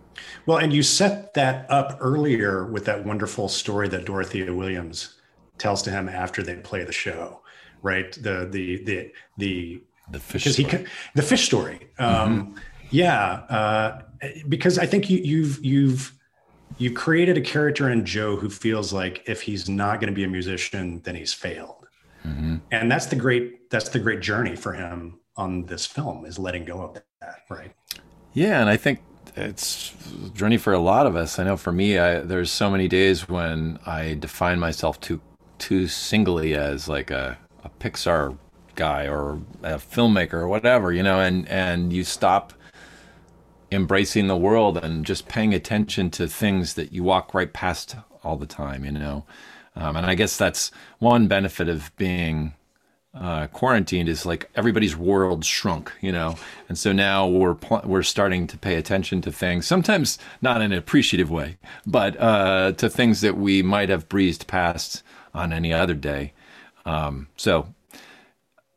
Well, 0.45 0.57
and 0.57 0.73
you 0.73 0.83
set 0.83 1.33
that 1.35 1.69
up 1.69 1.97
earlier 2.01 2.65
with 2.65 2.85
that 2.85 3.05
wonderful 3.05 3.47
story 3.47 3.87
that 3.89 4.05
Dorothea 4.05 4.53
Williams 4.53 5.17
tells 5.57 5.81
to 5.83 5.91
him 5.91 6.09
after 6.09 6.41
they 6.41 6.55
play 6.55 6.83
the 6.83 6.91
show, 6.91 7.41
right? 7.81 8.11
The 8.13 8.47
the 8.49 8.83
the 8.83 9.11
the 9.37 9.83
the 10.11 10.19
fish 10.19 10.43
because 10.43 10.57
story. 10.57 10.83
he 10.83 10.89
the 11.15 11.21
fish 11.21 11.45
story. 11.45 11.89
Um, 11.99 12.07
mm-hmm. 12.07 12.57
Yeah, 12.89 13.23
uh, 13.49 14.01
because 14.49 14.77
I 14.77 14.85
think 14.85 15.09
you, 15.09 15.19
you've 15.19 15.63
you've 15.63 16.13
you 16.77 16.91
created 16.91 17.37
a 17.37 17.41
character 17.41 17.89
in 17.89 18.05
Joe 18.05 18.35
who 18.35 18.49
feels 18.49 18.91
like 18.91 19.23
if 19.27 19.41
he's 19.41 19.69
not 19.69 19.99
going 19.99 20.11
to 20.11 20.15
be 20.15 20.23
a 20.23 20.27
musician, 20.27 21.01
then 21.03 21.15
he's 21.15 21.33
failed, 21.33 21.87
mm-hmm. 22.25 22.57
and 22.71 22.91
that's 22.91 23.05
the 23.05 23.15
great 23.15 23.69
that's 23.69 23.89
the 23.89 23.99
great 23.99 24.19
journey 24.19 24.55
for 24.55 24.73
him 24.73 25.20
on 25.37 25.65
this 25.65 25.85
film 25.85 26.25
is 26.25 26.37
letting 26.37 26.65
go 26.65 26.81
of 26.81 27.01
that, 27.21 27.41
right? 27.49 27.71
Yeah, 28.33 28.61
and 28.61 28.69
I 28.69 28.77
think 28.77 28.99
it's 29.35 29.93
a 30.25 30.29
journey 30.29 30.57
for 30.57 30.73
a 30.73 30.79
lot 30.79 31.05
of 31.05 31.15
us. 31.15 31.39
I 31.39 31.43
know 31.43 31.57
for 31.57 31.71
me, 31.71 31.97
I, 31.97 32.19
there's 32.19 32.51
so 32.51 32.69
many 32.69 32.87
days 32.87 33.29
when 33.29 33.79
I 33.85 34.15
define 34.15 34.59
myself 34.59 34.99
too 34.99 35.21
too 35.57 35.87
singly 35.87 36.55
as 36.55 36.89
like 36.89 37.11
a, 37.11 37.37
a 37.63 37.69
Pixar 37.69 38.35
guy 38.75 39.07
or 39.07 39.39
a 39.61 39.75
filmmaker 39.75 40.33
or 40.33 40.47
whatever, 40.47 40.91
you 40.91 41.03
know, 41.03 41.19
and, 41.19 41.47
and 41.47 41.93
you 41.93 42.03
stop 42.03 42.53
embracing 43.71 44.25
the 44.25 44.35
world 44.35 44.77
and 44.77 45.05
just 45.05 45.27
paying 45.27 45.53
attention 45.53 46.09
to 46.09 46.27
things 46.27 46.73
that 46.73 46.91
you 46.91 47.03
walk 47.03 47.35
right 47.35 47.53
past 47.53 47.95
all 48.23 48.37
the 48.37 48.47
time, 48.47 48.83
you 48.83 48.91
know. 48.91 49.23
Um, 49.75 49.95
and 49.95 50.05
I 50.05 50.15
guess 50.15 50.35
that's 50.35 50.71
one 50.99 51.27
benefit 51.27 51.69
of 51.69 51.95
being 51.95 52.53
uh, 53.13 53.47
quarantined 53.47 54.07
is 54.07 54.25
like 54.25 54.49
everybody's 54.55 54.95
world 54.95 55.43
shrunk, 55.43 55.91
you 55.99 56.11
know, 56.11 56.37
and 56.69 56.77
so 56.77 56.93
now 56.93 57.27
we're 57.27 57.55
pl- 57.55 57.81
we're 57.83 58.03
starting 58.03 58.47
to 58.47 58.57
pay 58.57 58.75
attention 58.75 59.21
to 59.21 59.31
things. 59.31 59.67
Sometimes 59.67 60.17
not 60.41 60.61
in 60.61 60.71
an 60.71 60.77
appreciative 60.77 61.29
way, 61.29 61.57
but 61.85 62.17
uh, 62.19 62.71
to 62.73 62.89
things 62.89 63.21
that 63.21 63.37
we 63.37 63.61
might 63.61 63.89
have 63.89 64.07
breezed 64.07 64.47
past 64.47 65.03
on 65.33 65.51
any 65.51 65.73
other 65.73 65.93
day. 65.93 66.33
Um, 66.85 67.27
so 67.35 67.73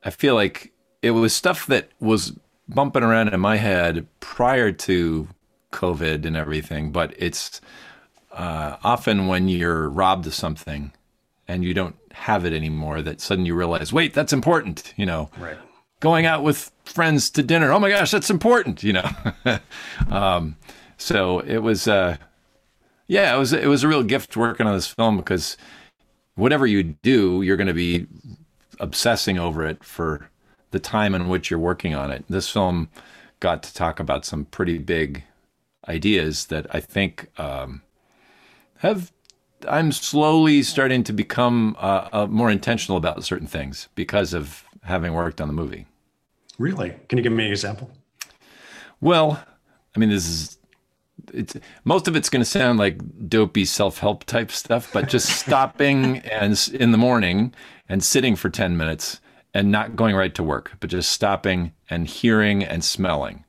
I 0.03 0.11
feel 0.11 0.35
like 0.35 0.73
it 1.01 1.13
was 1.13 1.33
stuff 1.33 1.67
that 1.67 1.91
was 2.01 2.37
bumping 2.69 3.03
around 3.03 3.29
in 3.29 3.41
my 3.41 3.57
head 3.57 4.07
prior 4.21 4.73
to 4.73 5.29
COVID 5.73 6.25
and 6.27 6.37
everything, 6.37 6.91
but 6.93 7.15
it's 7.19 7.61
uh, 8.33 8.77
often 8.83 9.29
when 9.29 9.49
you're 9.49 9.89
robbed 9.89 10.27
of 10.27 10.35
something 10.35 10.93
and 11.47 11.63
you 11.63 11.75
don't 11.75 11.97
have 12.15 12.45
it 12.45 12.53
anymore 12.53 13.03
that 13.03 13.21
suddenly 13.21 13.49
you 13.49 13.55
realize, 13.55 13.93
wait, 13.93 14.15
that's 14.15 14.33
important, 14.33 14.93
you 14.97 15.07
know. 15.07 15.31
Right. 15.39 15.59
Going 16.01 16.27
out 16.27 16.43
with 16.43 16.71
friends 16.85 17.31
to 17.31 17.43
dinner, 17.43 17.73
oh 17.73 17.79
my 17.79 17.91
gosh, 17.91 18.11
that's 18.11 18.31
important, 18.31 18.83
you 18.83 18.95
know. 18.95 19.11
um, 20.11 20.57
so 20.97 21.41
it 21.41 21.59
was, 21.59 21.89
uh, 21.89 22.17
yeah, 23.07 23.35
it 23.35 23.39
was 23.39 23.53
it 23.53 23.69
was 23.69 23.83
a 23.83 23.89
real 23.89 24.03
gift 24.03 24.37
working 24.37 24.67
on 24.67 24.75
this 24.75 24.87
film 24.87 25.17
because 25.17 25.57
whatever 26.35 26.67
you 26.67 26.83
do, 26.83 27.43
you're 27.43 27.57
going 27.57 27.67
to 27.67 27.75
be 27.75 28.07
obsessing 28.81 29.39
over 29.39 29.65
it 29.65 29.85
for 29.85 30.31
the 30.71 30.81
time 30.81 31.15
in 31.15 31.29
which 31.29 31.51
you're 31.51 31.59
working 31.61 31.95
on 31.95 32.11
it. 32.11 32.25
This 32.29 32.49
film 32.49 32.89
got 33.41 33.63
to 33.63 33.75
talk 33.75 34.01
about 34.01 34.25
some 34.25 34.47
pretty 34.47 34.79
big 34.79 35.25
ideas 35.89 36.47
that 36.47 36.67
I 36.75 36.81
think 36.81 37.29
um, 37.39 37.83
have 38.79 39.13
I'm 39.69 39.93
slowly 39.93 40.63
starting 40.63 41.05
to 41.05 41.13
become 41.13 41.77
uh, 41.79 42.09
uh, 42.13 42.27
more 42.27 42.51
intentional 42.51 42.97
about 42.97 43.25
certain 43.25 43.47
things 43.47 43.89
because 43.95 44.35
of 44.35 44.65
having 44.83 45.13
worked 45.13 45.41
on 45.41 45.49
the 45.49 45.55
movie. 45.55 45.87
Really? 46.59 46.95
Can 47.09 47.19
you 47.19 47.25
give 47.25 47.33
me 47.33 47.47
an 47.47 47.53
example? 47.53 47.91
Well, 49.01 49.43
I 49.95 49.99
mean, 49.99 50.11
this 50.11 50.27
is 50.27 50.59
it's 51.33 51.57
most 51.85 52.07
of 52.09 52.17
it's 52.17 52.29
going 52.29 52.43
to 52.43 52.51
sound 52.51 52.79
like 52.79 53.01
dopey 53.29 53.65
self-help 53.65 54.25
type 54.25 54.51
stuff, 54.51 54.91
but 54.93 55.09
just 55.09 55.29
stopping 55.41 56.19
and 56.19 56.71
in 56.75 56.93
the 56.93 56.99
morning 56.99 57.55
and 57.89 58.03
sitting 58.03 58.37
for 58.37 58.51
10 58.51 58.77
minutes 58.77 59.21
and 59.53 59.71
not 59.71 59.97
going 59.97 60.17
right 60.17 60.35
to 60.35 60.43
work, 60.43 60.73
but 60.81 60.91
just 60.91 61.13
stopping 61.13 61.73
and 61.89 62.07
hearing 62.07 62.65
and 62.65 62.85
smelling 62.85 63.45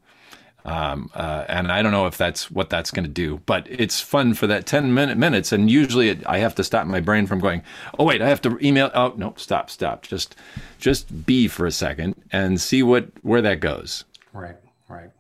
um, 0.66 1.12
uh, 1.14 1.46
and 1.48 1.72
I 1.72 1.84
don't 1.84 1.92
know 1.92 2.08
if 2.08 2.18
that's 2.18 2.50
what 2.50 2.72
that's 2.72 2.90
going 2.90 3.06
to 3.06 3.12
do, 3.12 3.40
but 3.46 3.68
it's 3.70 4.02
fun 4.02 4.34
for 4.34 4.48
that 4.48 4.66
10 4.66 4.94
minute 4.94 5.18
minutes. 5.18 5.52
And 5.52 5.70
usually 5.70 6.10
it, 6.10 6.26
I 6.26 6.40
have 6.40 6.56
to 6.56 6.64
stop 6.64 6.88
my 6.88 7.00
brain 7.00 7.28
from 7.28 7.40
going, 7.40 7.62
oh, 8.00 8.04
wait, 8.04 8.22
I 8.22 8.28
have 8.28 8.42
to 8.42 8.58
email. 8.66 8.90
Oh, 8.96 9.14
no, 9.16 9.36
stop, 9.38 9.70
stop. 9.70 10.02
Just, 10.02 10.36
just 10.80 11.26
be 11.26 11.48
for 11.48 11.68
a 11.68 11.72
second 11.72 12.16
and 12.32 12.60
see 12.60 12.82
what, 12.82 13.10
where 13.22 13.44
that 13.44 13.60
goes. 13.60 14.06
Right, 14.34 14.58
right. 14.90 15.12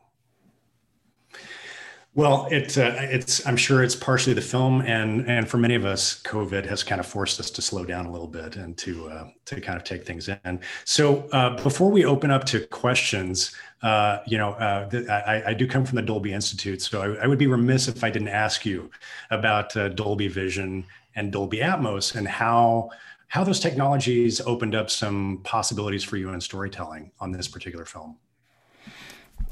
Well, 2.16 2.48
it, 2.50 2.78
uh, 2.78 2.96
it's. 2.98 3.46
I'm 3.46 3.58
sure 3.58 3.84
it's 3.84 3.94
partially 3.94 4.34
the 4.34 4.42
film, 4.42 4.80
and 4.82 5.30
and 5.30 5.50
for 5.50 5.58
many 5.58 5.76
of 5.76 5.84
us, 5.84 6.22
COVID 6.24 6.66
has 6.66 6.82
kind 6.82 7.02
of 7.02 7.06
forced 7.06 7.42
us 7.42 7.52
to 7.52 7.62
slow 7.62 7.84
down 7.84 8.06
a 8.06 8.12
little 8.12 8.28
bit 8.28 8.56
and 8.56 8.78
to 8.78 9.10
uh, 9.10 9.28
to 9.44 9.60
kind 9.60 9.76
of 9.76 9.84
take 9.84 10.06
things 10.06 10.30
in. 10.30 10.62
So 10.86 11.28
uh, 11.34 11.62
before 11.62 11.92
we 11.92 12.06
open 12.06 12.32
up 12.32 12.46
to 12.46 12.66
questions, 12.68 13.54
uh, 13.82 14.20
you 14.26 14.38
know, 14.38 14.52
uh, 14.52 14.90
I, 15.10 15.44
I, 15.48 15.54
do 15.54 15.68
come 15.68 15.84
from 15.84 15.98
the 15.98 16.02
Dolby 16.02 16.32
Institute, 16.32 16.82
so 16.82 17.02
I, 17.02 17.24
I, 17.24 17.28
would 17.28 17.38
be 17.38 17.48
remiss 17.48 17.90
if 17.90 18.02
I 18.02 18.10
didn't 18.10 18.30
ask 18.30 18.66
you 18.66 18.90
about 19.30 19.76
uh, 19.76 19.90
Dolby 19.90 20.30
Vision 20.30 20.86
and 21.16 21.34
Dolby 21.34 21.58
Atmos 21.58 22.16
and 22.16 22.30
how 22.30 22.92
how 23.28 23.44
those 23.44 23.60
technologies 23.60 24.40
opened 24.40 24.74
up 24.74 24.90
some 24.90 25.42
possibilities 25.44 26.06
for 26.06 26.16
you 26.16 26.30
in 26.30 26.40
storytelling 26.40 27.12
on 27.20 27.34
this 27.34 27.50
particular 27.50 27.84
film. 27.84 28.16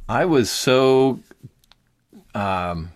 I 0.08 0.24
was 0.24 0.50
so 0.50 1.20
um, 2.34 2.92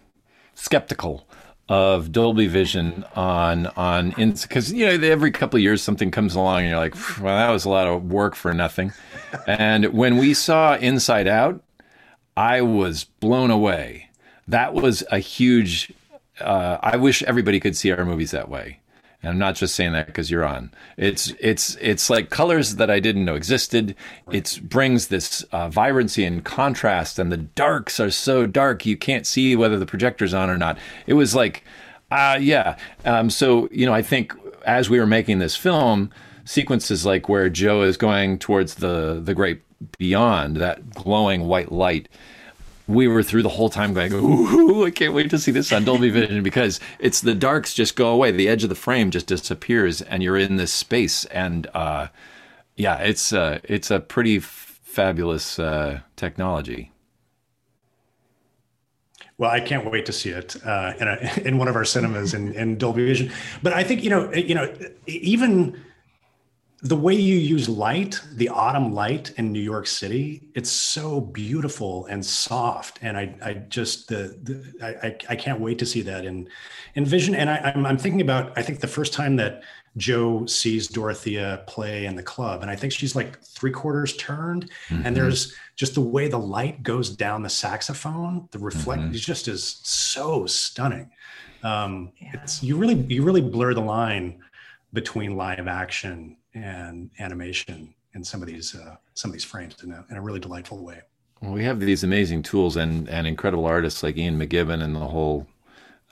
skeptical 0.54 1.28
of 1.70 2.12
Dolby 2.12 2.48
Vision 2.48 3.04
on 3.16 3.68
on 3.68 4.12
because 4.12 4.72
you 4.72 4.86
know 4.86 5.08
every 5.08 5.32
couple 5.32 5.58
of 5.58 5.64
years 5.64 5.82
something 5.82 6.12
comes 6.12 6.36
along 6.36 6.62
and 6.62 6.70
you're 6.70 6.80
like, 6.80 6.96
well, 7.20 7.36
that 7.36 7.52
was 7.52 7.66
a 7.66 7.70
lot 7.70 7.88
of 7.88 8.06
work 8.06 8.36
for 8.36 8.54
nothing. 8.54 8.94
and 9.48 9.94
when 9.94 10.18
we 10.18 10.34
saw 10.34 10.76
Inside 10.78 11.28
Out, 11.28 11.62
I 12.38 12.62
was 12.62 13.04
blown 13.04 13.52
away. 13.52 14.10
That 14.48 14.74
was 14.74 15.04
a 15.12 15.20
huge. 15.20 15.92
Uh, 16.40 16.78
I 16.82 16.98
wish 16.98 17.24
everybody 17.24 17.60
could 17.60 17.76
see 17.76 17.92
our 17.92 18.06
movies 18.06 18.32
that 18.32 18.48
way. 18.48 18.80
And 19.24 19.32
I'm 19.32 19.39
not 19.39 19.55
just 19.55 19.76
saying 19.76 19.93
that 19.93 20.05
because 20.05 20.30
you're 20.30 20.45
on. 20.45 20.72
It's 20.95 21.34
it's 21.39 21.76
it's 21.82 22.09
like 22.09 22.30
colors 22.30 22.76
that 22.76 22.91
I 22.91 22.99
didn't 22.99 23.26
know 23.26 23.36
existed. 23.36 23.95
It 24.32 24.59
brings 24.63 25.07
this 25.07 25.43
uh, 25.51 25.70
vibrancy 25.70 26.24
and 26.24 26.43
contrast, 26.43 27.18
and 27.18 27.32
the 27.32 27.38
darks 27.38 27.99
are 27.99 28.11
so 28.11 28.45
dark 28.45 28.86
you 28.86 28.95
can't 28.95 29.26
see 29.26 29.55
whether 29.55 29.80
the 29.80 29.88
projector's 29.88 30.34
on 30.34 30.49
or 30.49 30.57
not. 30.57 30.78
It 31.07 31.15
was 31.15 31.34
like, 31.34 31.63
uh, 32.11 32.38
yeah. 32.39 32.78
Um, 33.05 33.30
so 33.32 33.68
you 33.72 33.88
know, 33.88 33.93
I 33.93 34.03
think 34.03 34.34
as 34.65 34.89
we 34.89 34.99
were 34.99 35.07
making 35.07 35.39
this 35.39 35.55
film, 35.55 36.11
sequences 36.45 37.05
like 37.05 37.28
where 37.28 37.49
Joe 37.49 37.82
is 37.82 37.97
going 37.97 38.38
towards 38.38 38.76
the 38.76 39.20
the 39.24 39.34
great 39.34 39.61
beyond, 39.97 40.57
that 40.57 40.91
glowing 40.91 41.47
white 41.47 41.72
light 41.72 42.07
we 42.88 43.08
were 43.08 43.22
through 43.22 43.44
the 43.44 43.50
whole 43.50 43.70
time 43.70 43.94
going, 43.94 44.14
ooh, 44.14 44.86
I 44.86 44.92
can't 44.92 45.14
wait 45.14 45.30
to 45.32 45.40
see 45.40 45.52
this 45.52 45.72
on 45.72 45.84
Dolby 45.84 46.10
Vision 46.10 46.42
because 46.42 46.80
it's 47.00 47.22
the 47.22 47.36
darks 47.36 47.74
just 47.74 47.96
go 47.96 48.10
away. 48.10 48.32
The 48.32 48.48
edge 48.48 48.64
of 48.64 48.70
the 48.70 48.76
frame 48.76 49.12
just 49.12 49.28
disappears 49.28 50.02
and 50.02 50.24
you're 50.24 50.38
in 50.38 50.56
this 50.56 50.72
space. 50.72 51.26
And 51.26 51.68
uh, 51.74 52.08
yeah, 52.76 52.98
it's, 52.98 53.34
uh, 53.34 53.60
it's 53.64 53.92
a 53.92 54.00
pretty 54.00 54.38
f- 54.38 54.80
fabulous 54.84 55.60
uh, 55.60 56.02
technology. 56.16 56.92
Well, 59.38 59.52
I 59.52 59.60
can't 59.60 59.90
wait 59.90 60.06
to 60.08 60.14
see 60.14 60.30
it 60.30 60.56
uh, 60.66 60.94
in, 61.00 61.08
a, 61.08 61.42
in 61.46 61.58
one 61.58 61.68
of 61.68 61.76
our 61.76 61.86
cinemas 61.86 62.34
in, 62.34 62.54
in 62.54 62.78
Dolby 62.78 63.06
Vision. 63.06 63.32
But 63.62 63.74
I 63.74 63.84
think 63.84 64.04
you 64.04 64.10
know, 64.10 64.34
you 64.34 64.56
know, 64.56 64.74
even 65.06 65.80
the 66.84 66.96
way 66.96 67.16
you 67.16 67.36
use 67.36 67.68
light, 67.68 68.22
the 68.34 68.50
autumn 68.50 68.94
light 68.94 69.32
in 69.38 69.52
New 69.52 69.62
York 69.62 69.88
City, 69.88 70.44
it's 70.54 70.70
so 70.70 71.20
beautiful 71.20 72.06
and 72.06 72.24
soft. 72.24 73.00
And 73.02 73.18
I, 73.18 73.36
I 73.44 73.54
just, 73.54 74.08
the, 74.08 74.38
the 74.44 74.96
I, 75.04 75.18
I 75.34 75.36
can't 75.36 75.60
wait 75.60 75.80
to 75.80 75.88
see 75.88 76.02
that 76.02 76.24
in, 76.24 76.48
in 76.94 77.04
vision. 77.04 77.34
And 77.34 77.50
I, 77.50 77.74
I'm, 77.74 77.86
I'm 77.86 77.98
thinking 77.98 78.22
about, 78.22 78.56
I 78.56 78.62
think 78.62 78.80
the 78.80 78.88
first 78.88 79.12
time 79.12 79.36
that 79.38 79.64
Joe 79.98 80.46
sees 80.46 80.88
Dorothea 80.88 81.64
play 81.66 82.06
in 82.06 82.16
the 82.16 82.22
club, 82.22 82.62
and 82.62 82.70
I 82.70 82.76
think 82.76 82.94
she's 82.94 83.16
like 83.16 83.42
three 83.42 83.72
quarters 83.72 84.16
turned, 84.18 84.70
mm-hmm. 84.90 85.04
and 85.04 85.16
there's 85.16 85.56
just 85.76 85.96
the 85.96 86.02
way 86.02 86.28
the 86.28 86.38
light 86.38 86.84
goes 86.84 87.10
down 87.10 87.42
the 87.42 87.50
saxophone, 87.50 88.48
the 88.52 88.60
reflect, 88.60 89.02
mm-hmm. 89.02 89.16
it 89.16 89.18
just 89.18 89.48
is 89.48 89.82
so 89.84 90.46
stunning. 90.46 91.10
Um, 91.64 92.12
yeah. 92.22 92.34
It's 92.36 92.62
you 92.62 92.78
really, 92.78 92.94
you 93.10 93.24
really 93.24 93.42
blur 93.42 93.74
the 93.74 93.82
line 93.82 94.44
between 94.94 95.36
live 95.36 95.68
action 95.68 96.37
and 96.64 97.10
animation 97.20 97.93
in 98.14 98.24
some 98.24 98.41
of 98.41 98.47
these 98.47 98.76
uh, 98.76 98.97
some 99.14 99.32
of 99.32 99.34
these 99.34 99.43
frames 99.43 99.76
in 99.84 99.91
a, 99.91 100.05
in 100.10 100.18
a 100.18 100.22
really 100.22 100.39
delightful 100.39 100.84
way. 100.84 101.01
Well, 101.41 101.53
we 101.53 101.64
have 101.64 101.80
these 101.80 102.03
amazing 102.03 102.43
tools 102.43 102.76
and 102.76 103.08
and 103.10 103.28
incredible 103.28 103.66
artists 103.66 104.03
like 104.03 104.18
Ian 104.18 104.38
Megibben 104.39 104.84
and 104.84 104.95
the 104.95 104.99
whole 104.99 105.47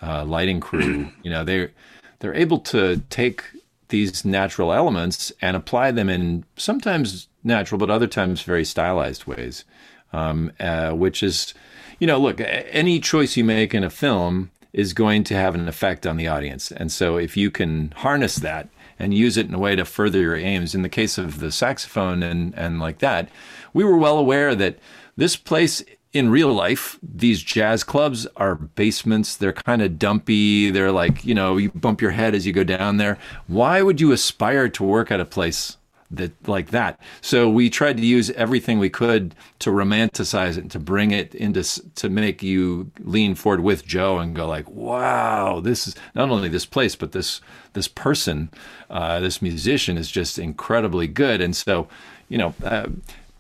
uh, 0.02 0.24
lighting 0.26 0.60
crew. 0.60 1.10
you 1.24 1.32
know, 1.32 1.44
they 1.44 1.72
they're 2.20 2.36
able 2.36 2.60
to 2.60 3.02
take 3.10 3.44
these 3.90 4.26
natural 4.26 4.74
elements 4.74 5.32
and 5.42 5.56
apply 5.56 5.92
them 5.92 6.10
in 6.10 6.44
sometimes 6.58 7.28
natural, 7.44 7.78
but 7.78 7.90
other 7.90 8.08
times 8.08 8.42
very 8.42 8.66
stylized 8.66 9.26
ways. 9.26 9.66
Um, 10.14 10.54
uh, 10.62 10.92
which 10.92 11.22
is, 11.22 11.54
you 12.00 12.08
know, 12.08 12.18
look, 12.18 12.40
any 12.40 13.02
choice 13.02 13.36
you 13.36 13.44
make 13.44 13.74
in 13.74 13.84
a 13.84 13.90
film 13.90 14.50
is 14.72 14.94
going 14.94 15.26
to 15.26 15.36
have 15.36 15.56
an 15.56 15.68
effect 15.68 16.08
on 16.08 16.16
the 16.16 16.28
audience, 16.28 16.72
and 16.72 16.90
so 16.90 17.18
if 17.18 17.36
you 17.36 17.52
can 17.52 17.92
harness 17.98 18.38
that 18.38 18.70
and 19.00 19.14
use 19.14 19.38
it 19.38 19.48
in 19.48 19.54
a 19.54 19.60
way 19.60 19.76
to 19.76 19.86
further 19.86 20.20
your 20.20 20.36
aims. 20.36 20.76
In 20.76 20.82
the 20.82 20.90
case 20.90 21.18
of 21.18 21.40
the 21.40 21.52
saxophone 21.52 22.24
and, 22.24 22.54
and 22.56 22.80
like 22.80 23.00
that, 23.00 23.30
we 23.74 23.84
were 23.84 23.98
well 23.98 24.18
aware 24.18 24.56
that 24.56 24.80
this 25.18 25.36
place 25.36 25.84
in 26.14 26.30
real 26.30 26.54
life, 26.54 26.98
these 27.04 27.44
jazz 27.44 27.84
clubs 27.84 28.26
are 28.38 28.56
basements. 28.56 29.36
They're 29.36 29.52
kind 29.52 29.82
of 29.82 30.00
dumpy. 30.00 30.72
They're 30.72 30.92
like, 30.92 31.26
you 31.26 31.36
know, 31.36 31.58
you 31.58 31.72
bump 31.72 32.02
your 32.02 32.12
head 32.12 32.34
as 32.34 32.48
you 32.48 32.54
go 32.54 32.64
down 32.64 32.98
there. 32.98 33.18
Why 33.48 33.82
would 33.82 34.00
you 34.00 34.14
aspire 34.14 34.70
to 34.70 34.84
work 34.84 35.12
at 35.12 35.20
a 35.20 35.26
place 35.26 35.76
that 36.12 36.32
like 36.48 36.70
that. 36.72 37.00
So 37.22 37.50
we 37.50 37.70
tried 37.70 37.98
to 37.98 38.06
use 38.06 38.30
everything 38.32 38.80
we 38.80 38.90
could 38.90 39.36
to 39.60 39.70
romanticize 39.72 40.58
it, 40.58 40.58
and 40.58 40.72
to 40.72 40.80
bring 40.80 41.12
it 41.12 41.34
into 41.36 41.64
to 41.96 42.10
make 42.10 42.44
you 42.44 42.92
lean 43.00 43.36
forward 43.36 43.62
with 43.62 43.86
Joe 43.86 44.20
and 44.20 44.36
go 44.36 44.48
like, 44.48 44.70
wow, 44.70 45.60
this 45.60 45.88
is 45.88 45.96
not 46.14 46.30
only 46.30 46.50
this 46.50 46.66
place, 46.66 46.96
but 46.96 47.12
this 47.12 47.42
this 47.74 47.88
person, 47.88 48.50
uh, 48.90 49.20
this 49.20 49.42
musician 49.42 49.98
is 49.98 50.12
just 50.12 50.40
incredibly 50.40 51.08
good. 51.08 51.42
And 51.42 51.56
so, 51.56 51.88
you 52.30 52.38
know. 52.38 52.54
Uh, 52.64 52.88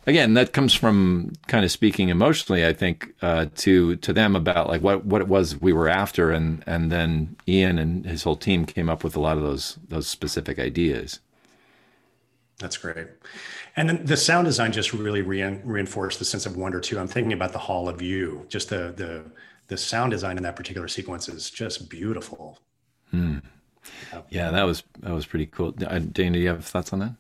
again, 0.08 0.36
that 0.36 0.54
comes 0.54 0.74
from 0.74 1.34
kind 1.48 1.66
of 1.66 1.72
speaking 1.72 2.10
emotionally, 2.10 2.66
I 2.66 2.74
think, 2.74 3.14
uh, 3.22 3.48
to 3.58 3.96
to 3.98 4.14
them 4.14 4.36
about 4.36 4.68
like 4.70 4.82
what, 4.82 5.06
what 5.06 5.22
it 5.22 5.28
was 5.28 5.60
we 5.60 5.74
were 5.74 5.90
after, 5.90 6.32
and 6.32 6.64
and 6.68 6.92
then 6.92 7.36
Ian 7.48 7.78
and 7.80 8.06
his 8.06 8.24
whole 8.24 8.36
team 8.36 8.66
came 8.66 8.90
up 8.90 9.04
with 9.04 9.16
a 9.16 9.20
lot 9.20 9.38
of 9.38 9.44
those 9.44 9.80
those 9.90 10.08
specific 10.08 10.60
ideas. 10.60 11.20
That's 12.60 12.78
great. 12.78 13.08
And 13.76 13.90
then 13.90 14.06
the 14.06 14.16
sound 14.16 14.46
design 14.46 14.72
just 14.72 14.94
really 14.94 15.22
re- 15.22 15.60
reinforced 15.64 16.20
the 16.20 16.26
sense 16.26 16.46
of 16.46 16.56
wonder 16.56 16.80
too. 16.80 16.98
I'm 16.98 17.08
thinking 17.08 17.34
about 17.34 17.52
the 17.52 17.60
Hall 17.60 17.90
of 17.90 18.02
You. 18.02 18.46
Just 18.48 18.70
the 18.70 18.94
the 18.96 19.26
the 19.68 19.78
sound 19.78 20.12
design 20.12 20.38
in 20.38 20.44
that 20.44 20.56
particular 20.56 20.88
sequence 20.88 21.28
is 21.28 21.50
just 21.50 21.90
beautiful. 21.90 22.60
Hmm. 23.12 23.40
Yeah, 24.30 24.52
that 24.52 24.64
was 24.64 24.84
that 25.00 25.12
was 25.12 25.26
pretty 25.26 25.48
cool. 25.48 25.74
Uh, 25.86 26.00
Dana, 26.00 26.38
do 26.38 26.40
you 26.40 26.48
have 26.48 26.66
thoughts 26.66 26.94
on 26.94 27.00
that? 27.00 27.16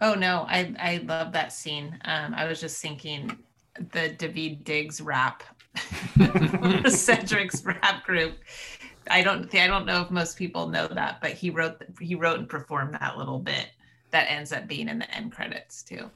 Oh 0.00 0.14
no, 0.14 0.44
I 0.48 0.74
I 0.78 0.96
love 1.04 1.32
that 1.32 1.52
scene. 1.52 1.98
Um, 2.04 2.34
I 2.34 2.46
was 2.46 2.60
just 2.60 2.80
thinking 2.82 3.36
the 3.78 4.14
Daveed 4.18 4.64
Diggs 4.64 5.00
rap, 5.00 5.42
Cedric's 6.88 7.64
rap 7.64 8.04
group. 8.04 8.34
I 9.10 9.22
don't 9.22 9.52
I 9.54 9.66
don't 9.66 9.86
know 9.86 10.02
if 10.02 10.10
most 10.10 10.36
people 10.36 10.68
know 10.68 10.86
that, 10.86 11.20
but 11.22 11.32
he 11.32 11.48
wrote 11.48 11.82
he 11.98 12.14
wrote 12.14 12.38
and 12.38 12.48
performed 12.48 12.94
that 12.94 13.16
little 13.16 13.38
bit 13.38 13.68
that 14.10 14.30
ends 14.30 14.52
up 14.52 14.66
being 14.66 14.88
in 14.88 14.98
the 14.98 15.14
end 15.14 15.32
credits 15.32 15.82
too. 15.82 16.10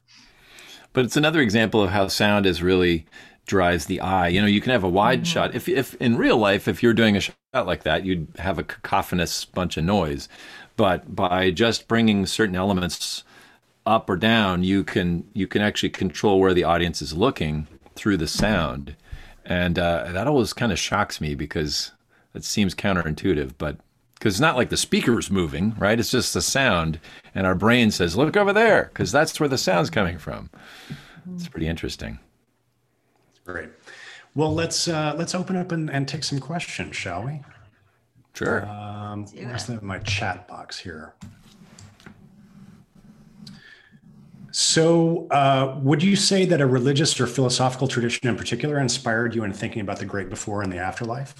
But 0.92 1.04
it's 1.04 1.16
another 1.16 1.40
example 1.40 1.82
of 1.82 1.90
how 1.90 2.08
sound 2.08 2.46
is 2.46 2.62
really 2.62 3.06
drives 3.46 3.86
the 3.86 4.00
eye. 4.00 4.28
You 4.28 4.40
know, 4.40 4.46
you 4.46 4.60
can 4.60 4.72
have 4.72 4.84
a 4.84 4.88
wide 4.88 5.20
mm-hmm. 5.20 5.24
shot. 5.24 5.54
If 5.54 5.68
if 5.68 5.94
in 5.94 6.16
real 6.16 6.36
life, 6.36 6.68
if 6.68 6.82
you're 6.82 6.94
doing 6.94 7.16
a 7.16 7.20
shot 7.20 7.34
like 7.54 7.82
that, 7.82 8.04
you'd 8.04 8.28
have 8.38 8.58
a 8.58 8.64
cacophonous 8.64 9.44
bunch 9.44 9.76
of 9.76 9.84
noise. 9.84 10.28
But 10.76 11.14
by 11.14 11.50
just 11.50 11.88
bringing 11.88 12.26
certain 12.26 12.56
elements 12.56 13.24
up 13.84 14.08
or 14.08 14.16
down, 14.16 14.64
you 14.64 14.84
can 14.84 15.24
you 15.32 15.46
can 15.46 15.62
actually 15.62 15.90
control 15.90 16.40
where 16.40 16.54
the 16.54 16.64
audience 16.64 17.02
is 17.02 17.14
looking 17.14 17.66
through 17.94 18.16
the 18.16 18.28
sound, 18.28 18.96
and 19.44 19.78
uh, 19.78 20.12
that 20.12 20.26
always 20.26 20.52
kind 20.52 20.72
of 20.72 20.78
shocks 20.78 21.20
me 21.20 21.34
because 21.34 21.92
it 22.34 22.44
seems 22.44 22.74
counterintuitive, 22.74 23.52
but 23.58 23.76
because 24.22 24.34
it's 24.34 24.40
not 24.40 24.54
like 24.54 24.70
the 24.70 24.76
speaker's 24.76 25.32
moving, 25.32 25.74
right? 25.80 25.98
It's 25.98 26.12
just 26.12 26.32
the 26.32 26.40
sound, 26.40 27.00
and 27.34 27.44
our 27.44 27.56
brain 27.56 27.90
says, 27.90 28.16
"Look 28.16 28.36
over 28.36 28.52
there," 28.52 28.84
because 28.84 29.10
that's 29.10 29.40
where 29.40 29.48
the 29.48 29.58
sound's 29.58 29.90
coming 29.90 30.16
from. 30.16 30.48
It's 31.34 31.48
pretty 31.48 31.66
interesting. 31.66 32.20
Great. 33.44 33.70
Well, 34.36 34.54
let's 34.54 34.86
uh, 34.86 35.16
let's 35.18 35.34
open 35.34 35.56
up 35.56 35.72
and, 35.72 35.90
and 35.90 36.06
take 36.06 36.22
some 36.22 36.38
questions, 36.38 36.94
shall 36.94 37.24
we? 37.24 37.40
Sure. 38.32 38.64
Um, 38.64 39.26
where's 39.26 39.66
the, 39.66 39.82
my 39.82 39.98
chat 39.98 40.46
box 40.46 40.78
here? 40.78 41.14
So, 44.52 45.26
uh, 45.32 45.80
would 45.82 46.00
you 46.00 46.14
say 46.14 46.44
that 46.44 46.60
a 46.60 46.66
religious 46.66 47.18
or 47.18 47.26
philosophical 47.26 47.88
tradition 47.88 48.28
in 48.28 48.36
particular 48.36 48.78
inspired 48.78 49.34
you 49.34 49.42
in 49.42 49.52
thinking 49.52 49.80
about 49.80 49.98
the 49.98 50.04
great 50.04 50.28
before 50.30 50.62
and 50.62 50.70
the 50.70 50.78
afterlife? 50.78 51.34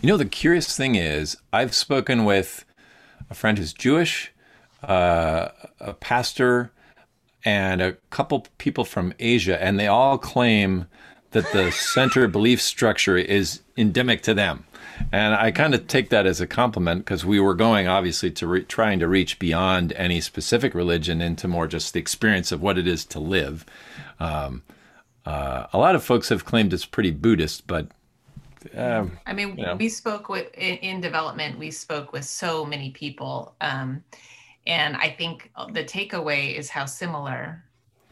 You 0.00 0.08
know, 0.08 0.16
the 0.16 0.24
curious 0.24 0.76
thing 0.76 0.94
is, 0.94 1.36
I've 1.52 1.74
spoken 1.74 2.24
with 2.24 2.64
a 3.30 3.34
friend 3.34 3.58
who's 3.58 3.72
Jewish, 3.72 4.32
uh, 4.82 5.48
a 5.80 5.94
pastor, 5.94 6.70
and 7.44 7.82
a 7.82 7.92
couple 8.10 8.46
people 8.58 8.84
from 8.84 9.12
Asia, 9.18 9.62
and 9.62 9.78
they 9.78 9.86
all 9.86 10.18
claim 10.18 10.86
that 11.32 11.50
the 11.52 11.70
center 11.72 12.28
belief 12.28 12.62
structure 12.62 13.16
is 13.16 13.60
endemic 13.76 14.22
to 14.22 14.34
them. 14.34 14.64
And 15.10 15.34
I 15.34 15.50
kind 15.50 15.74
of 15.74 15.88
take 15.88 16.10
that 16.10 16.26
as 16.26 16.40
a 16.40 16.46
compliment 16.46 17.04
because 17.04 17.24
we 17.24 17.40
were 17.40 17.54
going 17.54 17.88
obviously 17.88 18.30
to 18.32 18.46
re- 18.46 18.62
trying 18.62 19.00
to 19.00 19.08
reach 19.08 19.38
beyond 19.40 19.92
any 19.94 20.20
specific 20.20 20.74
religion 20.74 21.20
into 21.20 21.48
more 21.48 21.66
just 21.66 21.92
the 21.92 21.98
experience 21.98 22.52
of 22.52 22.62
what 22.62 22.78
it 22.78 22.86
is 22.86 23.04
to 23.06 23.18
live. 23.18 23.66
Um, 24.20 24.62
uh, 25.26 25.66
a 25.72 25.78
lot 25.78 25.96
of 25.96 26.04
folks 26.04 26.28
have 26.28 26.44
claimed 26.44 26.72
it's 26.72 26.86
pretty 26.86 27.10
Buddhist, 27.10 27.66
but 27.66 27.88
um, 28.74 29.18
I 29.26 29.32
mean, 29.32 29.56
you 29.56 29.64
know. 29.64 29.76
we 29.76 29.88
spoke 29.88 30.28
with 30.28 30.52
in, 30.54 30.76
in, 30.78 31.00
development. 31.00 31.58
We 31.58 31.70
spoke 31.70 32.12
with 32.12 32.24
so 32.24 32.64
many 32.64 32.90
people, 32.90 33.54
um, 33.60 34.02
and 34.66 34.96
I 34.96 35.10
think 35.10 35.50
the 35.72 35.84
takeaway 35.84 36.54
is 36.54 36.70
how 36.70 36.86
similar 36.86 37.64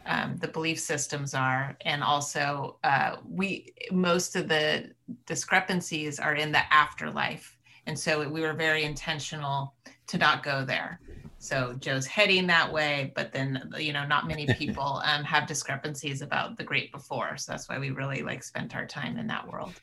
um, 0.07 0.37
the 0.39 0.49
belief 0.49 0.79
systems 0.79 1.35
are 1.35 1.77
and 1.83 2.03
also 2.03 2.77
uh, 2.85 3.17
we 3.29 3.73
most 3.91 4.37
of 4.37 4.49
the 4.49 4.91
discrepancies 5.27 6.19
are 6.19 6.35
in 6.35 6.53
the 6.53 6.73
afterlife 6.73 7.57
and 7.87 7.99
so 7.99 8.29
we 8.29 8.41
were 8.41 8.53
very 8.53 8.85
intentional 8.85 9.75
to 10.07 10.19
not 10.19 10.43
go 10.43 10.65
there 10.65 11.01
so 11.39 11.75
joe's 11.79 12.07
heading 12.07 12.47
that 12.47 12.73
way 12.73 13.13
but 13.15 13.33
then 13.33 13.71
you 13.79 13.93
know 13.93 14.07
not 14.07 14.27
many 14.27 14.47
people 14.59 15.01
um, 15.05 15.25
have 15.25 15.47
discrepancies 15.47 16.23
about 16.23 16.57
the 16.57 16.65
great 16.65 16.91
before 16.93 17.37
so 17.37 17.53
that's 17.53 17.69
why 17.69 17.79
we 17.79 17.91
really 17.91 18.23
like 18.23 18.43
spent 18.43 18.75
our 18.75 18.87
time 18.87 19.17
in 19.17 19.27
that 19.27 19.47
world 19.47 19.81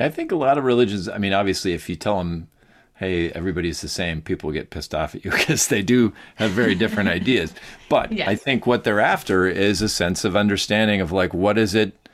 i 0.00 0.08
think 0.08 0.32
a 0.32 0.36
lot 0.36 0.58
of 0.58 0.64
religions 0.64 1.08
i 1.08 1.18
mean 1.18 1.32
obviously 1.32 1.72
if 1.72 1.88
you 1.88 1.96
tell 1.96 2.18
them 2.18 2.48
hey, 2.96 3.30
everybody's 3.32 3.82
the 3.82 3.88
same, 3.88 4.22
people 4.22 4.50
get 4.50 4.70
pissed 4.70 4.94
off 4.94 5.14
at 5.14 5.24
you 5.24 5.30
because 5.38 5.68
they 5.68 5.82
do 5.82 6.12
have 6.36 6.50
very 6.50 6.74
different 6.74 7.08
ideas. 7.08 7.54
But 7.88 8.12
yes. 8.12 8.28
I 8.28 8.34
think 8.34 8.66
what 8.66 8.84
they're 8.84 9.00
after 9.00 9.46
is 9.46 9.82
a 9.82 9.88
sense 9.88 10.24
of 10.24 10.36
understanding 10.36 11.00
of 11.00 11.12
like, 11.12 11.32
what 11.32 11.58
is 11.58 11.74
it? 11.74 12.08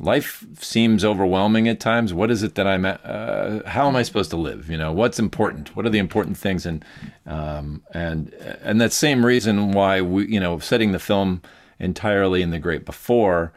Life 0.00 0.44
seems 0.58 1.04
overwhelming 1.04 1.68
at 1.68 1.78
times. 1.78 2.12
What 2.12 2.28
is 2.28 2.42
it 2.42 2.56
that 2.56 2.66
I'm? 2.66 2.84
Uh, 2.84 3.60
how 3.64 3.86
am 3.86 3.94
I 3.94 4.02
supposed 4.02 4.30
to 4.30 4.36
live? 4.36 4.68
You 4.68 4.76
know, 4.76 4.92
what's 4.92 5.20
important? 5.20 5.76
What 5.76 5.86
are 5.86 5.88
the 5.88 6.00
important 6.00 6.36
things? 6.36 6.66
And 6.66 6.84
um, 7.26 7.80
and 7.92 8.34
and 8.60 8.80
that 8.80 8.92
same 8.92 9.24
reason 9.24 9.70
why 9.70 10.00
we, 10.00 10.26
you 10.26 10.40
know, 10.40 10.58
setting 10.58 10.90
the 10.90 10.98
film 10.98 11.42
entirely 11.78 12.42
in 12.42 12.50
the 12.50 12.58
great 12.58 12.84
before 12.84 13.52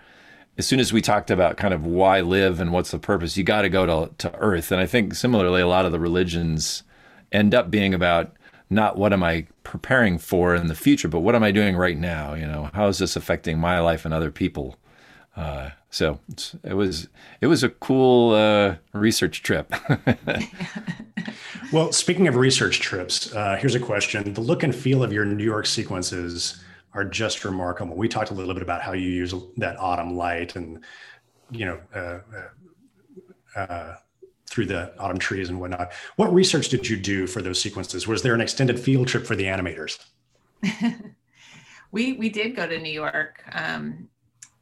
as 0.58 0.66
soon 0.66 0.80
as 0.80 0.92
we 0.92 1.02
talked 1.02 1.30
about 1.30 1.58
kind 1.58 1.74
of 1.74 1.86
why 1.86 2.22
live 2.22 2.60
and 2.60 2.72
what's 2.72 2.92
the 2.92 3.00
purpose, 3.00 3.38
you 3.38 3.44
got 3.44 3.62
to 3.62 3.70
go 3.70 3.86
to 3.86 4.14
to 4.18 4.36
Earth. 4.36 4.72
And 4.72 4.82
I 4.82 4.86
think 4.86 5.16
similarly, 5.16 5.62
a 5.62 5.68
lot 5.68 5.86
of 5.86 5.92
the 5.92 6.00
religions 6.00 6.84
end 7.32 7.54
up 7.54 7.70
being 7.70 7.94
about 7.94 8.34
not 8.70 8.98
what 8.98 9.14
am 9.14 9.24
I 9.24 9.48
preparing 9.64 10.18
for 10.18 10.56
in 10.56 10.68
the 10.68 10.76
future, 10.76 11.08
but 11.08 11.20
what 11.20 11.36
am 11.36 11.44
I 11.44 11.52
doing 11.52 11.78
right 11.78 11.98
now? 11.98 12.34
You 12.34 12.48
know, 12.48 12.70
how 12.74 12.88
is 12.88 12.98
this 12.98 13.16
affecting 13.16 13.60
my 13.60 13.80
life 13.80 14.04
and 14.04 14.14
other 14.14 14.32
people? 14.32 14.78
Uh, 15.36 15.70
so 15.92 16.20
it 16.64 16.74
was 16.74 17.08
it 17.40 17.48
was 17.48 17.64
a 17.64 17.70
cool 17.70 18.34
uh, 18.34 18.76
research 18.94 19.44
trip. 19.44 19.72
well, 21.72 21.92
speaking 21.92 22.28
of 22.28 22.36
research 22.36 22.80
trips, 22.80 23.34
uh, 23.36 23.58
here's 23.60 23.76
a 23.76 23.80
question: 23.80 24.34
the 24.34 24.42
look 24.42 24.64
and 24.64 24.76
feel 24.76 25.04
of 25.04 25.14
your 25.14 25.26
New 25.26 25.44
York 25.44 25.68
sequences 25.68 26.62
are 26.98 27.06
just 27.06 27.46
remarkable. 27.46 27.96
We 27.96 28.08
talked 28.08 28.32
a 28.32 28.34
little 28.34 28.56
bit 28.56 28.64
about 28.64 28.82
how 28.82 28.94
you 28.94 29.08
use 29.08 29.32
that 29.58 29.80
autumn 29.80 30.18
light 30.18 30.56
and, 30.56 30.84
you 31.52 31.66
know, 31.66 31.80
uh, 31.94 32.20
uh, 33.56 33.60
uh, 33.60 33.96
through 34.48 34.66
the 34.66 35.00
autumn 35.00 35.20
trees 35.20 35.50
and 35.50 35.60
whatnot. 35.60 35.94
What 36.16 36.34
research 36.34 36.70
did 36.70 36.90
you 36.90 36.98
do 36.98 37.28
for 37.28 37.44
those 37.44 37.62
sequences? 37.62 38.08
Was 38.08 38.24
there 38.24 38.34
an 38.34 38.42
extended 38.42 38.80
field 38.80 39.08
trip 39.08 39.28
for 39.28 39.36
the 39.36 39.44
animators? 39.44 40.04
we 41.92 42.14
we 42.14 42.30
did 42.30 42.56
go 42.56 42.66
to 42.66 42.80
New 42.80 42.92
York. 42.92 43.44
Um, 43.52 44.10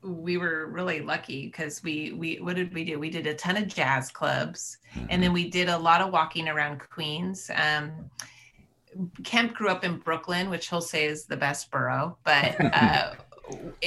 we 0.04 0.36
were 0.36 0.68
really 0.68 1.00
lucky 1.00 1.46
because 1.46 1.82
we 1.84 2.12
we 2.12 2.36
what 2.42 2.58
did 2.58 2.74
we 2.74 2.84
do? 2.84 3.00
We 3.00 3.10
did 3.10 3.28
a 3.28 3.34
ton 3.34 3.56
of 3.56 3.68
jazz 3.68 4.12
clubs, 4.12 4.80
and 5.10 5.24
then 5.24 5.32
we 5.32 5.50
did 5.50 5.70
a 5.70 5.78
lot 5.78 6.02
of 6.02 6.12
walking 6.12 6.50
around 6.50 6.82
Queens. 6.90 7.50
Um, 7.56 8.10
Kemp 9.24 9.54
grew 9.54 9.70
up 9.70 9.84
in 9.84 9.98
Brooklyn, 9.98 10.50
which 10.50 10.70
he'll 10.70 10.82
say 10.82 11.06
is 11.06 11.26
the 11.26 11.38
best 11.38 11.72
borough, 11.72 12.18
but 12.24 12.56
uh, 12.74 13.14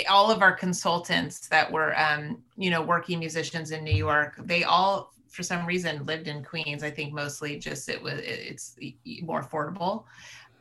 all 0.08 0.30
of 0.30 0.42
our 0.42 0.52
consultants 0.52 1.48
that 1.48 1.70
were, 1.70 1.98
um, 1.98 2.42
you 2.56 2.70
know, 2.70 2.82
working 2.82 3.18
musicians 3.18 3.70
in 3.70 3.84
New 3.84 3.94
York, 3.94 4.34
they 4.44 4.64
all, 4.64 5.12
for 5.28 5.42
some 5.42 5.66
reason, 5.66 6.04
lived 6.04 6.28
in 6.28 6.44
Queens. 6.44 6.82
I 6.82 6.90
think 6.90 7.12
mostly 7.12 7.58
just 7.58 7.88
it 7.88 8.02
was 8.02 8.20
it's 8.22 8.76
more 9.22 9.42
affordable. 9.42 10.04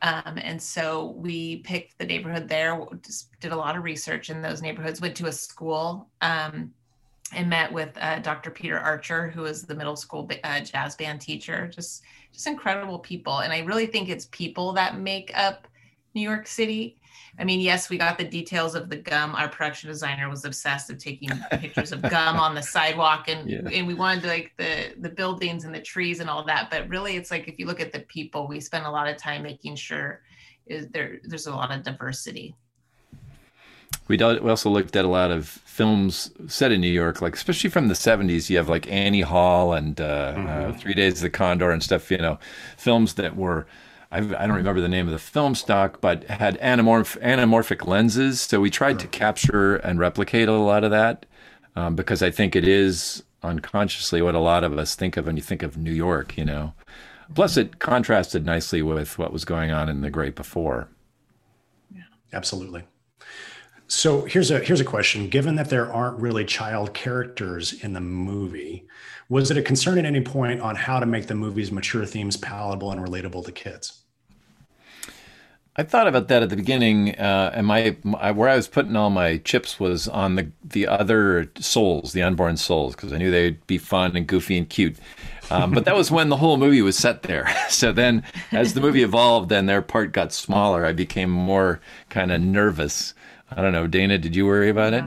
Um, 0.02 0.38
and 0.38 0.62
so 0.62 1.16
we 1.18 1.58
picked 1.58 1.98
the 1.98 2.06
neighborhood 2.06 2.48
there, 2.48 2.80
just 3.04 3.40
did 3.40 3.52
a 3.52 3.56
lot 3.56 3.76
of 3.76 3.84
research 3.84 4.30
in 4.30 4.42
those 4.42 4.62
neighborhoods, 4.62 5.02
went 5.02 5.16
to 5.18 5.26
a 5.26 5.32
school 5.32 6.08
um, 6.22 6.72
and 7.34 7.50
met 7.50 7.72
with 7.74 7.98
uh, 8.00 8.20
Dr. 8.20 8.52
Peter 8.52 8.78
Archer, 8.78 9.30
who 9.30 9.46
is 9.46 9.64
the 9.64 9.74
middle 9.74 9.96
school 9.96 10.30
uh, 10.44 10.60
jazz 10.60 10.96
band 10.96 11.20
teacher. 11.22 11.68
Just, 11.68 12.04
just 12.38 12.48
incredible 12.48 13.00
people, 13.00 13.40
and 13.40 13.52
I 13.52 13.60
really 13.62 13.88
think 13.88 14.10
it's 14.10 14.28
people 14.28 14.72
that 14.74 15.00
make 15.00 15.32
up 15.36 15.68
New 16.14 16.22
York 16.22 16.46
City. 16.46 17.00
I 17.40 17.44
mean, 17.44 17.60
yes, 17.60 17.90
we 17.90 17.98
got 17.98 18.18
the 18.20 18.24
details 18.24 18.76
of 18.76 18.90
the 18.90 18.96
gum. 18.96 19.34
Our 19.36 19.50
production 19.50 19.90
designer 19.90 20.30
was 20.30 20.46
obsessed 20.46 20.90
with 20.90 21.00
taking 21.00 21.30
pictures 21.52 21.92
of 21.92 22.02
gum 22.04 22.38
on 22.38 22.54
the 22.54 22.62
sidewalk, 22.62 23.28
and 23.28 23.50
yeah. 23.50 23.68
and 23.72 23.88
we 23.88 23.96
wanted 23.96 24.26
like 24.26 24.54
the 24.58 24.94
the 25.00 25.10
buildings 25.10 25.66
and 25.66 25.74
the 25.74 25.82
trees 25.82 26.20
and 26.20 26.30
all 26.30 26.46
that. 26.46 26.70
But 26.70 26.88
really, 26.90 27.16
it's 27.16 27.32
like 27.32 27.48
if 27.48 27.58
you 27.58 27.66
look 27.66 27.82
at 27.82 27.92
the 27.92 28.02
people, 28.02 28.48
we 28.48 28.60
spend 28.60 28.86
a 28.86 28.92
lot 28.92 29.08
of 29.08 29.18
time 29.18 29.42
making 29.42 29.76
sure 29.76 30.22
is 30.68 30.88
there 30.90 31.20
there's 31.24 31.48
a 31.48 31.56
lot 31.56 31.72
of 31.72 31.84
diversity 31.84 32.56
we 34.08 34.18
we 34.18 34.50
also 34.50 34.70
looked 34.70 34.96
at 34.96 35.06
a 35.06 35.10
lot 35.10 35.32
of 35.32 35.48
films 35.48 36.32
set 36.48 36.72
in 36.72 36.82
New 36.82 36.92
York, 36.92 37.22
like 37.22 37.36
especially 37.36 37.70
from 37.70 37.88
the 37.88 37.94
'70s. 37.94 38.50
You 38.50 38.58
have 38.58 38.70
like 38.70 38.90
Annie 38.92 39.22
Hall 39.22 39.74
and 39.74 40.00
uh, 40.00 40.34
mm-hmm. 40.36 40.72
uh, 40.72 40.78
Three 40.78 40.94
Days 40.94 41.16
of 41.16 41.22
the 41.22 41.30
Condor 41.30 41.72
and 41.72 41.84
stuff. 41.84 42.10
You 42.10 42.18
know, 42.18 42.40
films 42.78 43.16
that 43.16 43.36
were 43.36 43.68
I, 44.12 44.22
don't 44.22 44.54
remember 44.54 44.82
the 44.82 44.88
name 44.88 45.08
of 45.08 45.12
the 45.12 45.20
film 45.20 45.54
stock, 45.54 46.00
but 46.00 46.24
had 46.26 46.60
anamorph, 46.60 47.22
anamorphic 47.22 47.86
lenses. 47.86 48.42
So 48.42 48.62
we 48.62 48.70
tried 48.70 49.00
to 49.00 49.08
capture 49.08 49.76
and 49.76 50.00
replicate 50.00 50.48
a 50.48 50.54
lot 50.54 50.84
of 50.84 50.92
that 50.92 51.26
um, 51.76 51.96
because 51.96 52.22
I 52.22 52.32
think 52.32 52.56
it 52.56 52.68
is 52.68 53.24
unconsciously 53.44 54.22
what 54.22 54.36
a 54.36 54.40
lot 54.40 54.64
of 54.64 54.78
us 54.78 54.96
think 54.96 55.18
of 55.18 55.26
when 55.26 55.36
you 55.36 55.44
think 55.44 55.62
of 55.62 55.78
New 55.78 55.92
York. 55.92 56.38
You 56.38 56.46
know, 56.46 56.74
plus 57.36 57.58
it 57.58 57.80
contrasted 57.80 58.46
nicely 58.46 58.82
with 58.82 59.18
what 59.18 59.34
was 59.34 59.44
going 59.44 59.72
on 59.72 59.90
in 59.90 60.02
the 60.02 60.10
great 60.10 60.36
before. 60.36 60.88
Yeah, 61.94 62.04
absolutely. 62.32 62.84
So 63.88 64.26
here's 64.26 64.52
a 64.52 64.60
here's 64.60 64.82
a 64.82 64.86
question. 64.86 65.30
Given 65.30 65.56
that 65.56 65.70
there 65.70 65.92
aren't 65.92 66.20
really 66.20 66.44
child 66.44 66.94
characters 66.94 67.72
in 67.72 67.94
the 67.94 68.02
movie, 68.02 68.86
was 69.30 69.50
it 69.50 69.58
a 69.58 69.62
concern 69.62 69.98
at 69.98 70.06
any 70.06 70.22
point 70.22 70.60
on 70.62 70.76
how 70.76 71.00
to 71.00 71.06
make 71.06 71.28
the 71.28 71.36
movie's 71.36 71.72
mature 71.72 72.06
themes 72.06 72.36
palatable 72.36 72.92
and 72.92 73.06
relatable 73.06 73.46
to 73.46 73.52
kids? 73.52 74.04
I 75.80 75.84
thought 75.84 76.08
about 76.08 76.28
that 76.30 76.42
at 76.42 76.50
the 76.50 76.56
beginning, 76.56 77.14
uh, 77.20 77.52
and 77.54 77.68
my, 77.68 77.96
my, 78.02 78.32
where 78.32 78.50
I 78.50 78.56
was 78.56 78.68
putting 78.68 78.96
all 78.96 79.12
my 79.12 79.38
chips 79.38 79.80
was 79.80 80.08
on 80.08 80.36
the 80.36 80.52
the 80.64 80.88
other 80.88 81.52
souls, 81.60 82.14
the 82.14 82.24
unborn 82.24 82.58
souls, 82.58 82.96
because 82.96 83.14
I 83.14 83.18
knew 83.18 83.30
they'd 83.30 83.66
be 83.68 83.78
fun 83.78 84.18
and 84.18 84.26
goofy 84.26 84.58
and 84.58 84.68
cute. 84.68 84.98
Um, 85.52 85.72
but 85.72 85.86
that 85.86 85.96
was 85.96 86.10
when 86.10 86.30
the 86.30 86.38
whole 86.38 86.58
movie 86.58 86.82
was 86.82 86.98
set 86.98 87.24
there. 87.24 87.48
so 87.70 87.92
then, 87.92 88.24
as 88.52 88.74
the 88.74 88.82
movie 88.82 89.04
evolved 89.04 89.52
and 89.52 89.70
their 89.70 89.84
part 89.84 90.14
got 90.14 90.34
smaller, 90.34 90.84
I 90.84 90.94
became 90.94 91.30
more 91.30 91.80
kind 92.10 92.32
of 92.32 92.42
nervous. 92.42 93.14
I 93.52 93.62
don't 93.62 93.72
know, 93.72 93.88
Dana, 93.88 94.18
did 94.18 94.36
you 94.36 94.46
worry 94.46 94.70
about 94.70 94.94
it? 94.94 95.06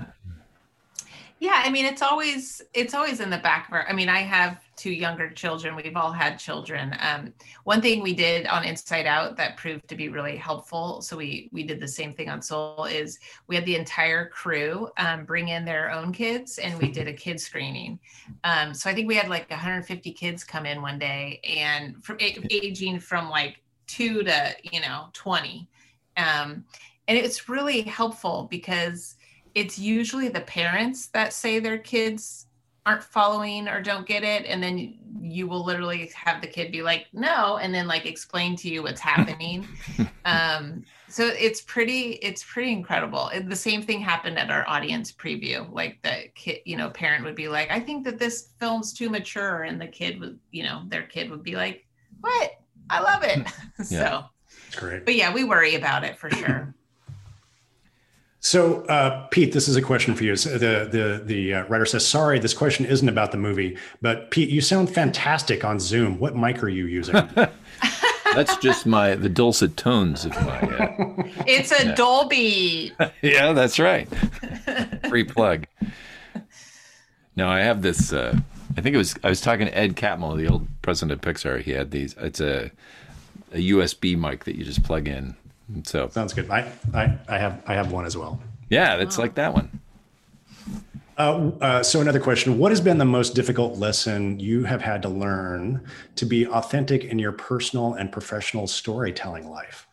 Yeah, 1.41 1.62
I 1.64 1.70
mean, 1.70 1.86
it's 1.86 2.03
always 2.03 2.61
it's 2.74 2.93
always 2.93 3.20
in 3.20 3.30
the 3.30 3.38
back 3.38 3.68
of 3.68 3.72
our. 3.72 3.88
I 3.88 3.95
mean, 3.95 4.11
I 4.11 4.18
have 4.18 4.61
two 4.76 4.91
younger 4.91 5.30
children. 5.30 5.74
We've 5.74 5.97
all 5.97 6.12
had 6.12 6.38
children. 6.38 6.95
Um, 7.01 7.32
one 7.64 7.80
thing 7.80 8.03
we 8.03 8.12
did 8.12 8.47
on 8.47 8.62
Inside 8.62 9.07
Out 9.07 9.38
that 9.38 9.57
proved 9.57 9.88
to 9.88 9.97
be 9.97 10.11
really 10.11 10.36
helpful. 10.36 11.01
So 11.01 11.16
we 11.16 11.49
we 11.51 11.62
did 11.62 11.80
the 11.80 11.88
same 11.88 12.12
thing 12.12 12.28
on 12.28 12.43
Soul. 12.43 12.84
Is 12.84 13.18
we 13.47 13.57
had 13.57 13.64
the 13.64 13.74
entire 13.74 14.28
crew 14.28 14.91
um, 14.99 15.24
bring 15.24 15.49
in 15.49 15.64
their 15.64 15.91
own 15.91 16.12
kids, 16.12 16.59
and 16.59 16.78
we 16.78 16.91
did 16.91 17.09
a 17.09 17.12
kid 17.14 17.41
screening. 17.41 17.99
Um, 18.45 18.74
so 18.74 18.91
I 18.91 18.95
think 18.95 19.09
we 19.09 19.16
had 19.16 19.30
like 19.30 19.49
150 19.49 20.12
kids 20.12 20.45
come 20.45 20.66
in 20.66 20.82
one 20.82 20.99
day, 20.99 21.41
and 21.43 22.05
from 22.05 22.18
aging 22.20 23.01
from 23.01 23.30
like 23.30 23.62
two 23.86 24.22
to 24.24 24.55
you 24.62 24.82
know 24.82 25.07
20, 25.14 25.66
um, 26.18 26.66
and 27.11 27.18
it's 27.18 27.48
really 27.48 27.82
helpful 27.82 28.46
because 28.52 29.16
it's 29.56 29.76
usually 29.76 30.28
the 30.28 30.42
parents 30.42 31.08
that 31.08 31.32
say 31.32 31.58
their 31.58 31.76
kids 31.76 32.46
aren't 32.86 33.02
following 33.02 33.66
or 33.66 33.82
don't 33.82 34.06
get 34.06 34.22
it. 34.22 34.46
And 34.46 34.62
then 34.62 34.96
you 35.20 35.48
will 35.48 35.64
literally 35.64 36.12
have 36.14 36.40
the 36.40 36.46
kid 36.46 36.70
be 36.70 36.82
like 36.82 37.08
no 37.12 37.56
and 37.56 37.74
then 37.74 37.88
like 37.88 38.06
explain 38.06 38.54
to 38.56 38.68
you 38.68 38.84
what's 38.84 39.00
happening. 39.00 39.66
Um 40.26 40.84
so 41.08 41.26
it's 41.26 41.62
pretty 41.62 42.12
it's 42.22 42.44
pretty 42.44 42.70
incredible. 42.72 43.30
The 43.44 43.56
same 43.56 43.82
thing 43.82 44.00
happened 44.00 44.38
at 44.38 44.50
our 44.50 44.68
audience 44.68 45.11
preview 45.11 45.66
like 45.72 46.00
the 46.02 46.28
kid 46.34 46.61
you 46.66 46.76
know 46.76 46.90
parent 46.90 47.24
would 47.24 47.34
be 47.34 47.48
like 47.48 47.70
i 47.70 47.80
think 47.80 48.04
that 48.04 48.18
this 48.18 48.50
film's 48.61 48.92
too 48.92 49.08
mature. 49.11 49.62
And 49.62 49.80
the 49.80 49.88
kid 49.88 50.20
would 50.20 50.38
you 50.52 50.62
know 50.62 50.82
their 50.88 51.02
kid 51.04 51.28
would 51.30 51.42
be 51.42 51.56
like 51.56 51.86
what? 52.20 52.52
I 52.88 53.00
love 53.00 53.24
it. 53.24 53.48
So 53.84 54.26
it's 54.68 54.76
great. 54.76 55.04
but 55.06 55.16
yeah 55.16 55.32
we 55.34 55.42
worry 55.42 55.74
about 55.74 56.04
it 56.04 56.16
for 56.16 56.30
sure 56.30 56.74
so, 58.43 58.82
uh, 58.86 59.26
Pete, 59.28 59.53
this 59.53 59.68
is 59.68 59.76
a 59.76 59.82
question 59.82 60.14
for 60.14 60.24
you. 60.24 60.34
The 60.34 60.88
the 60.91 61.22
the 61.22 61.55
uh, 61.55 61.64
writer 61.66 61.84
says, 61.84 62.07
"Sorry, 62.07 62.38
this 62.38 62.55
question 62.55 62.86
isn't 62.86 63.09
about 63.09 63.32
the 63.32 63.36
movie, 63.36 63.76
but 64.01 64.30
Pete, 64.30 64.49
you 64.49 64.62
sound 64.62 64.88
fantastic 64.88 65.62
on 65.62 65.78
Zoom. 65.78 66.18
What 66.18 66.34
mic 66.34 66.62
are 66.62 66.68
you 66.68 66.86
using?" 66.86 67.14
That's 68.34 68.57
just 68.59 68.86
my 68.86 69.14
the 69.14 69.28
dulcet 69.28 69.76
tones 69.76 70.24
of 70.24 70.32
my. 70.32 70.59
Uh, 70.59 71.22
it's 71.47 71.70
a 71.70 71.88
yeah. 71.88 71.95
Dolby. 71.95 72.93
yeah, 73.22 73.53
that's 73.53 73.78
right. 73.78 74.09
Free 75.09 75.24
plug. 75.24 75.66
No, 77.36 77.49
I 77.49 77.61
have 77.61 77.82
this. 77.82 78.12
Uh, 78.12 78.38
I 78.76 78.80
think 78.80 78.95
it 78.95 78.99
was 78.99 79.16
I 79.22 79.28
was 79.28 79.41
talking 79.41 79.66
to 79.66 79.76
Ed 79.76 79.97
Catmull, 79.97 80.38
the 80.38 80.49
old 80.49 80.68
president 80.80 81.12
of 81.12 81.20
Pixar. 81.20 81.61
He 81.61 81.72
had 81.72 81.91
these. 81.91 82.14
It's 82.18 82.41
a 82.41 82.70
a 83.53 83.70
USB 83.70 84.16
mic 84.16 84.45
that 84.45 84.57
you 84.57 84.64
just 84.64 84.84
plug 84.84 85.09
in 85.09 85.36
so 85.85 86.09
sounds 86.09 86.33
good. 86.33 86.51
I, 86.51 86.71
I, 86.95 87.18
I 87.29 87.39
have 87.39 87.62
I 87.66 87.75
have 87.75 87.93
one 87.93 88.05
as 88.05 88.16
well. 88.16 88.41
Yeah, 88.68 88.97
it's 88.97 89.18
like 89.18 89.35
that 89.35 89.55
one. 89.55 89.81
Uh, 91.18 91.51
uh, 91.61 91.83
so 91.83 92.01
another 92.01 92.21
question: 92.21 92.59
What 92.59 92.73
has 92.73 92.81
been 92.81 92.99
the 92.99 93.05
most 93.05 93.35
difficult 93.35 93.79
lesson 93.79 94.41
you 94.41 94.64
have 94.64 94.81
had 94.81 95.03
to 95.03 95.09
learn 95.09 95.85
to 96.16 96.25
be 96.25 96.47
authentic 96.47 97.05
in 97.05 97.18
your 97.18 97.33
personal 97.33 97.95
and 97.95 98.11
professional 98.11 98.66
storytelling 98.66 99.49
life? 99.49 99.87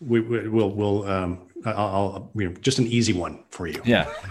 We, 0.00 0.20
we 0.20 0.48
will 0.48 0.72
we'll 0.72 1.08
um, 1.08 1.48
I'll, 1.64 1.76
I'll 1.76 2.30
you 2.34 2.48
know, 2.48 2.54
just 2.60 2.78
an 2.78 2.86
easy 2.86 3.12
one 3.12 3.44
for 3.50 3.66
you. 3.66 3.80
Yeah. 3.84 4.12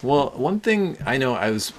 Well, 0.00 0.30
one 0.36 0.60
thing 0.60 0.96
I 1.04 1.18
know 1.18 1.34
I 1.34 1.50
was 1.50 1.72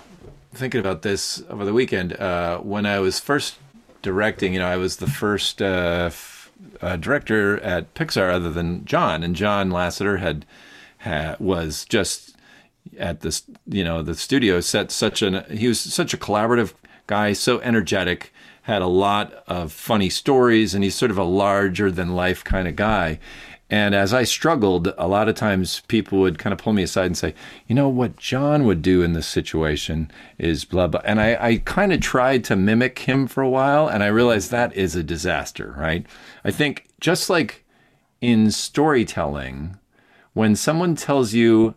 thinking 0.54 0.82
about 0.82 1.04
this 1.04 1.42
over 1.50 1.64
the 1.64 1.72
weekend 1.72 2.14
uh, 2.14 2.58
when 2.60 2.86
I 2.86 3.00
was 3.00 3.18
first 3.18 3.56
directing, 4.02 4.54
you 4.54 4.60
know, 4.60 4.68
I 4.68 4.78
was 4.78 4.98
the 4.98 5.08
first 5.08 5.62
uh, 5.62 6.06
f- 6.08 6.52
uh, 6.82 6.96
director 6.96 7.60
at 7.62 7.94
Pixar 7.94 8.32
other 8.34 8.52
than 8.52 8.86
John, 8.86 9.24
and 9.24 9.36
John 9.36 9.70
Lasseter 9.70 10.20
had, 10.20 10.46
had 11.00 11.40
was 11.40 11.86
just 11.86 12.36
at 12.98 13.22
this, 13.22 13.44
you 13.68 13.84
know, 13.84 14.02
the 14.02 14.16
studio 14.16 14.60
set 14.62 14.92
such 14.92 15.22
an 15.22 15.44
he 15.50 15.68
was 15.68 15.80
such 15.80 16.14
a 16.14 16.18
collaborative 16.18 16.74
guy, 17.08 17.34
so 17.34 17.60
energetic, 17.62 18.34
had 18.64 18.82
a 18.82 18.88
lot 18.88 19.34
of 19.48 19.72
funny 19.72 20.10
stories, 20.10 20.74
and 20.74 20.84
he's 20.84 20.96
sort 20.96 21.12
of 21.12 21.18
a 21.18 21.24
larger 21.24 21.92
than 21.92 22.16
life 22.16 22.44
kind 22.44 22.68
of 22.68 22.76
guy. 22.76 23.20
And 23.70 23.94
as 23.94 24.14
I 24.14 24.24
struggled, 24.24 24.94
a 24.98 25.08
lot 25.08 25.30
of 25.30 25.36
times 25.36 25.82
people 25.88 26.20
would 26.20 26.40
kind 26.40 26.54
of 26.54 26.60
pull 26.60 26.74
me 26.74 26.82
aside 26.82 27.06
and 27.06 27.18
say, 27.18 27.36
you 27.68 27.76
know, 27.76 27.88
what 27.88 28.18
John 28.18 28.66
would 28.66 28.82
do 28.82 29.04
in 29.04 29.14
this 29.14 29.28
situation 29.28 30.10
is 30.40 30.66
blah, 30.66 30.88
blah. 30.88 31.02
And 31.06 31.22
I, 31.22 31.38
I 31.40 31.58
kind 31.58 31.94
of 31.94 32.02
tried 32.02 32.44
to 32.46 32.56
mimic 32.56 33.00
him 33.00 33.28
for 33.28 33.44
a 33.44 33.50
while, 33.50 33.88
and 33.88 34.04
I 34.04 34.08
realized 34.08 34.50
that 34.50 34.76
is 34.76 34.96
a 34.96 35.04
disaster, 35.04 35.76
right? 35.78 36.06
I 36.44 36.50
think 36.50 36.88
just 37.00 37.30
like 37.30 37.64
in 38.22 38.50
storytelling, 38.50 39.78
when 40.34 40.56
someone 40.56 40.96
tells 40.96 41.34
you, 41.34 41.76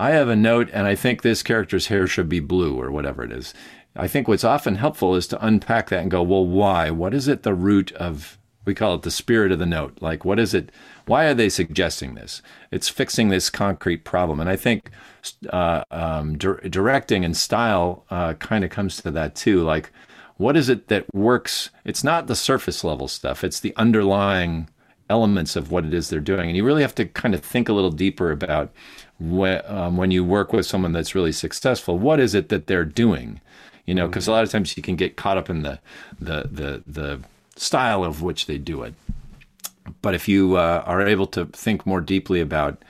I 0.00 0.10
have 0.10 0.28
a 0.28 0.36
note 0.36 0.70
and 0.72 0.86
I 0.86 0.94
think 0.94 1.22
this 1.22 1.42
character's 1.42 1.86
hair 1.88 2.06
should 2.06 2.28
be 2.28 2.40
blue 2.40 2.80
or 2.80 2.90
whatever 2.90 3.22
it 3.22 3.32
is, 3.32 3.54
I 3.96 4.08
think 4.08 4.26
what's 4.26 4.44
often 4.44 4.76
helpful 4.76 5.14
is 5.14 5.26
to 5.28 5.46
unpack 5.46 5.90
that 5.90 6.00
and 6.00 6.10
go, 6.10 6.22
well, 6.22 6.46
why? 6.46 6.90
What 6.90 7.14
is 7.14 7.28
it 7.28 7.44
the 7.44 7.54
root 7.54 7.92
of, 7.92 8.38
we 8.64 8.74
call 8.74 8.96
it 8.96 9.02
the 9.02 9.10
spirit 9.10 9.52
of 9.52 9.58
the 9.58 9.66
note? 9.66 9.98
Like, 10.00 10.24
what 10.24 10.40
is 10.40 10.52
it? 10.52 10.72
Why 11.06 11.26
are 11.26 11.34
they 11.34 11.48
suggesting 11.48 12.14
this? 12.14 12.40
It's 12.70 12.88
fixing 12.88 13.28
this 13.28 13.50
concrete 13.50 14.04
problem. 14.04 14.40
And 14.40 14.48
I 14.48 14.56
think 14.56 14.90
uh, 15.50 15.84
um, 15.90 16.38
di- 16.38 16.68
directing 16.68 17.24
and 17.24 17.36
style 17.36 18.04
uh, 18.10 18.34
kind 18.34 18.64
of 18.64 18.70
comes 18.70 19.00
to 19.02 19.10
that 19.10 19.34
too. 19.34 19.62
Like, 19.62 19.90
what 20.36 20.56
is 20.56 20.68
it 20.68 20.88
that 20.88 21.12
works? 21.14 21.70
It's 21.84 22.02
not 22.02 22.26
the 22.26 22.34
surface 22.34 22.82
level 22.84 23.08
stuff, 23.08 23.44
it's 23.44 23.60
the 23.60 23.74
underlying 23.76 24.68
elements 25.10 25.54
of 25.54 25.70
what 25.70 25.84
it 25.84 25.92
is 25.92 26.08
they're 26.08 26.20
doing. 26.20 26.48
And 26.48 26.56
you 26.56 26.64
really 26.64 26.82
have 26.82 26.94
to 26.94 27.04
kind 27.04 27.34
of 27.34 27.42
think 27.42 27.68
a 27.68 27.74
little 27.74 27.90
deeper 27.90 28.30
about 28.30 28.72
when, 29.18 29.60
um, 29.66 29.98
when 29.98 30.10
you 30.10 30.24
work 30.24 30.52
with 30.52 30.64
someone 30.64 30.92
that's 30.92 31.14
really 31.14 31.32
successful, 31.32 31.98
what 31.98 32.18
is 32.18 32.34
it 32.34 32.48
that 32.48 32.66
they're 32.66 32.86
doing? 32.86 33.40
You 33.84 33.94
know, 33.94 34.06
because 34.06 34.26
a 34.26 34.32
lot 34.32 34.44
of 34.44 34.50
times 34.50 34.76
you 34.78 34.82
can 34.82 34.96
get 34.96 35.16
caught 35.16 35.36
up 35.36 35.50
in 35.50 35.62
the, 35.62 35.78
the, 36.18 36.48
the, 36.50 36.82
the 36.86 37.20
style 37.54 38.02
of 38.02 38.22
which 38.22 38.46
they 38.46 38.56
do 38.56 38.82
it 38.82 38.94
but 40.02 40.14
if 40.14 40.28
you 40.28 40.56
uh, 40.56 40.82
are 40.86 41.06
able 41.06 41.26
to 41.26 41.46
think 41.46 41.86
more 41.86 42.00
deeply 42.00 42.40
about 42.40 42.82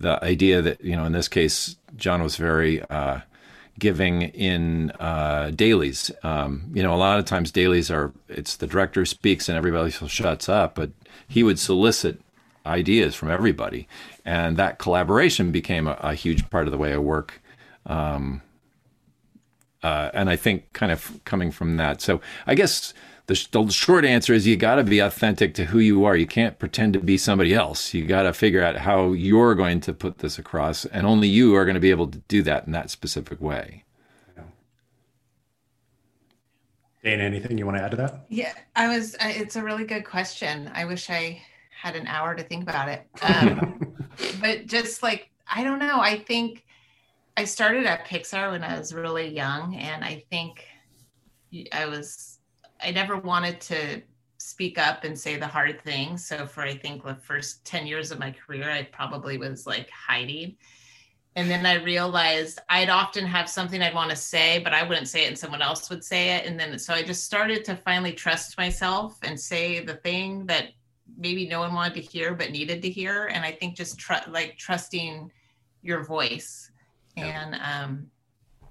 the 0.00 0.22
idea 0.24 0.60
that 0.60 0.82
you 0.82 0.96
know 0.96 1.04
in 1.04 1.12
this 1.12 1.28
case 1.28 1.76
john 1.96 2.22
was 2.22 2.36
very 2.36 2.82
uh, 2.90 3.20
giving 3.78 4.22
in 4.22 4.90
uh, 5.00 5.50
dailies. 5.54 6.10
Um, 6.22 6.70
you 6.72 6.82
know 6.82 6.94
a 6.94 6.96
lot 6.96 7.18
of 7.18 7.24
times 7.24 7.50
dailies 7.50 7.90
are 7.90 8.12
it's 8.28 8.56
the 8.56 8.66
director 8.66 9.04
speaks 9.04 9.48
and 9.48 9.58
everybody 9.58 9.90
shuts 9.90 10.48
up 10.48 10.74
but 10.76 10.90
he 11.28 11.42
would 11.42 11.58
solicit 11.58 12.20
ideas 12.66 13.14
from 13.14 13.30
everybody. 13.30 13.86
And 14.24 14.56
that 14.56 14.78
collaboration 14.78 15.52
became 15.52 15.86
a, 15.86 15.98
a 16.00 16.14
huge 16.14 16.48
part 16.50 16.66
of 16.66 16.72
the 16.72 16.78
way 16.78 16.92
i 16.94 16.98
work 16.98 17.42
um, 17.86 18.42
uh, 19.82 20.10
and 20.14 20.30
i 20.30 20.36
think 20.36 20.72
kind 20.72 20.92
of 20.92 21.20
coming 21.24 21.50
from 21.50 21.76
that. 21.76 22.00
So 22.00 22.20
i 22.46 22.54
guess 22.54 22.94
the, 23.26 23.48
the 23.52 23.70
short 23.70 24.04
answer 24.04 24.34
is 24.34 24.46
you 24.46 24.56
got 24.56 24.74
to 24.76 24.84
be 24.84 24.98
authentic 24.98 25.54
to 25.54 25.66
who 25.66 25.78
you 25.78 26.04
are. 26.04 26.14
You 26.16 26.26
can't 26.26 26.58
pretend 26.58 26.92
to 26.92 27.00
be 27.00 27.16
somebody 27.16 27.54
else. 27.54 27.94
You 27.94 28.04
got 28.04 28.24
to 28.24 28.34
figure 28.34 28.62
out 28.62 28.76
how 28.76 29.12
you're 29.12 29.54
going 29.54 29.80
to 29.80 29.94
put 29.94 30.18
this 30.18 30.38
across, 30.38 30.84
and 30.84 31.06
only 31.06 31.28
you 31.28 31.54
are 31.54 31.64
going 31.64 31.74
to 31.74 31.80
be 31.80 31.90
able 31.90 32.08
to 32.08 32.18
do 32.28 32.42
that 32.42 32.66
in 32.66 32.72
that 32.72 32.90
specific 32.90 33.40
way. 33.40 33.84
Dana, 37.02 37.22
anything 37.22 37.58
you 37.58 37.66
want 37.66 37.76
to 37.76 37.82
add 37.82 37.90
to 37.90 37.96
that? 37.98 38.24
Yeah, 38.28 38.54
I 38.76 38.88
was. 38.88 39.14
It's 39.20 39.56
a 39.56 39.62
really 39.62 39.84
good 39.84 40.04
question. 40.04 40.70
I 40.74 40.86
wish 40.86 41.10
I 41.10 41.40
had 41.70 41.96
an 41.96 42.06
hour 42.06 42.34
to 42.34 42.42
think 42.42 42.62
about 42.62 42.88
it. 42.88 43.06
Um, 43.22 43.80
but 44.40 44.66
just 44.66 45.02
like 45.02 45.30
I 45.50 45.64
don't 45.64 45.80
know. 45.80 46.00
I 46.00 46.18
think 46.18 46.64
I 47.36 47.44
started 47.44 47.84
at 47.84 48.06
Pixar 48.06 48.52
when 48.52 48.62
I 48.62 48.78
was 48.78 48.94
really 48.94 49.28
young, 49.28 49.74
and 49.74 50.04
I 50.04 50.24
think 50.30 50.64
I 51.72 51.86
was 51.86 52.33
I 52.84 52.90
never 52.90 53.16
wanted 53.16 53.60
to 53.62 54.02
speak 54.38 54.78
up 54.78 55.04
and 55.04 55.18
say 55.18 55.36
the 55.36 55.46
hard 55.46 55.82
thing. 55.82 56.18
So 56.18 56.46
for 56.46 56.62
I 56.62 56.76
think 56.76 57.04
the 57.04 57.14
first 57.14 57.64
10 57.64 57.86
years 57.86 58.10
of 58.10 58.18
my 58.18 58.30
career, 58.30 58.70
I 58.70 58.82
probably 58.82 59.38
was 59.38 59.66
like 59.66 59.88
hiding. 59.90 60.56
And 61.36 61.50
then 61.50 61.66
I 61.66 61.82
realized 61.82 62.60
I'd 62.68 62.90
often 62.90 63.26
have 63.26 63.48
something 63.48 63.82
I'd 63.82 63.94
want 63.94 64.10
to 64.10 64.16
say, 64.16 64.60
but 64.60 64.72
I 64.72 64.86
wouldn't 64.86 65.08
say 65.08 65.24
it 65.24 65.28
and 65.28 65.38
someone 65.38 65.62
else 65.62 65.90
would 65.90 66.04
say 66.04 66.36
it. 66.36 66.46
And 66.46 66.60
then 66.60 66.78
so 66.78 66.94
I 66.94 67.02
just 67.02 67.24
started 67.24 67.64
to 67.64 67.74
finally 67.74 68.12
trust 68.12 68.56
myself 68.56 69.18
and 69.22 69.38
say 69.38 69.84
the 69.84 69.94
thing 69.94 70.46
that 70.46 70.68
maybe 71.16 71.46
no 71.46 71.60
one 71.60 71.74
wanted 71.74 71.94
to 71.94 72.00
hear 72.00 72.34
but 72.34 72.50
needed 72.50 72.82
to 72.82 72.90
hear 72.90 73.26
and 73.26 73.44
i 73.44 73.52
think 73.52 73.76
just 73.76 73.98
tr- 73.98 74.28
like 74.28 74.56
trusting 74.56 75.30
your 75.82 76.02
voice 76.02 76.70
and 77.16 77.54
um 77.56 78.06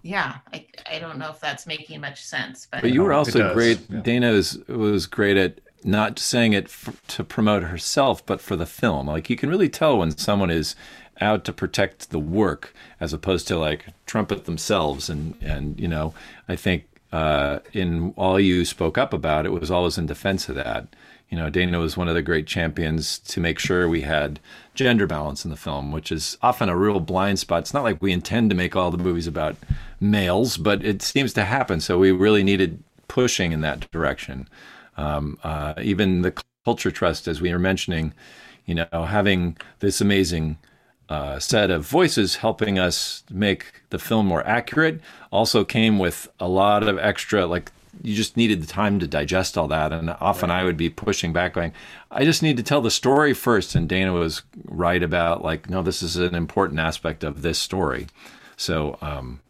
yeah 0.04 0.38
I, 0.54 0.68
I 0.90 1.00
don't 1.00 1.18
know 1.18 1.32
if 1.32 1.40
that's 1.40 1.66
making 1.66 2.02
much 2.02 2.24
sense 2.24 2.68
but 2.70 2.82
but 2.82 2.92
you 2.92 3.02
were 3.02 3.14
also 3.14 3.54
great 3.54 3.80
yeah. 3.90 4.02
dana 4.02 4.32
was 4.32 4.60
was 4.68 5.08
great 5.08 5.38
at 5.38 5.60
not 5.86 6.20
saying 6.20 6.54
it 6.54 6.66
f- 6.66 7.02
to 7.08 7.24
promote 7.24 7.64
herself 7.64 8.26
but 8.26 8.42
for 8.42 8.56
the 8.56 8.66
film. 8.66 9.08
Like 9.08 9.30
you 9.30 9.36
can 9.36 9.50
really 9.50 9.70
tell 9.70 9.98
when 9.98 10.18
someone 10.18 10.50
is 10.50 10.76
out 11.22 11.46
to 11.46 11.54
protect 11.54 12.10
the 12.10 12.20
work 12.20 12.74
as 13.00 13.14
opposed 13.14 13.48
to 13.48 13.58
like 13.58 13.88
trumpet 14.06 14.46
themselves. 14.46 15.10
And 15.10 15.36
and 15.42 15.80
you 15.80 15.88
know 15.88 16.14
i 16.48 16.56
think 16.56 16.86
uh, 17.12 17.60
in 17.74 18.12
all 18.18 18.40
you 18.40 18.66
spoke 18.66 18.98
up 18.98 19.14
about 19.14 19.46
it 19.46 19.52
was 19.52 19.70
always 19.70 20.00
in 20.00 20.08
defense 20.08 20.50
of 20.50 20.56
that 20.56 20.88
you 21.34 21.40
know, 21.40 21.50
Dana 21.50 21.80
was 21.80 21.98
one 21.98 22.08
of 22.08 22.14
the 22.14 22.22
great 22.22 22.46
champions 22.46 23.18
to 23.18 23.40
make 23.40 23.58
sure 23.58 23.90
we 23.90 24.02
had 24.02 24.40
gender 24.76 25.08
balance 25.08 25.44
in 25.44 25.50
the 25.50 25.58
film, 25.58 25.92
which 25.92 26.12
is 26.12 26.38
often 26.44 26.70
a 26.70 26.78
real 26.78 27.00
blind 27.00 27.40
spot. 27.40 27.64
It's 27.64 27.74
not 27.74 27.82
like 27.82 28.00
we 28.04 28.12
intend 28.12 28.52
to 28.52 28.56
make 28.56 28.76
all 28.76 28.92
the 28.92 29.00
movies 29.00 29.26
about 29.26 29.56
males, 30.00 30.58
but 30.58 30.86
it 30.86 31.02
seems 31.02 31.34
to 31.34 31.44
happen. 31.44 31.80
So 31.80 31.98
we 31.98 32.12
really 32.12 32.44
needed 32.44 32.84
pushing 33.08 33.52
in 33.52 33.62
that 33.62 33.90
direction. 33.90 34.48
Um, 34.96 35.40
uh, 35.44 35.74
even 35.82 36.22
the 36.22 36.40
culture 36.66 36.92
trust, 36.92 37.28
as 37.28 37.42
we 37.42 37.52
were 37.52 37.58
mentioning, 37.58 38.14
you 38.68 38.76
know, 38.76 38.88
having 38.92 39.58
this 39.80 40.02
amazing 40.02 40.60
uh, 41.10 41.40
set 41.40 41.72
of 41.72 41.84
voices 41.84 42.36
helping 42.36 42.78
us 42.78 43.24
make 43.32 43.82
the 43.90 43.98
film 43.98 44.28
more 44.28 44.46
accurate 44.46 45.02
also 45.32 45.66
came 45.66 45.98
with 45.98 46.28
a 46.40 46.48
lot 46.48 46.88
of 46.88 47.00
extra, 47.00 47.48
like 47.48 47.72
you 48.04 48.16
just 48.16 48.38
needed 48.38 48.62
the 48.62 48.68
time 48.68 49.00
to 49.00 49.08
digest 49.08 49.58
all 49.58 49.68
that. 49.70 49.92
And 49.92 50.10
often 50.20 50.50
right. 50.50 50.62
I 50.62 50.64
would 50.64 50.78
be 50.78 50.90
pushing 50.90 51.34
back, 51.34 51.54
going, 51.54 51.74
I 52.12 52.26
just 52.26 52.44
need 52.44 52.58
to 52.58 52.64
tell 52.64 52.82
the 52.82 52.92
story 52.92 53.34
first. 53.34 53.74
And 53.74 53.90
Dana 53.90 54.14
was 54.14 54.44
right 54.66 55.02
about, 55.02 55.44
like, 55.44 55.70
no, 55.70 55.82
this 55.82 56.04
is 56.04 56.18
an 56.18 56.36
important 56.36 56.80
aspect 56.80 57.24
of 57.24 57.42
this 57.42 57.58
story. 57.58 58.08
So 58.58 58.98
um, 59.02 59.42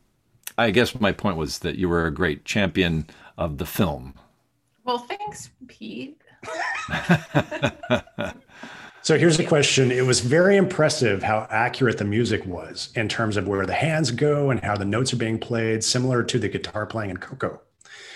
I 0.58 0.72
guess 0.72 1.00
my 1.00 1.12
point 1.12 1.38
was 1.38 1.60
that 1.60 1.76
you 1.76 1.90
were 1.90 2.06
a 2.06 2.14
great 2.14 2.46
champion 2.46 3.08
of 3.38 3.58
the 3.58 3.66
film. 3.66 4.14
Well, 4.86 5.00
thanks, 5.00 5.50
Pete. 5.68 6.22
So 9.04 9.18
here's 9.18 9.38
a 9.38 9.44
question. 9.44 9.92
It 9.92 10.06
was 10.06 10.22
very 10.22 10.56
impressive 10.56 11.24
how 11.24 11.46
accurate 11.52 11.98
the 11.98 12.06
music 12.06 12.46
was 12.46 12.88
in 12.96 13.10
terms 13.10 13.36
of 13.36 13.46
where 13.46 13.66
the 13.66 13.74
hands 13.74 14.12
go 14.12 14.50
and 14.50 14.62
how 14.62 14.78
the 14.78 14.86
notes 14.86 15.12
are 15.12 15.18
being 15.18 15.38
played, 15.38 15.84
similar 15.84 16.24
to 16.24 16.40
the 16.40 16.48
guitar 16.48 16.86
playing 16.86 17.10
in 17.10 17.18
Coco. 17.18 17.60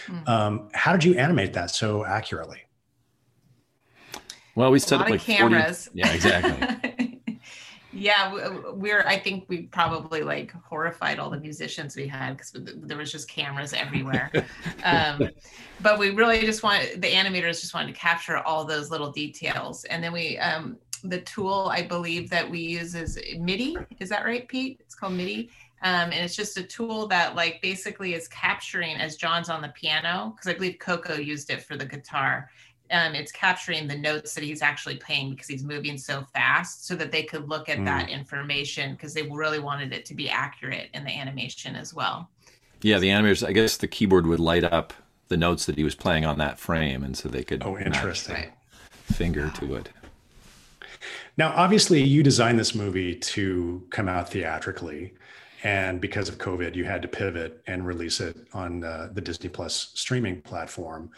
Mm-hmm. 0.07 0.29
Um, 0.29 0.69
how 0.73 0.93
did 0.93 1.03
you 1.03 1.15
animate 1.15 1.53
that 1.53 1.71
so 1.71 2.05
accurately? 2.05 2.61
Well, 4.55 4.71
we 4.71 4.79
set 4.79 5.01
up 5.01 5.09
like 5.09 5.21
cameras. 5.21 5.85
40, 5.85 5.91
yeah, 5.99 6.13
exactly. 6.13 7.21
yeah, 7.93 8.71
we're. 8.71 9.01
I 9.05 9.19
think 9.19 9.45
we 9.47 9.63
probably 9.63 10.21
like 10.23 10.51
horrified 10.63 11.19
all 11.19 11.29
the 11.29 11.39
musicians 11.39 11.95
we 11.95 12.07
had 12.07 12.35
because 12.35 12.53
there 12.55 12.97
was 12.97 13.11
just 13.11 13.29
cameras 13.29 13.73
everywhere. 13.73 14.31
um, 14.83 15.29
but 15.81 15.99
we 15.99 16.09
really 16.09 16.41
just 16.41 16.63
wanted 16.63 17.01
the 17.01 17.11
animators 17.11 17.61
just 17.61 17.75
wanted 17.75 17.93
to 17.93 17.99
capture 17.99 18.37
all 18.37 18.65
those 18.65 18.89
little 18.89 19.11
details, 19.11 19.83
and 19.85 20.03
then 20.03 20.11
we. 20.11 20.37
Um, 20.39 20.77
the 21.03 21.21
tool 21.21 21.69
I 21.71 21.83
believe 21.83 22.27
that 22.31 22.49
we 22.49 22.59
use 22.59 22.95
is 22.95 23.19
MIDI. 23.37 23.77
Is 23.99 24.09
that 24.09 24.25
right, 24.25 24.47
Pete? 24.47 24.81
It's 24.83 24.95
called 24.95 25.13
MIDI 25.13 25.51
um, 25.83 26.11
and 26.11 26.15
it's 26.15 26.35
just 26.35 26.57
a 26.57 26.63
tool 26.63 27.07
that 27.07 27.35
like 27.35 27.61
basically 27.61 28.13
is 28.13 28.27
capturing 28.27 28.95
as 28.97 29.15
Jon's 29.15 29.49
on 29.49 29.61
the 29.61 29.69
piano, 29.69 30.33
because 30.35 30.49
I 30.49 30.53
believe 30.53 30.79
Coco 30.79 31.15
used 31.15 31.49
it 31.49 31.61
for 31.61 31.75
the 31.75 31.85
guitar. 31.85 32.49
Um, 32.89 33.15
it's 33.15 33.33
capturing 33.33 33.87
the 33.87 33.97
notes 33.97 34.33
that 34.33 34.43
he's 34.45 34.61
actually 34.61 34.95
playing 34.95 35.31
because 35.31 35.47
he's 35.47 35.63
moving 35.63 35.97
so 35.97 36.25
fast 36.33 36.87
so 36.87 36.95
that 36.95 37.11
they 37.11 37.23
could 37.23 37.49
look 37.49 37.67
at 37.67 37.79
mm. 37.79 37.85
that 37.85 38.09
information 38.09 38.93
because 38.93 39.13
they 39.13 39.23
really 39.23 39.59
wanted 39.59 39.91
it 39.91 40.05
to 40.05 40.15
be 40.15 40.29
accurate 40.29 40.89
in 40.93 41.03
the 41.03 41.11
animation 41.11 41.75
as 41.75 41.93
well. 41.93 42.29
Yeah, 42.81 42.99
the 42.99 43.09
animators, 43.09 43.45
I 43.45 43.51
guess 43.51 43.75
the 43.75 43.87
keyboard 43.87 44.25
would 44.25 44.39
light 44.39 44.63
up 44.63 44.93
the 45.27 45.37
notes 45.37 45.65
that 45.65 45.77
he 45.77 45.83
was 45.83 45.95
playing 45.95 46.25
on 46.25 46.37
that 46.37 46.59
frame 46.59 47.03
and 47.03 47.17
so 47.17 47.29
they 47.29 47.43
could 47.43 47.63
oh 47.65 47.77
interesting 47.77 48.51
finger 48.89 49.51
to 49.55 49.75
it 49.75 49.89
now 51.37 51.53
obviously 51.55 52.01
you 52.01 52.23
designed 52.23 52.59
this 52.59 52.75
movie 52.75 53.15
to 53.15 53.85
come 53.89 54.07
out 54.07 54.29
theatrically 54.29 55.13
and 55.63 55.99
because 55.99 56.29
of 56.29 56.37
COVID, 56.37 56.75
you 56.75 56.85
had 56.85 57.01
to 57.01 57.07
pivot 57.07 57.63
and 57.65 57.85
release 57.85 58.19
it 58.19 58.37
on 58.53 58.83
uh, 58.83 59.09
the 59.11 59.21
Disney 59.21 59.49
Plus 59.49 59.91
streaming 59.95 60.41
platform. 60.41 61.09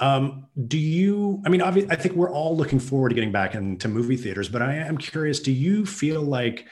Um, 0.00 0.46
do 0.68 0.78
you? 0.78 1.42
I 1.46 1.48
mean, 1.48 1.62
obviously, 1.62 1.90
I 1.90 1.96
think 1.96 2.14
we're 2.14 2.30
all 2.30 2.56
looking 2.56 2.78
forward 2.78 3.08
to 3.10 3.14
getting 3.14 3.32
back 3.32 3.54
into 3.54 3.88
movie 3.88 4.16
theaters, 4.16 4.48
but 4.48 4.60
I 4.60 4.74
am 4.74 4.98
curious: 4.98 5.40
Do 5.40 5.50
you 5.50 5.86
feel 5.86 6.20
like 6.20 6.66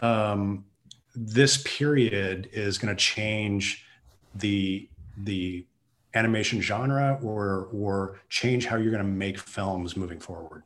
um, 0.00 0.66
this 1.14 1.62
period 1.64 2.50
is 2.52 2.76
going 2.76 2.94
to 2.94 3.02
change 3.02 3.86
the 4.34 4.88
the 5.16 5.64
animation 6.12 6.60
genre, 6.60 7.18
or 7.22 7.68
or 7.72 8.20
change 8.28 8.66
how 8.66 8.76
you're 8.76 8.92
going 8.92 9.02
to 9.02 9.10
make 9.10 9.38
films 9.38 9.96
moving 9.96 10.20
forward? 10.20 10.62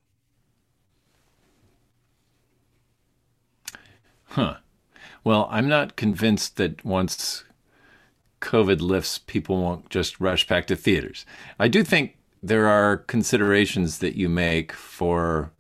Huh. 4.25 4.57
Well, 5.25 5.49
I'm 5.51 5.69
not 5.69 5.97
convinced 5.97 6.57
that 6.57 6.85
once 6.85 7.45
COVID 8.41 8.81
lifts, 8.81 9.19
people 9.19 9.63
won't 9.63 9.91
just 9.91 10.21
rush 10.21 10.47
back 10.47 10.67
to 10.69 10.77
theaters. 10.77 11.27
I 11.59 11.69
do 11.69 11.85
think 11.85 12.17
there 12.43 12.67
are 12.67 12.97
considerations 12.97 13.99
that 13.99 14.17
you 14.17 14.29
make 14.29 14.73
for 14.73 15.53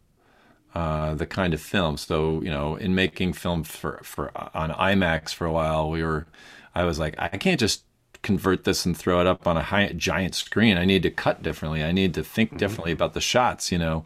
uh, 0.74 1.14
the 1.14 1.26
kind 1.26 1.52
of 1.52 1.60
film. 1.60 1.96
So, 1.96 2.40
you 2.42 2.50
know, 2.50 2.76
in 2.76 2.94
making 2.94 3.34
film 3.34 3.64
for, 3.64 4.00
for 4.02 4.30
on 4.56 4.70
IMAX 4.70 5.34
for 5.34 5.46
a 5.46 5.52
while, 5.52 5.90
we 5.90 6.02
were, 6.02 6.26
I 6.74 6.84
was 6.84 6.98
like, 6.98 7.14
I 7.18 7.28
can't 7.28 7.60
just 7.60 7.84
convert 8.22 8.64
this 8.64 8.86
and 8.86 8.96
throw 8.96 9.20
it 9.20 9.26
up 9.26 9.46
on 9.46 9.56
a 9.56 9.62
high, 9.62 9.92
giant 9.96 10.34
screen. 10.34 10.78
I 10.78 10.84
need 10.84 11.02
to 11.02 11.10
cut 11.10 11.42
differently. 11.42 11.82
I 11.82 11.92
need 11.92 12.14
to 12.14 12.22
think 12.22 12.50
mm-hmm. 12.50 12.58
differently 12.58 12.92
about 12.92 13.14
the 13.14 13.20
shots, 13.20 13.70
you 13.70 13.78
know. 13.78 14.04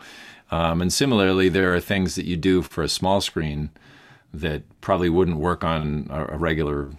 Um, 0.51 0.83
and 0.83 0.93
similarly, 0.93 1.49
there 1.49 1.75
are 1.75 1.81
things 1.81 2.15
that 2.17 2.27
you 2.27 2.37
do 2.37 2.63
for 2.63 2.83
a 2.83 2.89
small 2.89 3.21
screen 3.21 3.71
that 4.41 4.63
probably 4.81 5.09
wouldn't 5.09 5.39
work 5.39 5.65
on 5.65 6.09
a, 6.11 6.35
a 6.35 6.37
regular 6.37 6.91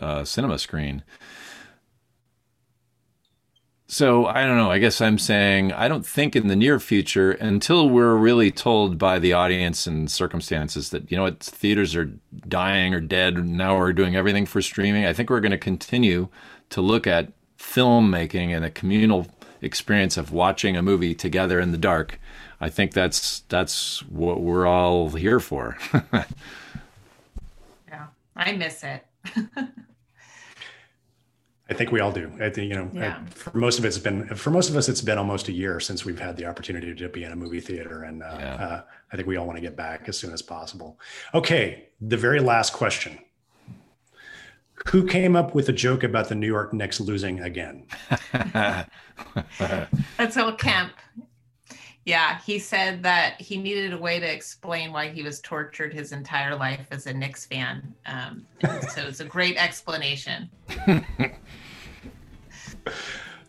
uh, 0.00 0.24
cinema 0.24 0.58
screen. 0.58 1.02
So 3.88 4.26
I 4.26 4.44
don't 4.44 4.56
know. 4.56 4.70
I 4.70 4.78
guess 4.78 5.00
I'm 5.00 5.18
saying 5.18 5.72
I 5.72 5.86
don't 5.86 6.04
think 6.04 6.34
in 6.34 6.48
the 6.48 6.56
near 6.56 6.80
future, 6.80 7.32
until 7.32 7.88
we're 7.88 8.16
really 8.16 8.50
told 8.50 8.98
by 8.98 9.20
the 9.20 9.32
audience 9.32 9.86
and 9.86 10.10
circumstances 10.10 10.90
that 10.90 11.08
you 11.10 11.16
know 11.16 11.22
what 11.22 11.38
theaters 11.38 11.94
are 11.94 12.10
dying 12.48 12.94
or 12.94 13.00
dead. 13.00 13.46
Now 13.46 13.78
we're 13.78 13.92
doing 13.92 14.16
everything 14.16 14.44
for 14.44 14.60
streaming. 14.60 15.06
I 15.06 15.12
think 15.12 15.30
we're 15.30 15.40
going 15.40 15.52
to 15.52 15.58
continue 15.58 16.28
to 16.70 16.80
look 16.80 17.06
at 17.06 17.32
filmmaking 17.58 18.54
and 18.54 18.64
a 18.64 18.70
communal 18.70 19.28
experience 19.62 20.16
of 20.16 20.32
watching 20.32 20.76
a 20.76 20.82
movie 20.82 21.14
together 21.14 21.60
in 21.60 21.70
the 21.70 21.78
dark 21.78 22.18
I 22.60 22.68
think 22.68 22.92
that's 22.92 23.40
that's 23.48 24.00
what 24.08 24.40
we're 24.40 24.66
all 24.66 25.10
here 25.10 25.40
for. 25.40 25.76
yeah, 27.88 28.06
I 28.34 28.52
miss 28.52 28.82
it. 28.82 29.06
I 31.68 31.74
think 31.74 31.90
we 31.90 31.98
all 31.98 32.12
do. 32.12 32.30
I 32.40 32.48
think 32.48 32.70
you 32.70 32.76
know, 32.76 32.90
yeah. 32.94 33.18
I, 33.20 33.30
for 33.30 33.56
most 33.58 33.78
of 33.78 33.84
it's 33.84 33.98
been 33.98 34.28
for 34.36 34.50
most 34.50 34.70
of 34.70 34.76
us, 34.76 34.88
it's 34.88 35.00
been 35.00 35.18
almost 35.18 35.48
a 35.48 35.52
year 35.52 35.80
since 35.80 36.04
we've 36.04 36.18
had 36.18 36.36
the 36.36 36.46
opportunity 36.46 36.94
to 36.94 37.08
be 37.08 37.24
in 37.24 37.32
a 37.32 37.36
movie 37.36 37.60
theater, 37.60 38.04
and 38.04 38.22
uh, 38.22 38.36
yeah. 38.38 38.54
uh, 38.54 38.82
I 39.12 39.16
think 39.16 39.26
we 39.26 39.36
all 39.36 39.46
want 39.46 39.56
to 39.56 39.62
get 39.62 39.76
back 39.76 40.08
as 40.08 40.16
soon 40.16 40.32
as 40.32 40.42
possible. 40.42 41.00
Okay, 41.34 41.88
the 42.00 42.16
very 42.16 42.38
last 42.38 42.72
question: 42.72 43.18
Who 44.90 45.06
came 45.06 45.34
up 45.34 45.56
with 45.56 45.68
a 45.68 45.72
joke 45.72 46.04
about 46.04 46.28
the 46.28 46.36
New 46.36 46.46
York 46.46 46.72
Knicks 46.72 47.00
losing 47.00 47.40
again? 47.40 47.86
That's 48.32 50.36
all 50.36 50.52
Kemp. 50.52 50.92
Yeah, 52.06 52.38
he 52.46 52.60
said 52.60 53.02
that 53.02 53.40
he 53.40 53.56
needed 53.56 53.92
a 53.92 53.98
way 53.98 54.20
to 54.20 54.32
explain 54.32 54.92
why 54.92 55.08
he 55.08 55.24
was 55.24 55.40
tortured 55.40 55.92
his 55.92 56.12
entire 56.12 56.54
life 56.54 56.86
as 56.92 57.08
a 57.08 57.12
Knicks 57.12 57.46
fan. 57.46 57.92
Um, 58.06 58.46
so 58.62 59.02
it's 59.02 59.18
a 59.18 59.24
great 59.24 59.56
explanation. 59.56 60.48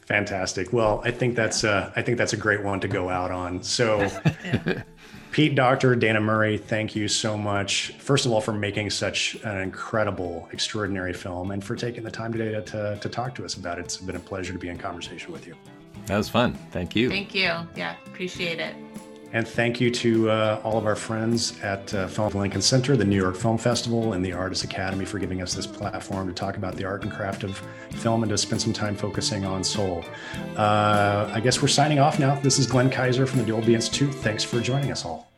Fantastic. 0.07 0.73
Well, 0.73 1.01
I 1.05 1.11
think 1.11 1.35
that's 1.35 1.63
uh, 1.63 1.93
I 1.95 2.01
think 2.01 2.17
that's 2.17 2.33
a 2.33 2.37
great 2.37 2.63
one 2.63 2.79
to 2.79 2.87
go 2.87 3.09
out 3.09 3.29
on. 3.29 3.61
So, 3.61 3.99
yeah. 4.43 4.81
Pete 5.31 5.53
Docter 5.53 5.95
Dana 5.95 6.19
Murray, 6.19 6.57
thank 6.57 6.95
you 6.95 7.07
so 7.07 7.37
much. 7.37 7.93
First 7.99 8.25
of 8.25 8.31
all, 8.31 8.41
for 8.41 8.53
making 8.53 8.89
such 8.89 9.35
an 9.43 9.57
incredible, 9.59 10.49
extraordinary 10.51 11.13
film, 11.13 11.51
and 11.51 11.63
for 11.63 11.75
taking 11.75 12.03
the 12.03 12.09
time 12.09 12.31
today 12.31 12.53
to, 12.53 12.61
to, 12.63 12.97
to 13.01 13.09
talk 13.09 13.35
to 13.35 13.45
us 13.45 13.53
about 13.53 13.77
it. 13.77 13.85
It's 13.85 13.97
been 13.97 14.15
a 14.15 14.19
pleasure 14.19 14.53
to 14.53 14.57
be 14.57 14.69
in 14.69 14.79
conversation 14.79 15.31
with 15.31 15.45
you. 15.45 15.55
That 16.07 16.17
was 16.17 16.29
fun. 16.29 16.53
Thank 16.71 16.95
you. 16.95 17.09
Thank 17.09 17.35
you. 17.35 17.53
Yeah, 17.75 17.95
appreciate 18.07 18.59
it. 18.59 18.75
And 19.33 19.45
thank 19.45 19.81
you 19.81 19.91
to 19.91 20.29
uh, 20.29 20.61
all 20.63 20.77
of 20.77 20.85
our 20.85 20.95
friends 20.95 21.59
at 21.61 21.93
uh, 21.93 22.07
Film 22.07 22.31
Lincoln 22.31 22.61
Center, 22.61 22.95
the 22.95 23.03
New 23.03 23.17
York 23.17 23.35
Film 23.35 23.57
Festival, 23.57 24.13
and 24.13 24.25
the 24.25 24.31
Artists 24.31 24.63
Academy 24.63 25.03
for 25.03 25.19
giving 25.19 25.41
us 25.41 25.53
this 25.53 25.67
platform 25.67 26.27
to 26.29 26.33
talk 26.33 26.55
about 26.55 26.75
the 26.75 26.85
art 26.85 27.03
and 27.03 27.11
craft 27.11 27.43
of 27.43 27.57
film 27.91 28.23
and 28.23 28.29
to 28.29 28.37
spend 28.37 28.61
some 28.61 28.71
time 28.71 28.95
focusing 28.95 29.43
on 29.43 29.65
soul. 29.65 30.05
Uh, 30.55 31.29
I 31.33 31.41
guess 31.41 31.61
we're 31.61 31.67
signing 31.67 31.99
off 31.99 32.19
now. 32.19 32.39
This 32.39 32.57
is 32.57 32.67
Glenn 32.67 32.89
Kiser 32.89 33.27
from 33.27 33.39
the 33.39 33.45
Dolby 33.45 33.75
Institute. 33.75 34.13
Thanks 34.15 34.45
for 34.45 34.61
joining 34.61 34.91
us 34.91 35.03
all. 35.03 35.29